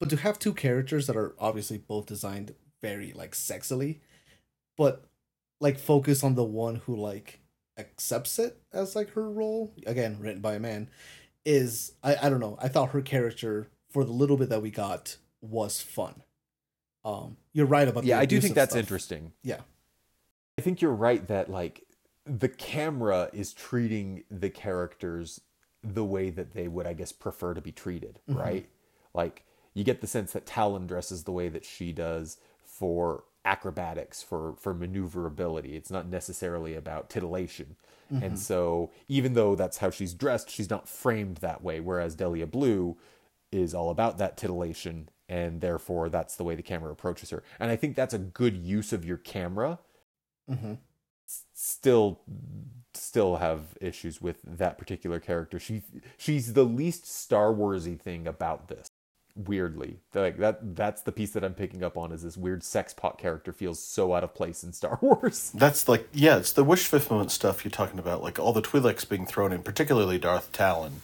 but 0.00 0.10
to 0.10 0.16
have 0.16 0.36
two 0.36 0.52
characters 0.52 1.06
that 1.06 1.16
are 1.16 1.36
obviously 1.38 1.78
both 1.78 2.06
designed 2.06 2.56
very 2.82 3.12
like 3.12 3.36
sexily, 3.36 4.00
but 4.76 5.04
like 5.60 5.78
focus 5.78 6.24
on 6.24 6.34
the 6.34 6.42
one 6.42 6.82
who 6.86 6.96
like 6.96 7.38
accepts 7.78 8.40
it 8.40 8.58
as 8.72 8.96
like 8.96 9.10
her 9.10 9.30
role 9.30 9.72
again 9.86 10.18
written 10.18 10.40
by 10.40 10.54
a 10.54 10.60
man 10.60 10.90
is 11.44 11.92
I, 12.02 12.16
I 12.22 12.28
don't 12.28 12.38
know 12.38 12.56
i 12.62 12.68
thought 12.68 12.90
her 12.90 13.02
character 13.02 13.68
for 13.90 14.04
the 14.04 14.12
little 14.12 14.36
bit 14.36 14.48
that 14.50 14.62
we 14.62 14.70
got 14.70 15.16
was 15.40 15.80
fun 15.80 16.22
um 17.04 17.36
you're 17.52 17.66
right 17.66 17.88
about 17.88 18.04
yeah 18.04 18.20
i 18.20 18.26
do 18.26 18.40
think 18.40 18.54
that's 18.54 18.70
stuff. 18.74 18.78
interesting 18.78 19.32
yeah 19.42 19.60
i 20.56 20.62
think 20.62 20.80
you're 20.80 20.92
right 20.92 21.26
that 21.26 21.50
like 21.50 21.82
the 22.26 22.48
camera 22.48 23.28
is 23.32 23.52
treating 23.52 24.24
the 24.30 24.50
characters 24.50 25.40
the 25.82 26.04
way 26.04 26.30
that 26.30 26.54
they 26.54 26.68
would, 26.68 26.86
I 26.86 26.94
guess, 26.94 27.12
prefer 27.12 27.54
to 27.54 27.60
be 27.60 27.72
treated, 27.72 28.20
mm-hmm. 28.28 28.40
right? 28.40 28.68
Like 29.12 29.44
you 29.74 29.84
get 29.84 30.00
the 30.00 30.06
sense 30.06 30.32
that 30.32 30.46
Talon 30.46 30.86
dresses 30.86 31.24
the 31.24 31.32
way 31.32 31.48
that 31.48 31.64
she 31.64 31.92
does 31.92 32.38
for 32.64 33.24
acrobatics, 33.44 34.22
for 34.22 34.54
for 34.58 34.72
maneuverability. 34.72 35.76
It's 35.76 35.90
not 35.90 36.08
necessarily 36.08 36.74
about 36.74 37.10
titillation. 37.10 37.76
Mm-hmm. 38.12 38.24
And 38.24 38.38
so 38.38 38.90
even 39.08 39.34
though 39.34 39.54
that's 39.54 39.78
how 39.78 39.90
she's 39.90 40.14
dressed, 40.14 40.50
she's 40.50 40.70
not 40.70 40.88
framed 40.88 41.38
that 41.38 41.62
way. 41.62 41.80
Whereas 41.80 42.14
Delia 42.14 42.46
Blue 42.46 42.96
is 43.52 43.74
all 43.74 43.90
about 43.90 44.16
that 44.18 44.36
titillation, 44.36 45.08
and 45.28 45.60
therefore 45.60 46.08
that's 46.08 46.36
the 46.36 46.44
way 46.44 46.54
the 46.54 46.62
camera 46.62 46.90
approaches 46.90 47.30
her. 47.30 47.42
And 47.60 47.70
I 47.70 47.76
think 47.76 47.96
that's 47.96 48.14
a 48.14 48.18
good 48.18 48.56
use 48.56 48.92
of 48.94 49.04
your 49.04 49.18
camera. 49.18 49.78
Mm-hmm 50.50 50.74
still 51.54 52.20
still 52.96 53.36
have 53.36 53.60
issues 53.80 54.20
with 54.20 54.38
that 54.44 54.78
particular 54.78 55.20
character. 55.20 55.58
She 55.58 55.82
she's 56.16 56.52
the 56.52 56.64
least 56.64 57.06
Star 57.06 57.52
Warsy 57.52 58.00
thing 58.00 58.26
about 58.26 58.68
this. 58.68 58.88
Weirdly, 59.36 59.98
like 60.14 60.38
that 60.38 60.76
that's 60.76 61.02
the 61.02 61.10
piece 61.10 61.32
that 61.32 61.42
I'm 61.42 61.54
picking 61.54 61.82
up 61.82 61.96
on 61.96 62.12
is 62.12 62.22
this 62.22 62.36
weird 62.36 62.62
sex 62.62 62.94
pot 62.94 63.18
character 63.18 63.52
feels 63.52 63.82
so 63.82 64.14
out 64.14 64.22
of 64.22 64.32
place 64.32 64.62
in 64.62 64.72
Star 64.72 64.98
Wars. 65.02 65.50
That's 65.52 65.88
like 65.88 66.08
yeah, 66.12 66.36
it's 66.36 66.52
the 66.52 66.62
wish 66.62 66.86
fulfillment 66.86 67.32
stuff 67.32 67.64
you're 67.64 67.72
talking 67.72 67.98
about, 67.98 68.22
like 68.22 68.38
all 68.38 68.52
the 68.52 68.62
Twi'leks 68.62 69.08
being 69.08 69.26
thrown 69.26 69.52
in, 69.52 69.62
particularly 69.62 70.18
Darth 70.18 70.52
Talon. 70.52 71.02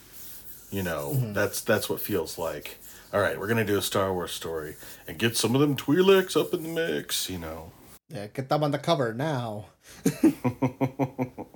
You 0.71 0.85
know, 0.85 1.15
mm-hmm. 1.17 1.33
that's 1.33 1.61
that's 1.61 1.91
what 1.91 2.01
feels 2.01 2.39
like. 2.39 2.79
All 3.13 3.21
right, 3.21 3.37
we're 3.37 3.49
gonna 3.49 3.65
do 3.65 3.79
a 3.79 3.83
Star 3.83 4.15
Wars 4.15 4.31
story 4.31 4.77
and 5.09 5.19
get 5.19 5.37
some 5.37 5.57
of 5.57 5.61
them 5.61 5.75
Twi'leks 5.75 6.41
up 6.41 6.55
in 6.55 6.63
the 6.63 6.69
mix. 6.69 7.29
You 7.29 7.39
know. 7.39 7.73
Yeah, 8.11 8.27
get 8.27 8.49
them 8.49 8.65
on 8.65 8.73
the 8.73 8.79
cover 8.79 9.15
now. 9.15 9.67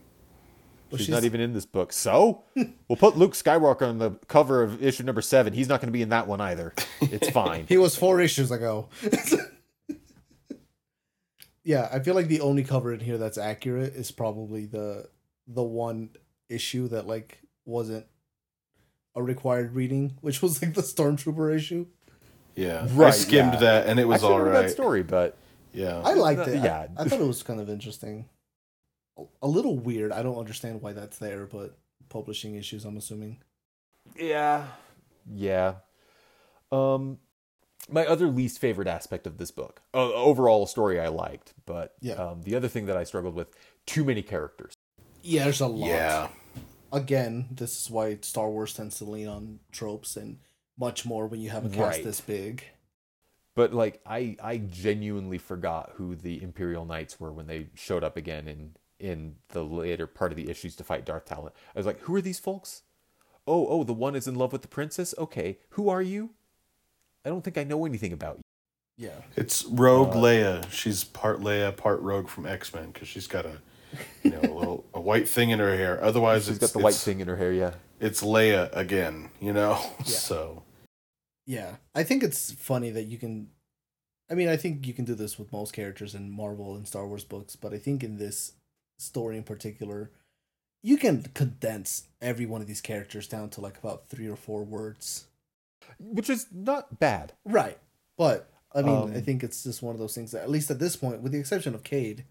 She's, 0.97 1.07
she's, 1.07 1.09
not 1.09 1.25
even 1.25 1.41
in 1.41 1.53
this 1.55 1.67
book. 1.67 1.93
So 1.93 2.45
we'll 2.55 2.97
put 2.97 3.17
Luke 3.17 3.33
Skywalker 3.33 3.83
on 3.83 3.99
the 3.99 4.13
cover 4.29 4.63
of 4.63 4.81
issue 4.81 5.03
number 5.03 5.23
seven. 5.23 5.53
He's 5.53 5.69
not 5.69 5.81
going 5.81 5.89
to 5.89 5.93
be 5.93 6.03
in 6.03 6.11
that 6.11 6.29
one 6.29 6.41
either. 6.41 6.73
It's 7.01 7.31
fine. 7.31 7.67
he 7.69 7.77
was 7.77 7.97
four 7.97 8.21
issues 8.21 8.53
ago. 8.53 8.89
yeah, 11.65 11.89
I 11.93 11.99
feel 11.99 12.15
like 12.15 12.29
the 12.29 12.41
only 12.41 12.63
cover 12.63 12.93
in 12.93 13.01
here 13.01 13.19
that's 13.19 13.39
accurate 13.39 13.95
is 13.95 14.13
probably 14.13 14.67
the 14.67 15.09
the 15.49 15.65
one 15.65 16.11
issue 16.49 16.87
that 16.89 17.09
like 17.09 17.41
wasn't 17.65 18.07
a 19.17 19.23
required 19.23 19.75
reading, 19.75 20.17
which 20.21 20.43
was 20.43 20.63
like 20.63 20.75
the 20.75 20.83
Stormtrooper 20.83 21.53
issue. 21.53 21.87
Yeah, 22.55 22.87
right. 22.93 23.09
I 23.09 23.11
skimmed 23.11 23.55
yeah. 23.55 23.61
that 23.61 23.87
and 23.89 23.99
it 23.99 24.07
was 24.07 24.23
all 24.23 24.41
right. 24.41 24.63
That 24.63 24.71
story, 24.71 25.03
but 25.03 25.37
yeah, 25.75 26.01
I 26.05 26.14
liked 26.14 26.49
it. 26.49 26.62
Yeah, 26.62 26.87
I, 26.97 27.03
I 27.03 27.05
thought 27.05 27.20
it 27.20 27.27
was 27.27 27.43
kind 27.43 27.61
of 27.61 27.68
interesting. 27.68 28.27
A 29.43 29.47
little 29.47 29.79
weird. 29.79 30.12
I 30.12 30.22
don't 30.22 30.39
understand 30.39 30.83
why 30.83 30.93
that's 30.93 31.18
there, 31.18 31.47
but 31.47 31.77
publishing 32.09 32.55
issues. 32.55 32.85
I'm 32.85 32.97
assuming. 32.97 33.39
Yeah, 34.16 34.66
yeah. 35.31 35.75
Um, 36.72 37.18
my 37.91 38.07
other 38.07 38.27
least 38.27 38.59
favorite 38.59 38.89
aspect 38.89 39.27
of 39.27 39.39
this 39.39 39.51
book, 39.51 39.83
uh, 39.93 40.12
overall 40.12 40.66
story 40.66 40.99
I 40.99 41.09
liked, 41.09 41.55
but 41.66 41.95
yeah. 42.01 42.14
Um, 42.14 42.43
the 42.43 42.55
other 42.55 42.68
thing 42.68 42.87
that 42.87 42.97
I 42.97 43.05
struggled 43.05 43.35
with, 43.35 43.49
too 43.87 44.05
many 44.05 44.22
characters. 44.22 44.75
Yeah, 45.22 45.45
there's 45.45 45.61
a 45.61 45.66
lot. 45.66 45.89
Yeah. 45.89 46.29
Again, 46.93 47.47
this 47.51 47.83
is 47.83 47.91
why 47.91 48.18
Star 48.20 48.49
Wars 48.49 48.75
tends 48.75 48.99
to 48.99 49.05
lean 49.05 49.27
on 49.27 49.59
tropes 49.72 50.16
and 50.16 50.39
much 50.79 51.05
more 51.05 51.27
when 51.27 51.41
you 51.41 51.51
have 51.51 51.64
a 51.64 51.68
cast 51.68 51.79
right. 51.79 52.05
this 52.05 52.20
big 52.20 52.64
but 53.55 53.73
like 53.73 54.01
I 54.07 54.37
I 54.43 54.59
genuinely 54.59 55.39
forgot 55.39 55.93
who 55.95 56.15
the 56.15 56.43
Imperial 56.43 56.85
Knights 56.85 57.21
were 57.21 57.33
when 57.33 57.47
they 57.47 57.69
showed 57.75 58.05
up 58.05 58.17
again 58.17 58.49
in 58.49 58.73
in 58.99 59.37
the 59.49 59.65
later 59.65 60.07
part 60.07 60.33
of 60.33 60.37
the 60.37 60.49
issues 60.49 60.77
to 60.77 60.85
fight 60.85 61.05
Darth 61.05 61.27
Talon. 61.27 61.53
I 61.75 61.79
was 61.79 61.87
like, 61.87 62.01
who 62.01 62.15
are 62.15 62.21
these 62.21 62.39
folks? 62.39 62.83
Oh, 63.47 63.67
oh, 63.69 63.85
the 63.85 63.93
one 63.93 64.15
is 64.15 64.27
in 64.27 64.35
love 64.35 64.53
with 64.53 64.63
the 64.63 64.69
princess. 64.69 65.15
Okay, 65.19 65.59
who 65.71 65.89
are 65.89 66.03
you? 66.03 66.31
I 67.25 67.29
don't 67.29 67.43
think 67.43 67.59
I 67.59 67.65
know 67.65 67.85
anything 67.85 68.13
about 68.13 68.37
you. 68.37 68.43
Yeah, 68.97 69.21
it's 69.37 69.65
Rogue 69.65 70.11
uh, 70.11 70.17
Leia. 70.17 70.71
She's 70.71 71.05
part 71.05 71.41
Leia, 71.41 71.77
part 71.77 72.01
Rogue 72.01 72.29
from 72.29 72.47
X 72.47 72.73
Men 72.73 72.91
because 72.93 73.09
she's 73.09 73.27
got 73.27 73.45
a 73.45 73.59
you 74.23 74.31
know 74.31 74.41
a 74.41 74.55
little 74.55 74.85
a 74.95 75.01
white 75.01 75.29
thing 75.29 75.51
in 75.51 75.59
her 75.59 75.77
hair. 75.77 76.03
Otherwise, 76.03 76.47
she's 76.47 76.59
got 76.59 76.73
the 76.73 76.79
white 76.79 76.95
thing 76.95 77.21
in 77.21 77.29
her 77.29 77.37
hair. 77.37 77.53
Yeah, 77.53 77.75
it's 78.01 78.23
Leia 78.23 78.75
again. 78.77 79.31
You 79.41 79.53
know, 79.53 79.79
yeah. 79.99 80.05
so 80.05 80.64
yeah, 81.47 81.76
I 81.95 82.03
think 82.03 82.22
it's 82.22 82.53
funny 82.53 82.90
that 82.90 83.05
you 83.05 83.18
can. 83.18 83.49
I 84.30 84.34
mean, 84.34 84.49
I 84.49 84.57
think 84.57 84.86
you 84.86 84.95
can 84.95 85.05
do 85.05 85.14
this 85.14 85.38
with 85.38 85.53
most 85.53 85.74
characters 85.74 86.14
in 86.14 86.30
Marvel 86.30 86.74
and 86.74 86.88
Star 86.88 87.07
Wars 87.07 87.24
books, 87.24 87.57
but 87.57 87.74
I 87.74 87.78
think 87.78 88.03
in 88.03 88.16
this 88.16 88.53
story 88.99 89.36
in 89.36 89.42
particular, 89.42 90.11
you 90.82 90.97
can 90.97 91.22
condense 91.34 92.09
every 92.22 92.47
one 92.47 92.61
of 92.61 92.66
these 92.66 92.80
characters 92.80 93.28
down 93.28 93.51
to 93.51 93.61
like 93.61 93.78
about 93.78 94.09
three 94.09 94.28
or 94.28 94.36
four 94.36 94.64
words, 94.64 95.26
which 95.99 96.30
is 96.30 96.47
not 96.53 96.99
bad, 96.99 97.32
right? 97.45 97.78
But 98.16 98.51
I 98.74 98.82
mean, 98.82 98.97
um, 98.97 99.12
I 99.14 99.20
think 99.20 99.45
it's 99.45 99.62
just 99.62 99.82
one 99.82 99.95
of 99.95 100.01
those 100.01 100.14
things 100.14 100.32
that, 100.32 100.42
at 100.42 100.51
least 100.51 100.70
at 100.70 100.78
this 100.78 100.97
point, 100.97 101.20
with 101.20 101.32
the 101.32 101.38
exception 101.38 101.74
of 101.74 101.84
Cade, 101.84 102.24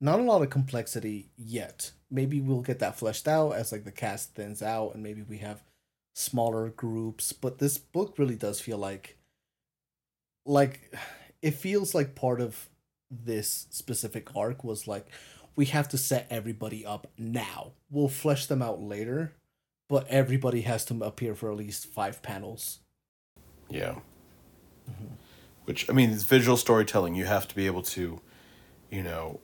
not 0.00 0.18
a 0.18 0.22
lot 0.22 0.42
of 0.42 0.50
complexity 0.50 1.30
yet. 1.36 1.92
Maybe 2.10 2.40
we'll 2.40 2.62
get 2.62 2.80
that 2.80 2.98
fleshed 2.98 3.28
out 3.28 3.52
as 3.52 3.70
like 3.70 3.84
the 3.84 3.92
cast 3.92 4.34
thins 4.34 4.62
out, 4.62 4.94
and 4.94 5.02
maybe 5.02 5.22
we 5.22 5.38
have 5.38 5.62
smaller 6.14 6.68
groups, 6.70 7.32
but 7.32 7.58
this 7.58 7.78
book 7.78 8.14
really 8.18 8.36
does 8.36 8.60
feel 8.60 8.78
like 8.78 9.16
like 10.46 10.94
it 11.42 11.52
feels 11.52 11.94
like 11.94 12.14
part 12.14 12.40
of 12.40 12.68
this 13.10 13.66
specific 13.70 14.34
arc 14.36 14.64
was 14.64 14.86
like 14.86 15.06
we 15.56 15.66
have 15.66 15.88
to 15.88 15.98
set 15.98 16.26
everybody 16.30 16.86
up 16.86 17.06
now. 17.18 17.72
We'll 17.90 18.08
flesh 18.08 18.46
them 18.46 18.62
out 18.62 18.80
later, 18.80 19.34
but 19.88 20.06
everybody 20.08 20.62
has 20.62 20.84
to 20.86 21.04
appear 21.04 21.34
for 21.34 21.50
at 21.50 21.56
least 21.56 21.86
5 21.86 22.22
panels. 22.22 22.78
Yeah. 23.68 23.96
Mm-hmm. 24.90 25.14
Which 25.64 25.88
I 25.90 25.92
mean, 25.92 26.10
it's 26.10 26.22
visual 26.22 26.56
storytelling. 26.56 27.14
You 27.14 27.26
have 27.26 27.46
to 27.48 27.54
be 27.54 27.66
able 27.66 27.82
to, 27.82 28.20
you 28.90 29.02
know, 29.02 29.40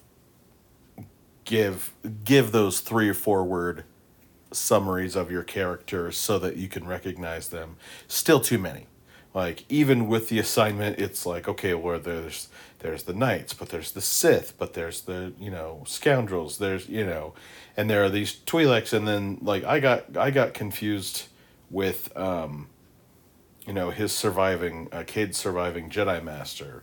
give 1.44 1.92
give 2.24 2.52
those 2.52 2.80
three 2.80 3.08
or 3.08 3.14
four 3.14 3.44
word 3.44 3.84
summaries 4.56 5.16
of 5.16 5.30
your 5.30 5.42
characters 5.44 6.16
so 6.18 6.38
that 6.38 6.56
you 6.56 6.68
can 6.68 6.86
recognize 6.86 7.48
them. 7.48 7.76
Still 8.08 8.40
too 8.40 8.58
many. 8.58 8.86
like 9.34 9.64
even 9.68 10.08
with 10.08 10.28
the 10.28 10.38
assignment 10.38 10.98
it's 10.98 11.26
like 11.26 11.46
okay 11.48 11.74
well 11.74 11.98
there's 12.00 12.48
there's 12.80 13.02
the 13.04 13.12
knights 13.12 13.52
but 13.54 13.68
there's 13.68 13.92
the 13.92 14.00
sith 14.00 14.54
but 14.58 14.72
there's 14.74 15.02
the 15.02 15.32
you 15.38 15.50
know 15.50 15.82
scoundrels 15.86 16.58
there's 16.58 16.88
you 16.88 17.04
know 17.04 17.34
and 17.76 17.90
there 17.90 18.02
are 18.04 18.08
these 18.10 18.32
twi'leks 18.46 18.92
and 18.92 19.06
then 19.06 19.38
like 19.42 19.64
i 19.64 19.78
got 19.80 20.16
i 20.16 20.30
got 20.30 20.54
confused 20.54 21.26
with 21.70 22.16
um 22.16 22.68
you 23.66 23.72
know 23.72 23.90
his 23.90 24.12
surviving 24.12 24.88
uh, 24.92 25.04
kid 25.06 25.34
surviving 25.34 25.90
jedi 25.90 26.22
master 26.22 26.82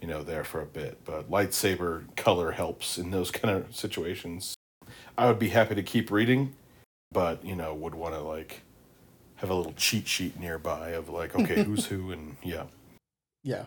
you 0.00 0.08
know 0.08 0.22
there 0.22 0.44
for 0.44 0.60
a 0.62 0.66
bit 0.66 0.98
but 1.04 1.30
lightsaber 1.30 2.04
color 2.16 2.52
helps 2.52 2.98
in 2.98 3.10
those 3.10 3.30
kind 3.30 3.54
of 3.56 3.74
situations 3.76 4.54
i 5.18 5.26
would 5.26 5.38
be 5.38 5.50
happy 5.50 5.74
to 5.74 5.82
keep 5.82 6.10
reading 6.10 6.54
but 7.12 7.44
you 7.44 7.56
know 7.56 7.74
would 7.74 7.94
want 7.94 8.14
to 8.14 8.20
like 8.20 8.62
have 9.36 9.50
a 9.50 9.54
little 9.54 9.72
cheat 9.74 10.06
sheet 10.06 10.38
nearby 10.38 10.90
of 10.90 11.08
like 11.08 11.34
okay 11.34 11.62
who's 11.64 11.86
who 11.86 12.10
and 12.12 12.36
yeah 12.42 12.64
Yeah. 13.42 13.64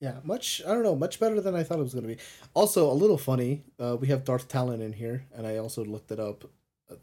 Yeah, 0.00 0.16
much 0.24 0.60
I 0.66 0.70
don't 0.74 0.82
know, 0.82 0.96
much 0.96 1.20
better 1.20 1.40
than 1.40 1.54
I 1.54 1.62
thought 1.62 1.78
it 1.78 1.82
was 1.82 1.94
gonna 1.94 2.08
be. 2.08 2.16
Also, 2.54 2.90
a 2.90 2.92
little 2.92 3.16
funny, 3.18 3.62
uh, 3.78 3.96
we 4.00 4.08
have 4.08 4.24
Darth 4.24 4.48
Talon 4.48 4.80
in 4.82 4.92
here, 4.94 5.26
and 5.32 5.46
I 5.46 5.58
also 5.58 5.84
looked 5.84 6.10
it 6.10 6.18
up 6.18 6.50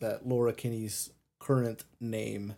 that 0.01 0.27
Laura 0.27 0.51
Kinney's 0.51 1.11
current 1.39 1.85
name 2.01 2.55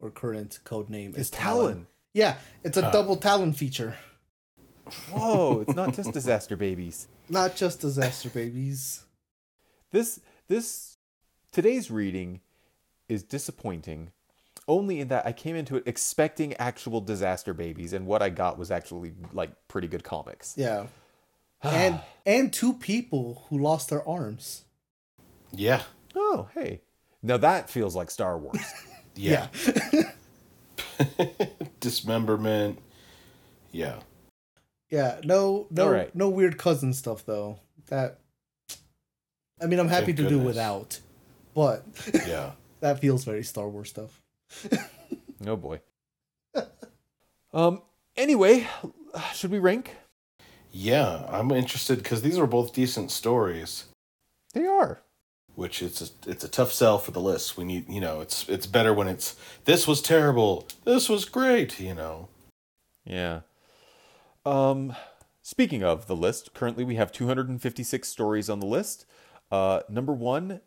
or 0.00 0.10
current 0.10 0.60
code 0.64 0.88
name 0.88 1.10
is 1.10 1.28
It's 1.28 1.30
Talon. 1.30 1.88
Yeah, 2.14 2.36
it's 2.64 2.78
a 2.78 2.86
Ah. 2.86 2.90
double 2.90 3.16
Talon 3.16 3.52
feature. 3.52 3.98
Whoa, 5.10 5.60
it's 5.60 5.74
not 5.76 5.92
just 5.98 6.12
disaster 6.12 6.56
babies. 6.56 7.08
Not 7.28 7.54
just 7.54 7.80
disaster 7.80 8.30
babies. 8.30 9.04
This 9.90 10.20
this 10.48 10.91
today's 11.52 11.90
reading 11.90 12.40
is 13.08 13.22
disappointing 13.22 14.10
only 14.68 15.00
in 15.00 15.08
that 15.08 15.26
I 15.26 15.32
came 15.32 15.56
into 15.56 15.76
it 15.76 15.82
expecting 15.86 16.54
actual 16.54 17.00
disaster 17.00 17.52
babies 17.52 17.92
and 17.92 18.06
what 18.06 18.22
I 18.22 18.30
got 18.30 18.58
was 18.58 18.70
actually 18.70 19.12
like 19.32 19.50
pretty 19.68 19.88
good 19.88 20.04
comics. 20.04 20.54
Yeah. 20.56 20.86
and 21.62 22.00
and 22.26 22.52
two 22.52 22.74
people 22.74 23.44
who 23.48 23.58
lost 23.58 23.90
their 23.90 24.06
arms. 24.08 24.64
yeah 25.52 25.82
Oh, 26.14 26.48
hey. 26.54 26.82
Now 27.22 27.36
that 27.38 27.70
feels 27.70 27.96
like 27.96 28.10
Star 28.10 28.36
Wars. 28.38 28.60
yeah, 29.14 29.48
dismemberment 31.80 32.78
yeah 33.70 34.00
Yeah, 34.90 35.20
no, 35.24 35.66
no, 35.70 35.84
All 35.84 35.90
right. 35.90 36.14
no 36.14 36.28
weird 36.28 36.58
cousin 36.58 36.92
stuff 36.92 37.24
though. 37.26 37.58
That, 37.88 38.18
I 39.60 39.66
mean, 39.66 39.78
I'm 39.78 39.88
happy 39.88 40.06
Thank 40.06 40.18
to 40.18 40.28
do 40.28 40.38
without, 40.38 41.00
but 41.54 41.84
yeah 42.26 42.52
that 42.80 43.00
feels 43.00 43.24
very 43.24 43.42
Star 43.44 43.68
Wars 43.68 43.90
stuff. 43.90 44.20
oh 45.46 45.56
boy. 45.56 45.80
Um 47.52 47.82
anyway, 48.16 48.66
should 49.34 49.50
we 49.50 49.58
rank? 49.58 49.96
yeah 50.74 51.26
i'm 51.28 51.50
interested 51.50 51.98
because 51.98 52.22
these 52.22 52.38
are 52.38 52.46
both 52.46 52.72
decent 52.72 53.10
stories 53.10 53.84
They 54.54 54.64
are. 54.64 55.02
which 55.54 55.82
it's 55.82 56.00
a, 56.00 56.30
it's 56.30 56.44
a 56.44 56.48
tough 56.48 56.72
sell 56.72 56.98
for 56.98 57.10
the 57.10 57.20
list 57.20 57.58
we 57.58 57.64
need 57.64 57.86
you 57.90 58.00
know 58.00 58.22
it's 58.22 58.48
it's 58.48 58.66
better 58.66 58.94
when 58.94 59.06
it's 59.06 59.36
this 59.66 59.86
was 59.86 60.00
terrible 60.00 60.66
this 60.86 61.10
was 61.10 61.26
great 61.26 61.78
you 61.78 61.92
know 61.94 62.28
Yeah. 63.04 63.40
Um 64.46 64.96
speaking 65.42 65.82
of 65.84 66.06
the 66.06 66.16
list, 66.16 66.54
currently 66.54 66.84
we 66.84 66.94
have 66.94 67.12
256 67.12 68.08
stories 68.08 68.48
on 68.48 68.58
the 68.60 68.66
list. 68.66 69.04
Uh 69.50 69.80
number 69.90 70.14
1 70.14 70.62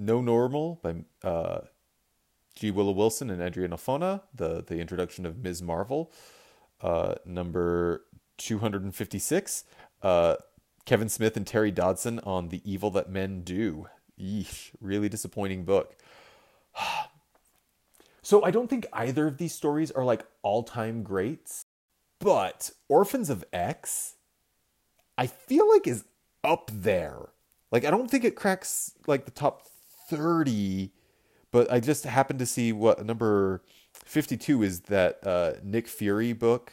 No 0.00 0.22
Normal 0.22 0.80
by 0.82 0.94
uh 1.22 1.60
G. 2.56 2.70
Willow 2.70 2.92
Wilson 2.92 3.30
and 3.30 3.40
Adrian 3.40 3.70
Alphona, 3.70 4.22
the 4.34 4.64
the 4.66 4.78
introduction 4.78 5.26
of 5.26 5.38
Ms. 5.38 5.62
Marvel. 5.62 6.10
Uh 6.80 7.16
number 7.26 8.06
256 8.38 9.64
uh 10.02 10.36
Kevin 10.86 11.10
Smith 11.10 11.36
and 11.36 11.46
Terry 11.46 11.70
Dodson 11.70 12.18
on 12.20 12.48
The 12.48 12.62
Evil 12.64 12.90
That 12.90 13.10
Men 13.10 13.42
Do. 13.42 13.86
Yeesh, 14.18 14.70
really 14.80 15.08
disappointing 15.08 15.64
book. 15.64 15.96
So 18.22 18.44
I 18.44 18.50
don't 18.50 18.68
think 18.68 18.86
either 18.92 19.26
of 19.26 19.38
these 19.38 19.54
stories 19.54 19.90
are 19.90 20.04
like 20.04 20.24
all-time 20.42 21.02
greats, 21.02 21.64
but 22.20 22.70
Orphans 22.86 23.30
of 23.30 23.44
X 23.52 24.16
I 25.18 25.26
feel 25.26 25.68
like 25.68 25.86
is 25.86 26.04
up 26.44 26.70
there. 26.72 27.30
Like 27.72 27.84
I 27.84 27.90
don't 27.90 28.10
think 28.10 28.24
it 28.24 28.36
cracks 28.36 28.92
like 29.06 29.24
the 29.24 29.30
top 29.30 29.66
30, 30.10 30.90
but 31.50 31.70
I 31.72 31.80
just 31.80 32.04
happened 32.04 32.38
to 32.40 32.46
see 32.46 32.72
what 32.72 33.04
number 33.04 33.62
52 33.92 34.62
is 34.62 34.80
that 34.82 35.26
uh 35.26 35.54
Nick 35.62 35.88
Fury 35.88 36.32
book 36.32 36.72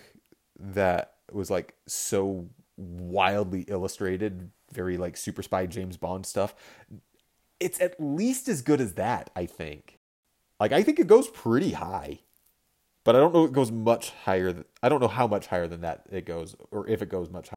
that 0.60 1.14
was 1.32 1.50
like 1.50 1.76
so 1.88 2.50
wildly 2.78 3.66
illustrated, 3.68 4.52
very 4.72 4.98
like 4.98 5.18
super 5.18 5.44
spy 5.44 5.66
James 5.66 5.98
Bond 5.98 6.26
stuff. 6.26 6.56
It's 7.60 7.82
at 7.82 7.96
least 8.00 8.48
as 8.48 8.62
good 8.62 8.82
as 8.82 8.94
that, 8.94 9.30
I 9.36 9.46
think. 9.46 10.00
Like 10.60 10.72
I 10.72 10.84
think 10.84 11.00
it 11.00 11.08
goes 11.08 11.28
pretty 11.28 11.72
high, 11.72 12.20
but 13.04 13.16
I 13.16 13.20
don't 13.20 13.34
know 13.34 13.46
it 13.46 13.54
goes 13.54 13.72
much 13.72 14.12
higher. 14.26 14.54
Th- 14.54 14.66
I 14.82 14.90
don't 14.90 15.02
know 15.02 15.08
how 15.08 15.28
much 15.28 15.48
higher 15.48 15.68
than 15.68 15.82
that 15.82 16.04
it 16.12 16.26
goes, 16.26 16.56
or 16.72 16.88
if 16.88 17.02
it 17.02 17.10
goes 17.10 17.30
much 17.30 17.50
higher. 17.50 17.56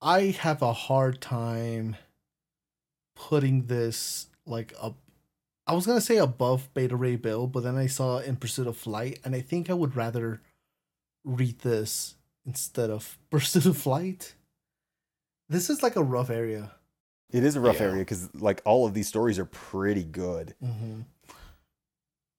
I 0.00 0.36
have 0.40 0.62
a 0.62 0.72
hard 0.72 1.20
time 1.20 1.96
putting 3.14 3.66
this 3.66 4.26
like 4.46 4.74
up. 4.80 4.96
I 5.66 5.74
was 5.74 5.86
gonna 5.86 6.00
say 6.00 6.16
above 6.18 6.68
Beta 6.74 6.96
Ray 6.96 7.16
Bill, 7.16 7.46
but 7.46 7.62
then 7.62 7.76
I 7.76 7.86
saw 7.86 8.18
In 8.18 8.36
Pursuit 8.36 8.66
of 8.66 8.76
Flight, 8.76 9.20
and 9.24 9.34
I 9.34 9.40
think 9.40 9.70
I 9.70 9.74
would 9.74 9.94
rather 9.96 10.40
read 11.24 11.60
this 11.60 12.16
instead 12.44 12.90
of 12.90 13.18
Pursuit 13.30 13.66
of 13.66 13.76
Flight. 13.78 14.34
This 15.48 15.70
is 15.70 15.82
like 15.82 15.96
a 15.96 16.02
rough 16.02 16.30
area. 16.30 16.72
It 17.30 17.44
is 17.44 17.56
a 17.56 17.60
rough 17.60 17.76
Yeah. 17.80 17.86
area 17.86 17.98
because 18.00 18.28
like 18.34 18.60
all 18.64 18.86
of 18.86 18.94
these 18.94 19.08
stories 19.08 19.38
are 19.38 19.44
pretty 19.44 20.04
good. 20.04 20.54
Mm-hmm. 20.62 21.00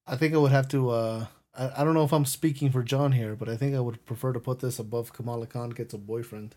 I 0.05 0.15
think 0.17 0.33
I 0.33 0.37
would 0.37 0.51
have 0.51 0.67
to. 0.69 0.89
uh 0.89 1.25
I, 1.55 1.81
I 1.81 1.83
don't 1.83 1.93
know 1.93 2.03
if 2.03 2.11
I'm 2.13 2.25
speaking 2.25 2.71
for 2.71 2.83
John 2.83 3.11
here, 3.13 3.35
but 3.35 3.47
I 3.47 3.55
think 3.55 3.75
I 3.75 3.79
would 3.79 4.05
prefer 4.05 4.33
to 4.33 4.39
put 4.39 4.59
this 4.59 4.79
above 4.79 5.13
Kamala 5.13 5.45
Khan 5.47 5.69
gets 5.69 5.93
a 5.93 5.97
boyfriend. 5.99 6.55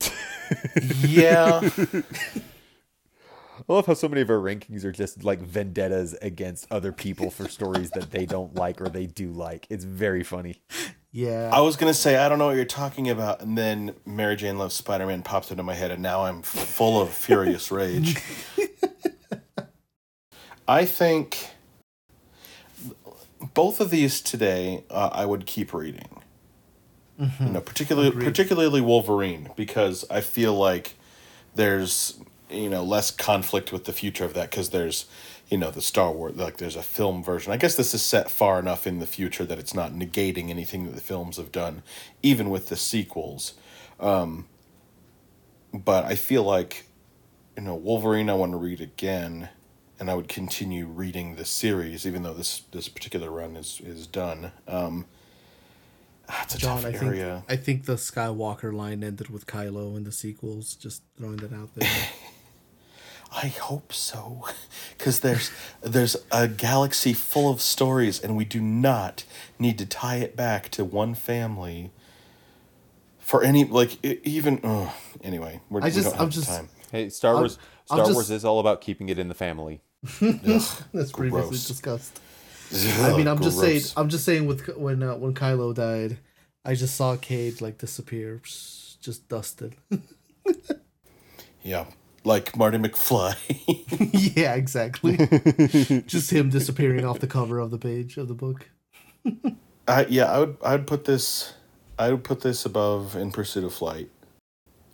yeah 1.02 1.60
I 3.68 3.72
love 3.72 3.86
how 3.86 3.94
so 3.94 4.08
many 4.08 4.22
of 4.22 4.30
our 4.30 4.38
rankings 4.38 4.84
are 4.84 4.92
just 4.92 5.24
like 5.24 5.40
vendettas 5.40 6.14
against 6.22 6.70
other 6.70 6.92
people 6.92 7.30
for 7.30 7.48
stories 7.48 7.90
that 7.90 8.10
they 8.10 8.26
don't 8.26 8.54
like 8.54 8.80
or 8.80 8.88
they 8.88 9.06
do 9.06 9.30
like. 9.30 9.66
It's 9.70 9.84
very 9.84 10.22
funny. 10.22 10.62
Yeah. 11.12 11.50
I 11.52 11.60
was 11.60 11.76
gonna 11.76 11.94
say 11.94 12.16
I 12.16 12.28
don't 12.28 12.38
know 12.38 12.46
what 12.46 12.56
you're 12.56 12.64
talking 12.64 13.10
about, 13.10 13.42
and 13.42 13.58
then 13.58 13.94
Mary 14.06 14.36
Jane 14.36 14.58
Loves 14.58 14.74
Spider 14.74 15.06
Man 15.06 15.22
popped 15.22 15.50
into 15.50 15.62
my 15.62 15.74
head, 15.74 15.90
and 15.90 16.02
now 16.02 16.24
I'm 16.24 16.42
full 16.42 17.00
of 17.00 17.10
furious 17.10 17.70
rage. 17.70 18.16
I 20.68 20.84
think 20.84 21.50
both 23.54 23.80
of 23.80 23.90
these 23.90 24.20
today 24.20 24.84
uh, 24.90 25.10
I 25.12 25.26
would 25.26 25.46
keep 25.46 25.74
reading. 25.74 26.08
You 27.18 27.50
know, 27.50 27.60
particularly 27.60 28.08
Agreed. 28.08 28.24
particularly 28.24 28.80
Wolverine 28.80 29.50
because 29.54 30.06
I 30.10 30.22
feel 30.22 30.54
like 30.54 30.94
there's 31.54 32.18
you 32.50 32.68
know 32.68 32.82
less 32.82 33.10
conflict 33.10 33.72
with 33.72 33.84
the 33.84 33.92
future 33.92 34.24
of 34.24 34.34
that 34.34 34.50
because 34.50 34.70
there's 34.70 35.06
you 35.48 35.58
know 35.58 35.70
the 35.70 35.82
Star 35.82 36.12
Wars 36.12 36.36
like 36.36 36.58
there's 36.58 36.76
a 36.76 36.82
film 36.82 37.22
version. 37.22 37.52
I 37.52 37.56
guess 37.56 37.74
this 37.74 37.92
is 37.94 38.02
set 38.02 38.30
far 38.30 38.58
enough 38.58 38.86
in 38.86 39.00
the 39.00 39.06
future 39.06 39.44
that 39.44 39.58
it's 39.58 39.74
not 39.74 39.92
negating 39.92 40.48
anything 40.48 40.86
that 40.86 40.94
the 40.94 41.00
films 41.00 41.36
have 41.36 41.52
done, 41.52 41.82
even 42.22 42.50
with 42.50 42.68
the 42.68 42.76
sequels. 42.76 43.54
Um, 43.98 44.46
but 45.72 46.04
I 46.04 46.14
feel 46.14 46.44
like 46.44 46.86
you 47.56 47.62
know 47.62 47.74
Wolverine 47.74 48.30
I 48.30 48.34
want 48.34 48.52
to 48.52 48.58
read 48.58 48.80
again, 48.80 49.48
and 49.98 50.10
I 50.10 50.14
would 50.14 50.28
continue 50.28 50.86
reading 50.86 51.34
the 51.34 51.44
series 51.44 52.06
even 52.06 52.22
though 52.22 52.34
this 52.34 52.62
this 52.72 52.88
particular 52.88 53.30
run 53.30 53.56
is 53.56 53.80
is 53.84 54.06
done. 54.06 54.52
Um, 54.68 55.06
ah, 56.28 56.42
it's 56.44 56.54
a 56.54 56.58
John, 56.58 56.82
tough 56.82 56.94
I 56.94 56.96
think. 56.96 57.44
I 57.48 57.56
think 57.56 57.86
the 57.86 57.96
Skywalker 57.96 58.72
line 58.72 59.02
ended 59.02 59.30
with 59.30 59.46
Kylo 59.46 59.96
in 59.96 60.04
the 60.04 60.12
sequels. 60.12 60.76
Just 60.76 61.02
throwing 61.16 61.38
that 61.38 61.52
out 61.52 61.74
there. 61.74 61.90
I 63.32 63.46
hope 63.48 63.92
so, 63.92 64.44
because 64.98 65.20
there's 65.20 65.50
there's 65.82 66.16
a 66.32 66.48
galaxy 66.48 67.12
full 67.12 67.50
of 67.50 67.60
stories, 67.60 68.20
and 68.20 68.36
we 68.36 68.44
do 68.44 68.60
not 68.60 69.24
need 69.58 69.78
to 69.78 69.86
tie 69.86 70.16
it 70.16 70.34
back 70.36 70.68
to 70.70 70.84
one 70.84 71.14
family. 71.14 71.92
For 73.18 73.44
any 73.44 73.64
like 73.64 74.04
even 74.04 74.58
uh, 74.64 74.90
anyway, 75.22 75.60
we're, 75.70 75.80
I 75.80 75.84
we 75.84 75.90
just- 75.92 76.04
don't 76.08 76.12
have 76.14 76.22
I'm 76.22 76.30
just- 76.30 76.48
time. 76.48 76.68
Hey, 76.90 77.08
Star 77.08 77.34
I'll- 77.34 77.40
Wars 77.40 77.58
I'll 77.88 77.96
Star 77.98 78.06
just- 78.06 78.14
Wars 78.14 78.30
is 78.32 78.44
all 78.44 78.58
about 78.58 78.80
keeping 78.80 79.08
it 79.08 79.18
in 79.18 79.28
the 79.28 79.34
family. 79.34 79.80
That's 80.20 80.82
previously 81.12 81.30
gross. 81.30 81.68
discussed. 81.68 82.20
I 82.72 83.16
mean, 83.16 83.28
I'm 83.28 83.40
just 83.42 83.58
saying. 83.60 83.82
I'm 83.96 84.08
just 84.08 84.24
saying. 84.24 84.46
With 84.46 84.66
when 84.76 85.02
uh, 85.02 85.14
when 85.16 85.34
Kylo 85.34 85.72
died, 85.74 86.18
I 86.64 86.74
just 86.74 86.96
saw 86.96 87.16
Cade 87.16 87.60
like 87.60 87.78
disappear, 87.78 88.40
just 88.42 89.28
dusted. 89.28 89.76
Yeah, 91.62 91.84
like 92.24 92.56
Marty 92.56 92.78
McFly. 92.78 93.36
yeah, 94.36 94.54
exactly. 94.54 95.16
just 96.06 96.30
him 96.30 96.50
disappearing 96.50 97.04
off 97.04 97.20
the 97.20 97.26
cover 97.26 97.58
of 97.58 97.70
the 97.70 97.78
page 97.78 98.16
of 98.16 98.28
the 98.28 98.34
book. 98.34 98.68
I 99.88 100.06
yeah, 100.06 100.30
I 100.30 100.38
would 100.38 100.56
I 100.64 100.72
would 100.72 100.86
put 100.86 101.04
this 101.04 101.54
I 101.98 102.10
would 102.10 102.24
put 102.24 102.40
this 102.40 102.64
above 102.64 103.16
In 103.16 103.30
Pursuit 103.30 103.64
of 103.64 103.74
Flight. 103.74 104.08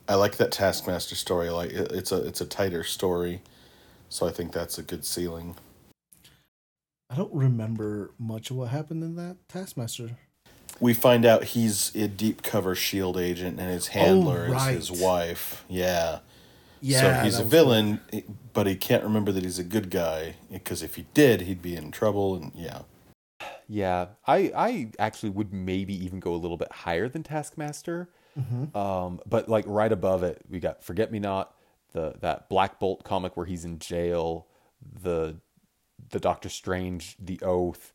I 0.08 0.14
like 0.14 0.36
that 0.36 0.52
Taskmaster 0.52 1.16
story. 1.16 1.50
Like 1.50 1.70
it- 1.70 1.92
it's 1.92 2.12
a 2.12 2.24
it's 2.26 2.40
a 2.40 2.46
tighter 2.46 2.84
story, 2.84 3.42
so 4.08 4.26
I 4.26 4.30
think 4.30 4.52
that's 4.52 4.78
a 4.78 4.82
good 4.82 5.04
ceiling. 5.04 5.56
I 7.08 7.14
don't 7.14 7.32
remember 7.32 8.10
much 8.18 8.50
of 8.50 8.56
what 8.56 8.68
happened 8.70 9.04
in 9.04 9.14
that 9.16 9.36
Taskmaster. 9.48 10.10
We 10.80 10.92
find 10.92 11.24
out 11.24 11.44
he's 11.44 11.94
a 11.94 12.08
deep 12.08 12.42
cover 12.42 12.74
shield 12.74 13.16
agent, 13.16 13.58
and 13.60 13.70
his 13.70 13.88
oh, 13.88 13.92
handler 13.92 14.54
is 14.54 14.88
his 14.88 14.92
wife. 14.92 15.64
Yeah. 15.68 16.18
Yeah, 16.80 17.00
so 17.00 17.24
he's 17.24 17.38
a 17.38 17.42
was 17.42 17.50
villain, 17.50 18.00
but 18.52 18.66
he 18.66 18.76
can't 18.76 19.02
remember 19.02 19.32
that 19.32 19.42
he's 19.42 19.58
a 19.58 19.64
good 19.64 19.90
guy 19.90 20.36
because 20.50 20.82
if 20.82 20.96
he 20.96 21.06
did, 21.14 21.42
he'd 21.42 21.62
be 21.62 21.74
in 21.76 21.90
trouble. 21.90 22.34
And 22.36 22.52
yeah, 22.54 22.82
Yeah, 23.68 24.08
I 24.26 24.52
I 24.54 24.90
actually 24.98 25.30
would 25.30 25.52
maybe 25.52 25.94
even 26.04 26.20
go 26.20 26.34
a 26.34 26.36
little 26.36 26.56
bit 26.56 26.70
higher 26.72 27.08
than 27.08 27.22
Taskmaster. 27.22 28.08
Mhm. 28.38 28.74
Um, 28.76 29.20
but 29.26 29.48
like 29.48 29.64
right 29.66 29.90
above 29.90 30.22
it, 30.22 30.42
we 30.48 30.58
got 30.60 30.84
Forget 30.84 31.10
Me 31.10 31.18
Not, 31.18 31.54
the 31.92 32.14
that 32.20 32.48
Black 32.48 32.78
Bolt 32.78 33.02
comic 33.04 33.36
where 33.36 33.46
he's 33.46 33.64
in 33.64 33.78
jail, 33.78 34.46
the 35.02 35.36
the 36.10 36.20
Doctor 36.20 36.48
Strange, 36.48 37.16
the 37.18 37.40
Oath. 37.42 37.92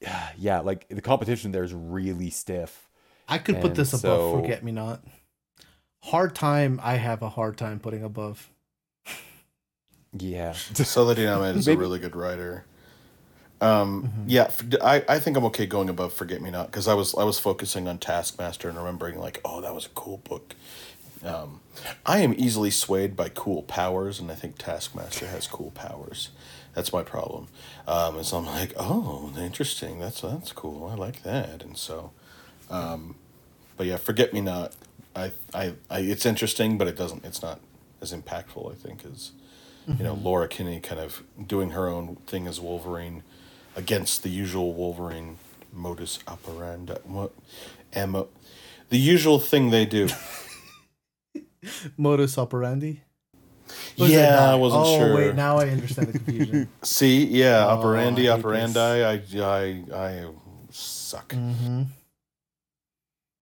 Yeah, 0.36 0.60
like 0.60 0.88
the 0.88 1.00
competition 1.00 1.52
there 1.52 1.62
is 1.62 1.72
really 1.72 2.30
stiff. 2.30 2.88
I 3.28 3.38
could 3.38 3.60
put 3.60 3.76
this 3.76 3.92
above 3.92 4.00
so- 4.02 4.40
Forget 4.40 4.64
Me 4.64 4.72
Not. 4.72 5.02
Hard 6.02 6.34
time. 6.34 6.80
I 6.82 6.96
have 6.96 7.22
a 7.22 7.28
hard 7.28 7.56
time 7.56 7.78
putting 7.78 8.02
above. 8.02 8.50
Yeah, 10.16 10.52
Saladin 10.74 11.28
Ahmed 11.28 11.56
is 11.56 11.68
a 11.68 11.76
really 11.76 11.98
good 11.98 12.16
writer. 12.16 12.64
Um, 13.60 14.02
Mm-hmm. 14.02 14.24
yeah, 14.28 14.42
f- 14.44 14.64
I, 14.82 15.04
I 15.08 15.18
think 15.20 15.36
I'm 15.36 15.44
okay 15.46 15.66
going 15.66 15.88
above 15.88 16.12
Forget 16.12 16.42
Me 16.42 16.50
Not 16.50 16.66
because 16.66 16.88
I 16.88 16.94
was 16.94 17.14
I 17.14 17.22
was 17.24 17.38
focusing 17.38 17.86
on 17.88 17.98
Taskmaster 17.98 18.68
and 18.68 18.76
remembering 18.76 19.18
like 19.18 19.40
oh 19.44 19.60
that 19.60 19.74
was 19.74 19.86
a 19.86 19.90
cool 19.90 20.18
book. 20.18 20.54
Um, 21.24 21.60
I 22.04 22.18
am 22.18 22.34
easily 22.36 22.70
swayed 22.72 23.16
by 23.16 23.28
cool 23.28 23.62
powers, 23.62 24.18
and 24.18 24.30
I 24.32 24.34
think 24.34 24.58
Taskmaster 24.58 25.28
has 25.28 25.46
cool 25.46 25.70
powers. 25.70 26.30
That's 26.74 26.92
my 26.92 27.04
problem. 27.04 27.46
Um, 27.86 28.16
and 28.16 28.26
so 28.26 28.38
I'm 28.38 28.46
like, 28.46 28.72
oh, 28.76 29.32
interesting. 29.38 30.00
That's 30.00 30.20
that's 30.22 30.50
cool. 30.52 30.88
I 30.88 30.96
like 30.96 31.22
that. 31.22 31.62
And 31.62 31.76
so, 31.78 32.10
um, 32.68 33.14
but 33.76 33.86
yeah, 33.86 33.98
Forget 33.98 34.32
Me 34.32 34.40
Not. 34.40 34.74
I, 35.14 35.32
I, 35.52 35.74
I, 35.90 36.00
it's 36.00 36.24
interesting, 36.26 36.78
but 36.78 36.88
it 36.88 36.96
doesn't. 36.96 37.24
It's 37.24 37.42
not 37.42 37.60
as 38.00 38.12
impactful. 38.12 38.70
I 38.70 38.74
think 38.74 39.04
as 39.04 39.32
you 39.86 40.04
know 40.04 40.14
Laura 40.14 40.46
Kinney 40.48 40.80
kind 40.80 41.00
of 41.00 41.22
doing 41.46 41.70
her 41.70 41.88
own 41.88 42.16
thing 42.26 42.46
as 42.46 42.60
Wolverine 42.60 43.22
against 43.76 44.22
the 44.22 44.28
usual 44.28 44.74
Wolverine 44.74 45.38
modus 45.72 46.18
operandi. 46.28 46.94
What, 47.04 47.32
Emma, 47.92 48.26
the 48.90 48.98
usual 48.98 49.38
thing 49.38 49.70
they 49.70 49.84
do. 49.86 50.08
Modus 51.96 52.38
operandi. 52.38 53.00
Was 53.98 54.10
yeah, 54.10 54.50
I 54.52 54.54
wasn't 54.54 54.84
oh, 54.84 54.98
sure. 54.98 55.14
wait, 55.14 55.34
now 55.34 55.56
I 55.58 55.68
understand 55.70 56.08
the 56.08 56.18
confusion. 56.18 56.68
See, 56.82 57.24
yeah, 57.24 57.64
Oh, 57.66 57.78
operandi, 57.78 58.28
I 58.28 58.32
operandi. 58.32 58.80
I, 58.80 59.22
I, 59.40 59.84
I 59.94 60.26
suck. 60.70 61.28
mm-hmm. 61.30 61.82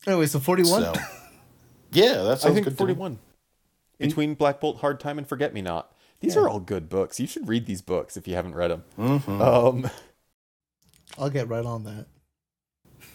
Anyway, 0.06 0.26
so 0.26 0.38
41? 0.38 0.82
So, 0.82 0.94
yeah, 1.90 2.22
that 2.22 2.44
I 2.44 2.52
think 2.52 2.64
good. 2.64 2.70
to 2.70 2.76
41 2.76 3.18
between 3.98 4.34
Black 4.34 4.60
Bolt, 4.60 4.78
Hard 4.80 4.98
Time, 5.00 5.18
and 5.18 5.26
Forget 5.26 5.52
Me 5.54 5.60
Not. 5.62 5.92
These 6.20 6.36
are 6.36 6.48
all 6.48 6.60
good 6.60 6.88
books. 6.88 7.18
You 7.18 7.26
should 7.26 7.48
read 7.48 7.66
these 7.66 7.80
books 7.82 8.16
if 8.16 8.28
you 8.28 8.34
haven't 8.34 8.54
read 8.54 8.70
them. 8.70 8.84
Mhm. 8.98 9.40
Um, 9.40 9.90
I'll 11.18 11.30
get 11.30 11.48
right 11.48 11.64
on 11.64 11.84
that. 11.84 12.06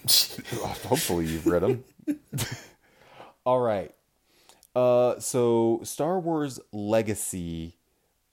hopefully 0.88 1.26
you've 1.26 1.48
read 1.48 1.62
them. 1.64 1.84
all 3.46 3.60
right. 3.60 3.94
Uh, 4.76 5.20
so 5.20 5.80
Star 5.84 6.20
Wars 6.20 6.60
Legacy, 6.72 7.78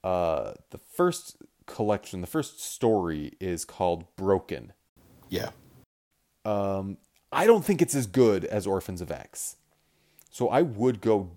uh, 0.03 0.53
the 0.71 0.77
first 0.77 1.37
collection, 1.65 2.21
the 2.21 2.27
first 2.27 2.59
story 2.61 3.33
is 3.39 3.63
called 3.65 4.05
Broken. 4.15 4.73
yeah, 5.29 5.51
Um, 6.45 6.97
I 7.31 7.45
don't 7.47 7.63
think 7.63 7.81
it's 7.81 7.95
as 7.95 8.05
good 8.07 8.43
as 8.45 8.67
Orphans 8.67 9.01
of 9.01 9.09
X. 9.11 9.55
So 10.33 10.49
I 10.49 10.63
would 10.63 10.99
go 10.99 11.29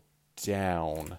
down. 0.43 1.19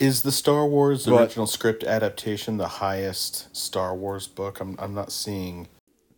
is 0.00 0.22
the 0.22 0.32
Star 0.32 0.66
Wars 0.66 1.06
But- 1.06 1.20
original 1.20 1.46
script 1.46 1.84
adaptation 1.84 2.56
the 2.56 2.66
highest 2.82 3.54
Star 3.56 3.94
Wars 3.94 4.26
book? 4.26 4.58
I'm, 4.60 4.74
I'm 4.80 4.92
not 4.92 5.12
seeing, 5.12 5.68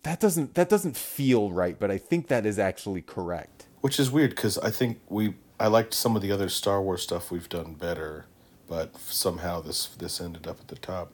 That 0.03 0.19
doesn't 0.19 0.55
that 0.55 0.69
doesn't 0.71 0.97
feel 0.97 1.53
right, 1.53 1.79
but 1.79 1.91
I 1.91 1.99
think 1.99 2.29
that 2.29 2.47
is 2.47 2.59
actually 2.59 3.03
correct. 3.03 3.67
which 3.83 4.01
is 4.01 4.11
weird 4.11 4.31
because 4.31 4.57
I 4.59 4.71
think 4.71 4.99
we, 5.11 5.35
I 5.61 5.67
liked 5.67 5.93
some 5.93 6.17
of 6.17 6.23
the 6.23 6.33
other 6.33 6.49
Star 6.49 6.81
Wars 6.81 7.03
stuff 7.03 7.31
we've 7.31 7.49
done 7.51 7.75
better, 7.75 8.25
but 8.67 8.97
somehow 8.99 9.61
this 9.61 9.87
this 9.99 10.21
ended 10.23 10.47
up 10.47 10.59
at 10.61 10.69
the 10.69 10.77
top. 10.77 11.13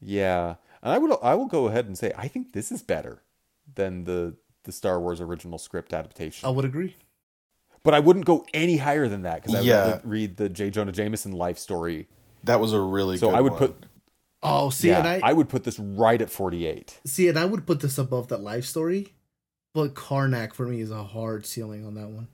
Yeah, 0.00 0.56
and 0.82 0.92
I 0.92 0.98
would 0.98 1.16
I 1.22 1.34
will 1.36 1.46
go 1.46 1.68
ahead 1.68 1.86
and 1.86 1.96
say 1.96 2.12
I 2.18 2.26
think 2.28 2.52
this 2.52 2.72
is 2.72 2.82
better 2.82 3.22
than 3.74 4.04
the 4.04 4.34
the 4.64 4.72
Star 4.72 4.98
Wars 5.00 5.20
original 5.20 5.58
script 5.58 5.92
adaptation. 5.94 6.48
I 6.48 6.50
would 6.50 6.64
agree. 6.64 6.96
But 7.84 7.94
I 7.94 8.00
wouldn't 8.00 8.24
go 8.24 8.44
any 8.54 8.78
higher 8.78 9.06
than 9.08 9.22
that 9.22 9.42
because 9.42 9.54
I 9.54 9.60
Yeah. 9.60 9.86
would 9.96 10.06
read 10.06 10.36
the 10.38 10.48
J. 10.48 10.70
Jonah 10.70 10.90
Jameson 10.92 11.32
life 11.32 11.58
story. 11.58 12.08
That 12.42 12.58
was 12.60 12.72
a 12.72 12.80
really 12.80 13.18
So 13.18 13.28
good 13.28 13.36
I 13.36 13.40
would 13.40 13.52
one. 13.52 13.58
put 13.58 13.76
Oh, 14.42 14.68
see, 14.68 14.88
yeah, 14.88 14.98
and 14.98 15.08
I, 15.08 15.20
I 15.22 15.32
would 15.32 15.48
put 15.48 15.64
this 15.64 15.78
right 15.78 16.20
at 16.20 16.28
forty 16.30 16.66
eight. 16.66 17.00
see, 17.06 17.28
and 17.28 17.38
I 17.38 17.46
would 17.46 17.66
put 17.66 17.80
this 17.80 17.96
above 17.96 18.28
that 18.28 18.42
life 18.42 18.66
story, 18.66 19.14
but 19.72 19.94
Karnak 19.94 20.52
for 20.52 20.66
me 20.66 20.80
is 20.80 20.90
a 20.90 21.02
hard 21.02 21.46
ceiling 21.46 21.86
on 21.86 21.94
that 21.94 22.08
one. 22.08 22.28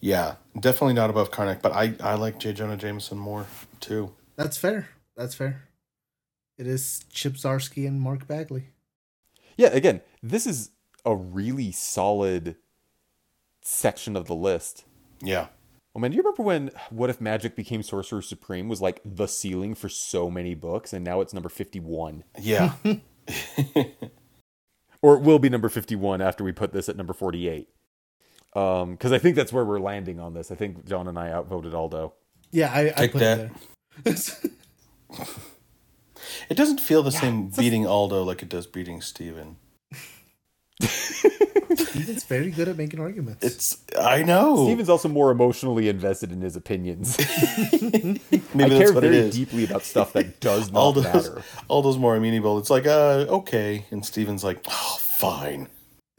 Yeah, 0.00 0.34
definitely 0.60 0.92
not 0.92 1.08
above 1.08 1.30
Karnak, 1.30 1.62
but 1.62 1.72
I, 1.72 1.94
I 2.00 2.14
like 2.16 2.38
J. 2.38 2.52
Jonah 2.52 2.76
Jameson 2.76 3.16
more 3.16 3.46
too. 3.80 4.12
That's 4.36 4.58
fair. 4.58 4.90
That's 5.16 5.34
fair. 5.34 5.62
It 6.58 6.66
is 6.66 7.04
Chip 7.10 7.34
Zdarsky 7.34 7.86
and 7.88 8.00
Mark 8.00 8.26
Bagley. 8.26 8.66
Yeah, 9.56 9.68
again, 9.68 10.02
this 10.22 10.46
is 10.46 10.70
a 11.06 11.14
really 11.16 11.72
solid 11.72 12.56
section 13.64 14.14
of 14.16 14.26
the 14.26 14.34
list. 14.34 14.84
Yeah. 15.20 15.48
Oh 15.96 16.00
man, 16.00 16.10
do 16.10 16.16
you 16.16 16.22
remember 16.22 16.42
when 16.42 16.70
What 16.90 17.08
If 17.10 17.20
Magic 17.20 17.54
Became 17.56 17.82
Sorcerer 17.82 18.22
Supreme 18.22 18.68
was 18.68 18.80
like 18.80 19.00
the 19.04 19.26
ceiling 19.26 19.74
for 19.74 19.88
so 19.88 20.28
many 20.30 20.54
books, 20.54 20.92
and 20.92 21.04
now 21.04 21.20
it's 21.20 21.32
number 21.32 21.48
fifty 21.48 21.80
one, 21.80 22.24
Yeah. 22.40 22.74
or 25.02 25.16
it 25.16 25.22
will 25.22 25.38
be 25.38 25.48
number 25.48 25.68
fifty 25.68 25.94
one 25.96 26.20
after 26.20 26.42
we 26.44 26.52
put 26.52 26.72
this 26.72 26.88
at 26.88 26.96
number 26.96 27.12
forty 27.12 27.48
eight. 27.48 27.68
Um, 28.56 28.92
because 28.92 29.12
I 29.12 29.18
think 29.18 29.34
that's 29.36 29.52
where 29.52 29.64
we're 29.64 29.80
landing 29.80 30.20
on 30.20 30.34
this. 30.34 30.50
I 30.52 30.54
think 30.54 30.84
John 30.86 31.08
and 31.08 31.18
I 31.18 31.30
outvoted 31.30 31.74
Aldo. 31.74 32.12
Yeah, 32.52 32.72
I, 32.72 32.80
I 32.88 32.90
Take 32.92 33.12
put 33.12 33.18
that. 33.20 33.38
it 33.40 33.50
there. 34.04 34.14
it 36.50 36.56
doesn't 36.56 36.80
feel 36.80 37.02
the 37.02 37.10
same 37.10 37.48
beating 37.48 37.84
Aldo 37.86 38.22
like 38.22 38.42
it 38.42 38.48
does 38.48 38.66
beating 38.68 39.00
Steven. 39.00 39.56
Steven's 41.94 42.24
very 42.24 42.50
good 42.50 42.66
at 42.68 42.76
making 42.76 43.00
arguments. 43.00 43.44
It's 43.44 43.78
I 43.98 44.22
know. 44.22 44.64
Steven's 44.66 44.88
also 44.88 45.08
more 45.08 45.30
emotionally 45.30 45.88
invested 45.88 46.32
in 46.32 46.40
his 46.40 46.56
opinions. 46.56 47.16
Maybe 47.72 48.20
I 48.54 48.68
that's 48.68 48.78
care 48.78 48.92
what 48.92 49.04
it 49.04 49.10
very 49.10 49.16
is. 49.18 49.34
deeply 49.36 49.64
about 49.64 49.82
stuff 49.84 50.12
that 50.14 50.40
does 50.40 50.72
not 50.72 50.80
Aldo's 50.80 51.04
matter. 51.04 51.42
Aldo's 51.68 51.96
more 51.98 52.16
amenable. 52.16 52.58
It's 52.58 52.70
like, 52.70 52.86
uh, 52.86 53.26
okay, 53.28 53.86
and 53.90 54.04
Steven's 54.04 54.42
like, 54.42 54.64
oh, 54.68 54.96
fine. 55.00 55.68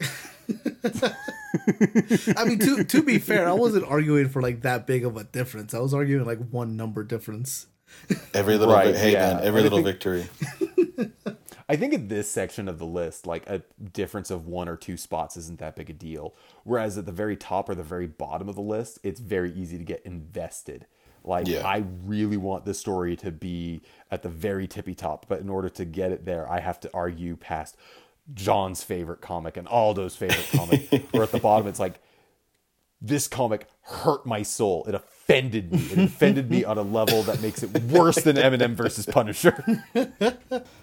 I 2.36 2.44
mean, 2.44 2.58
to 2.60 2.84
to 2.84 3.02
be 3.02 3.18
fair, 3.18 3.48
I 3.48 3.52
wasn't 3.52 3.84
arguing 3.86 4.28
for 4.28 4.40
like 4.42 4.62
that 4.62 4.86
big 4.86 5.04
of 5.04 5.16
a 5.16 5.24
difference. 5.24 5.74
I 5.74 5.78
was 5.80 5.92
arguing 5.94 6.24
like 6.26 6.38
one 6.50 6.76
number 6.76 7.02
difference. 7.04 7.66
Every 8.34 8.56
little 8.58 8.74
Right, 8.74 8.92
vi- 8.94 8.98
hey 9.00 9.12
yeah. 9.12 9.34
man, 9.34 9.44
every 9.44 9.60
I 9.60 9.64
little 9.64 9.78
think- 9.82 9.88
victory. 9.88 10.26
I 11.68 11.76
think 11.76 11.92
in 11.92 12.08
this 12.08 12.30
section 12.30 12.68
of 12.68 12.78
the 12.78 12.86
list, 12.86 13.26
like 13.26 13.46
a 13.48 13.62
difference 13.92 14.30
of 14.30 14.46
one 14.46 14.68
or 14.68 14.76
two 14.76 14.96
spots 14.96 15.36
isn't 15.36 15.58
that 15.58 15.74
big 15.74 15.90
a 15.90 15.92
deal. 15.92 16.34
Whereas 16.64 16.96
at 16.96 17.06
the 17.06 17.12
very 17.12 17.36
top 17.36 17.68
or 17.68 17.74
the 17.74 17.82
very 17.82 18.06
bottom 18.06 18.48
of 18.48 18.54
the 18.54 18.62
list, 18.62 19.00
it's 19.02 19.18
very 19.18 19.52
easy 19.52 19.76
to 19.76 19.84
get 19.84 20.02
invested. 20.04 20.86
Like 21.24 21.48
Yeah. 21.48 21.66
I 21.66 21.84
really 22.04 22.36
want 22.36 22.64
this 22.64 22.78
story 22.78 23.16
to 23.16 23.32
be 23.32 23.82
at 24.12 24.22
the 24.22 24.28
very 24.28 24.68
tippy 24.68 24.94
top, 24.94 25.26
but 25.28 25.40
in 25.40 25.48
order 25.48 25.68
to 25.70 25.84
get 25.84 26.12
it 26.12 26.24
there, 26.24 26.50
I 26.50 26.60
have 26.60 26.78
to 26.80 26.90
argue 26.94 27.36
past 27.36 27.76
John's 28.32 28.84
favorite 28.84 29.20
comic 29.20 29.56
and 29.56 29.66
Aldo's 29.66 30.14
favorite 30.14 30.48
comic. 30.52 31.08
or 31.12 31.24
at 31.24 31.32
the 31.32 31.40
bottom, 31.40 31.66
it's 31.66 31.80
like 31.80 32.00
this 33.00 33.28
comic 33.28 33.68
hurt 33.82 34.26
my 34.26 34.42
soul. 34.42 34.84
It 34.88 34.94
offended 34.94 35.72
me. 35.72 35.78
It 35.78 35.98
offended 35.98 36.50
me 36.50 36.64
on 36.64 36.78
a 36.78 36.82
level 36.82 37.22
that 37.24 37.40
makes 37.42 37.62
it 37.62 37.70
worse 37.84 38.16
than 38.16 38.36
Eminem 38.36 38.72
versus 38.74 39.06
Punisher. 39.06 39.62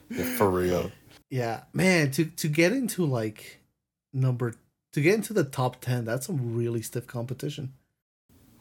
Yeah, 0.09 0.23
for 0.37 0.49
real. 0.51 0.91
Yeah, 1.29 1.61
man, 1.73 2.11
to 2.11 2.25
to 2.25 2.47
get 2.47 2.71
into 2.73 3.03
like 3.05 3.59
number 4.13 4.53
to 4.91 5.01
get 5.01 5.15
into 5.15 5.33
the 5.33 5.43
top 5.43 5.81
ten, 5.81 6.05
that's 6.05 6.27
some 6.27 6.55
really 6.55 6.81
stiff 6.83 7.07
competition. 7.07 7.73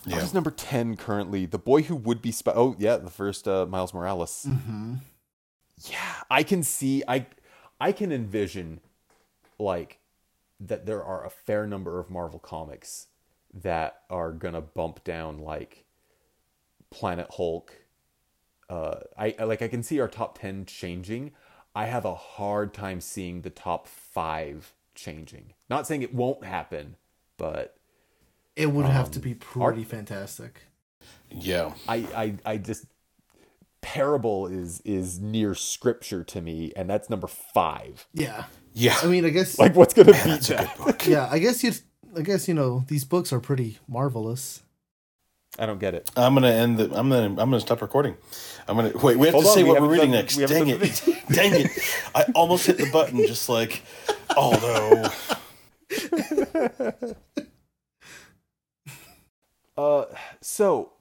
What 0.04 0.16
Yeah. 0.16 0.22
is 0.22 0.34
number 0.34 0.50
10 0.50 0.96
currently? 0.96 1.46
The 1.46 1.58
boy 1.58 1.82
who 1.82 1.94
would 1.94 2.20
be 2.22 2.32
Sp- 2.34 2.56
Oh, 2.56 2.74
yeah, 2.78 2.96
the 2.96 3.10
first 3.10 3.46
uh, 3.46 3.66
Miles 3.66 3.94
Morales. 3.94 4.46
Mm-hmm. 4.48 4.94
Yeah, 5.90 6.14
I 6.30 6.42
can 6.42 6.62
see 6.62 7.02
I 7.06 7.26
I 7.80 7.92
can 7.92 8.10
envision 8.10 8.80
like 9.58 9.98
that 10.58 10.86
there 10.86 11.04
are 11.04 11.24
a 11.26 11.30
fair 11.30 11.66
number 11.66 12.00
of 12.00 12.08
Marvel 12.10 12.38
comics 12.38 13.08
that 13.54 14.00
are 14.10 14.32
gonna 14.32 14.60
bump 14.60 15.04
down 15.04 15.38
like 15.38 15.84
Planet 16.90 17.26
Hulk. 17.36 17.72
Uh, 18.68 19.00
I, 19.18 19.34
I 19.38 19.44
like 19.44 19.62
I 19.62 19.68
can 19.68 19.82
see 19.82 20.00
our 20.00 20.08
top 20.08 20.38
ten 20.38 20.64
changing. 20.64 21.32
I 21.74 21.86
have 21.86 22.04
a 22.04 22.14
hard 22.14 22.74
time 22.74 23.00
seeing 23.00 23.42
the 23.42 23.50
top 23.50 23.86
five 23.88 24.74
changing. 24.94 25.54
Not 25.70 25.86
saying 25.86 26.02
it 26.02 26.14
won't 26.14 26.44
happen, 26.44 26.96
but 27.38 27.76
It 28.56 28.72
would 28.72 28.84
have 28.86 29.06
Um, 29.06 29.10
to 29.12 29.18
be 29.20 29.34
pretty 29.34 29.84
fantastic. 29.84 30.62
Yeah. 31.30 31.72
I, 31.88 31.96
I, 32.14 32.34
I 32.52 32.56
just 32.58 32.84
parable 33.80 34.46
is 34.46 34.80
is 34.84 35.18
near 35.18 35.54
scripture 35.54 36.22
to 36.24 36.40
me, 36.40 36.72
and 36.76 36.88
that's 36.90 37.08
number 37.10 37.26
five. 37.26 38.06
Yeah. 38.12 38.44
Yeah. 38.74 38.96
I 39.02 39.06
mean, 39.06 39.24
I 39.24 39.30
guess. 39.30 39.58
Like, 39.58 39.74
what's 39.74 39.94
gonna 39.94 40.12
beat 40.12 40.22
That's 40.24 40.50
a 40.50 40.54
that? 40.54 40.76
good 40.76 40.84
book. 40.84 41.06
yeah, 41.06 41.28
I 41.30 41.38
guess 41.38 41.64
you. 41.64 41.72
I 42.16 42.22
guess 42.22 42.46
you 42.48 42.54
know 42.54 42.84
these 42.88 43.04
books 43.04 43.32
are 43.32 43.40
pretty 43.40 43.78
marvelous. 43.88 44.62
I 45.58 45.66
don't 45.66 45.78
get 45.78 45.94
it. 45.94 46.10
I'm 46.16 46.34
gonna 46.34 46.48
end 46.50 46.78
the. 46.78 46.84
I'm 46.96 47.08
gonna. 47.10 47.24
I'm 47.26 47.34
gonna 47.36 47.60
stop 47.60 47.82
recording. 47.82 48.16
I'm 48.68 48.76
gonna 48.76 48.92
wait. 49.02 49.18
We 49.18 49.26
have 49.26 49.34
Hold 49.34 49.44
to 49.44 49.50
on, 49.50 49.54
say 49.56 49.62
we 49.64 49.70
what 49.70 49.82
we're 49.82 49.88
reading 49.88 50.10
done- 50.12 50.20
next. 50.20 50.36
we 50.36 50.46
Dang 50.46 50.68
it! 50.68 50.80
Dang 51.30 51.52
it! 51.60 51.70
I 52.14 52.24
almost 52.34 52.66
hit 52.66 52.78
the 52.78 52.90
button. 52.90 53.18
Just 53.26 53.48
like, 53.48 53.82
although 54.36 55.08
Uh, 59.76 60.04
so 60.40 60.92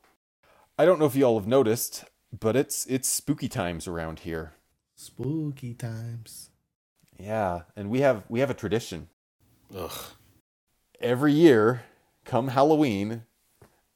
I 0.77 0.85
don't 0.85 0.99
know 0.99 1.05
if 1.05 1.15
y'all 1.15 1.37
have 1.39 1.47
noticed, 1.47 2.05
but 2.37 2.55
it's 2.55 2.85
it's 2.87 3.07
spooky 3.07 3.49
times 3.49 3.87
around 3.87 4.19
here. 4.19 4.53
Spooky 4.95 5.73
times. 5.73 6.49
Yeah, 7.19 7.63
and 7.75 7.89
we 7.89 7.99
have 8.01 8.23
we 8.29 8.39
have 8.39 8.49
a 8.49 8.53
tradition. 8.53 9.09
Ugh. 9.75 9.91
Every 11.01 11.33
year, 11.33 11.81
come 12.25 12.49
Halloween, 12.49 13.23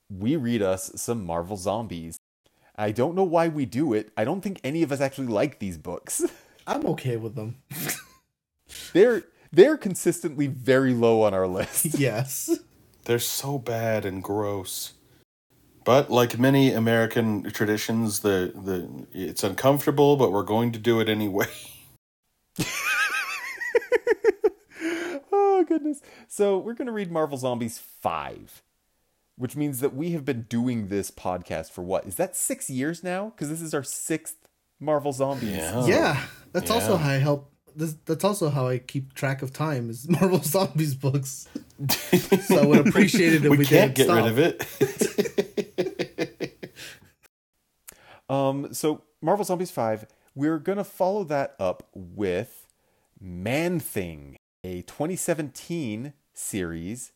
we 0.10 0.36
read 0.36 0.64
us 0.64 0.92
some 0.96 1.24
Marvel 1.24 1.56
Zombies. 1.56 2.18
I 2.76 2.92
don't 2.92 3.14
know 3.14 3.24
why 3.24 3.48
we 3.48 3.66
do 3.66 3.94
it. 3.94 4.12
I 4.18 4.24
don't 4.24 4.42
think 4.42 4.60
any 4.64 4.82
of 4.82 4.92
us 4.92 5.02
actually 5.02 5.28
like 5.28 5.60
these 5.60 5.78
books. 5.78 6.24
I'm 6.68 6.84
okay 6.88 7.18
with 7.18 7.36
them. 7.36 7.58
they're 8.94 9.24
they're 9.52 9.78
consistently 9.78 10.48
very 10.48 10.94
low 10.96 11.22
on 11.22 11.36
our 11.36 11.48
list. 11.48 11.86
yes. 12.00 12.50
they're 13.04 13.20
so 13.20 13.60
bad 13.60 14.04
and 14.04 14.24
gross. 14.24 14.94
But 15.84 16.10
like 16.10 16.40
many 16.40 16.74
American 16.74 17.52
traditions, 17.52 18.22
the 18.22 18.52
the 18.56 19.06
it's 19.14 19.44
uncomfortable, 19.44 20.18
but 20.18 20.32
we're 20.32 20.42
going 20.42 20.72
to 20.72 20.80
do 20.80 21.00
it 21.00 21.08
anyway. 21.08 21.46
oh 25.56 25.64
goodness. 25.64 26.02
So 26.28 26.58
we're 26.58 26.74
going 26.74 26.88
to 26.88 26.92
read 26.92 27.12
Marvel 27.12 27.38
Zombies 27.38 27.78
5, 27.78 28.62
which 29.38 29.56
means 29.56 29.80
that 29.80 29.96
we 29.96 30.12
have 30.12 30.26
been 30.26 30.44
doing 30.44 30.88
this 30.88 31.12
podcast 31.12 31.72
for 31.72 31.82
what? 31.82 32.06
Is 32.06 32.16
that 32.16 32.36
6 32.36 32.70
years 32.70 33.04
now? 33.04 33.32
Cuz 33.38 33.50
this 33.50 33.62
is 33.62 33.74
our 33.74 33.82
6th 33.82 34.36
Marvel 34.80 35.14
Zombies. 35.14 35.50
Yeah. 35.50 35.86
Yeah. 35.86 36.24
That's 36.52 36.72
also 36.72 36.98
how 36.98 37.12
I 37.12 37.18
help. 37.18 37.52
This, 37.76 37.96
that's 38.06 38.24
also 38.24 38.50
how 38.50 38.68
I 38.68 38.78
keep 38.78 39.14
track 39.14 39.42
of 39.42 39.52
time 39.52 39.90
is 39.90 40.08
Marvel 40.10 40.42
Zombies 40.42 40.96
books. 40.96 41.48
So 42.48 42.62
I 42.62 42.66
would 42.66 42.88
appreciate 42.88 43.34
it 43.34 43.44
if 43.44 43.52
we 43.52 43.58
we, 43.58 43.66
can't 43.66 43.94
didn't 43.94 43.96
get 43.96 44.04
stop. 44.06 44.16
rid 44.16 44.28
of 44.28 44.40
it. 44.40 44.66
Um 48.30 48.74
so 48.74 49.04
Marvel 49.22 49.46
Zombies 49.46 49.72
5, 49.72 50.06
we're 50.36 50.58
going 50.58 50.78
to 50.78 50.84
follow 50.84 51.24
that 51.26 51.56
up 51.60 51.90
with 51.94 52.66
Man 53.20 53.80
Thing, 53.80 54.38
a 54.66 54.82
2017 54.84 56.14
series 56.34 57.12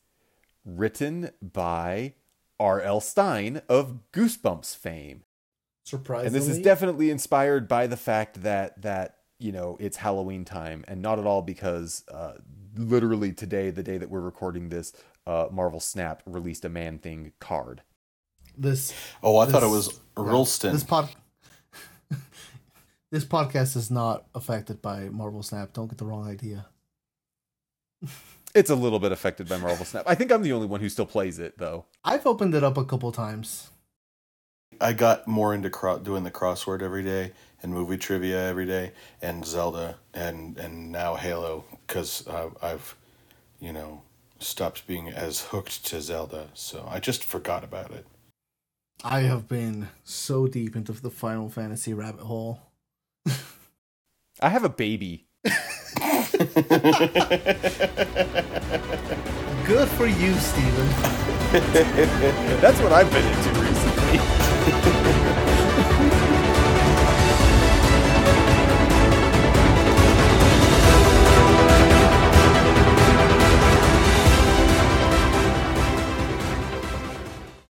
written 0.63 1.31
by 1.41 2.13
R.L. 2.59 3.01
Stine 3.01 3.61
of 3.67 3.99
Goosebumps 4.13 4.75
fame. 4.75 5.23
Surprisingly. 5.83 6.27
and 6.27 6.35
this 6.35 6.47
is 6.47 6.63
definitely 6.63 7.09
inspired 7.09 7.67
by 7.67 7.87
the 7.87 7.97
fact 7.97 8.43
that 8.43 8.79
that 8.83 9.15
you 9.39 9.51
know 9.51 9.75
it's 9.79 9.97
halloween 9.97 10.45
time 10.45 10.85
and 10.87 11.01
not 11.01 11.17
at 11.17 11.25
all 11.25 11.41
because 11.41 12.03
uh 12.13 12.33
literally 12.75 13.31
today 13.31 13.71
the 13.71 13.81
day 13.81 13.97
that 13.97 14.07
we're 14.07 14.19
recording 14.19 14.69
this 14.69 14.93
uh 15.25 15.47
marvel 15.49 15.79
snap 15.79 16.21
released 16.27 16.63
a 16.63 16.69
man 16.69 16.99
thing 16.99 17.31
card 17.39 17.81
this. 18.59 18.93
Oh, 19.23 19.37
I 19.37 19.45
thought 19.45 19.63
it 19.63 19.69
was 19.69 19.87
yeah, 20.17 20.23
Ralston. 20.23 20.73
This 20.73 20.83
pod. 20.83 21.09
this 23.11 23.23
podcast 23.23 23.75
is 23.77 23.89
not 23.89 24.25
affected 24.35 24.81
by 24.81 25.09
Marvel 25.09 25.41
Snap. 25.41 25.73
Don't 25.73 25.87
get 25.87 25.97
the 25.97 26.05
wrong 26.05 26.27
idea. 26.27 26.67
It's 28.55 28.69
a 28.69 28.75
little 28.75 28.99
bit 28.99 29.11
affected 29.11 29.47
by 29.47 29.57
marvel 29.57 29.85
snap 29.85 30.03
i 30.07 30.15
think 30.15 30.31
i'm 30.31 30.41
the 30.41 30.53
only 30.53 30.67
one 30.67 30.79
who 30.79 30.89
still 30.89 31.05
plays 31.05 31.37
it 31.39 31.57
though 31.57 31.85
I've 32.03 32.25
opened 32.25 32.55
it 32.55 32.63
up 32.63 32.77
a 32.77 32.85
couple 32.85 33.11
times. 33.11 33.69
I 34.81 34.93
got 34.93 35.27
more 35.27 35.53
into 35.53 35.69
cro- 35.69 35.99
doing 35.99 36.23
the 36.23 36.31
crossword 36.31 36.81
every 36.81 37.03
day 37.03 37.33
and 37.61 37.73
movie 37.73 37.97
trivia 37.97 38.47
every 38.47 38.65
day 38.65 38.93
and 39.21 39.45
Zelda 39.45 39.97
and 40.13 40.57
and 40.57 40.91
now 40.91 41.15
Halo 41.15 41.65
because 41.85 42.25
uh, 42.27 42.49
I've 42.61 42.95
you 43.59 43.73
know 43.73 44.01
stopped 44.39 44.87
being 44.87 45.09
as 45.09 45.41
hooked 45.41 45.85
to 45.87 46.01
Zelda, 46.01 46.47
so 46.53 46.87
I 46.89 46.99
just 47.01 47.25
forgot 47.25 47.63
about 47.63 47.91
it. 47.91 48.05
I 49.03 49.21
have 49.21 49.47
been 49.49 49.89
so 50.03 50.47
deep 50.47 50.75
into 50.75 50.93
the 50.93 51.11
Final 51.11 51.49
Fantasy 51.49 51.93
rabbit 51.93 52.21
hole. 52.21 52.61
i 54.41 54.47
have 54.49 54.63
a 54.63 54.69
baby 54.69 55.25
Good 59.65 59.89
for 59.89 60.07
you, 60.07 60.33
Steven. 60.35 60.89
that's 62.61 62.79
what 62.79 62.91
i've 62.91 63.11
been 63.11 63.25
into 63.25 63.49
recently 63.59 64.19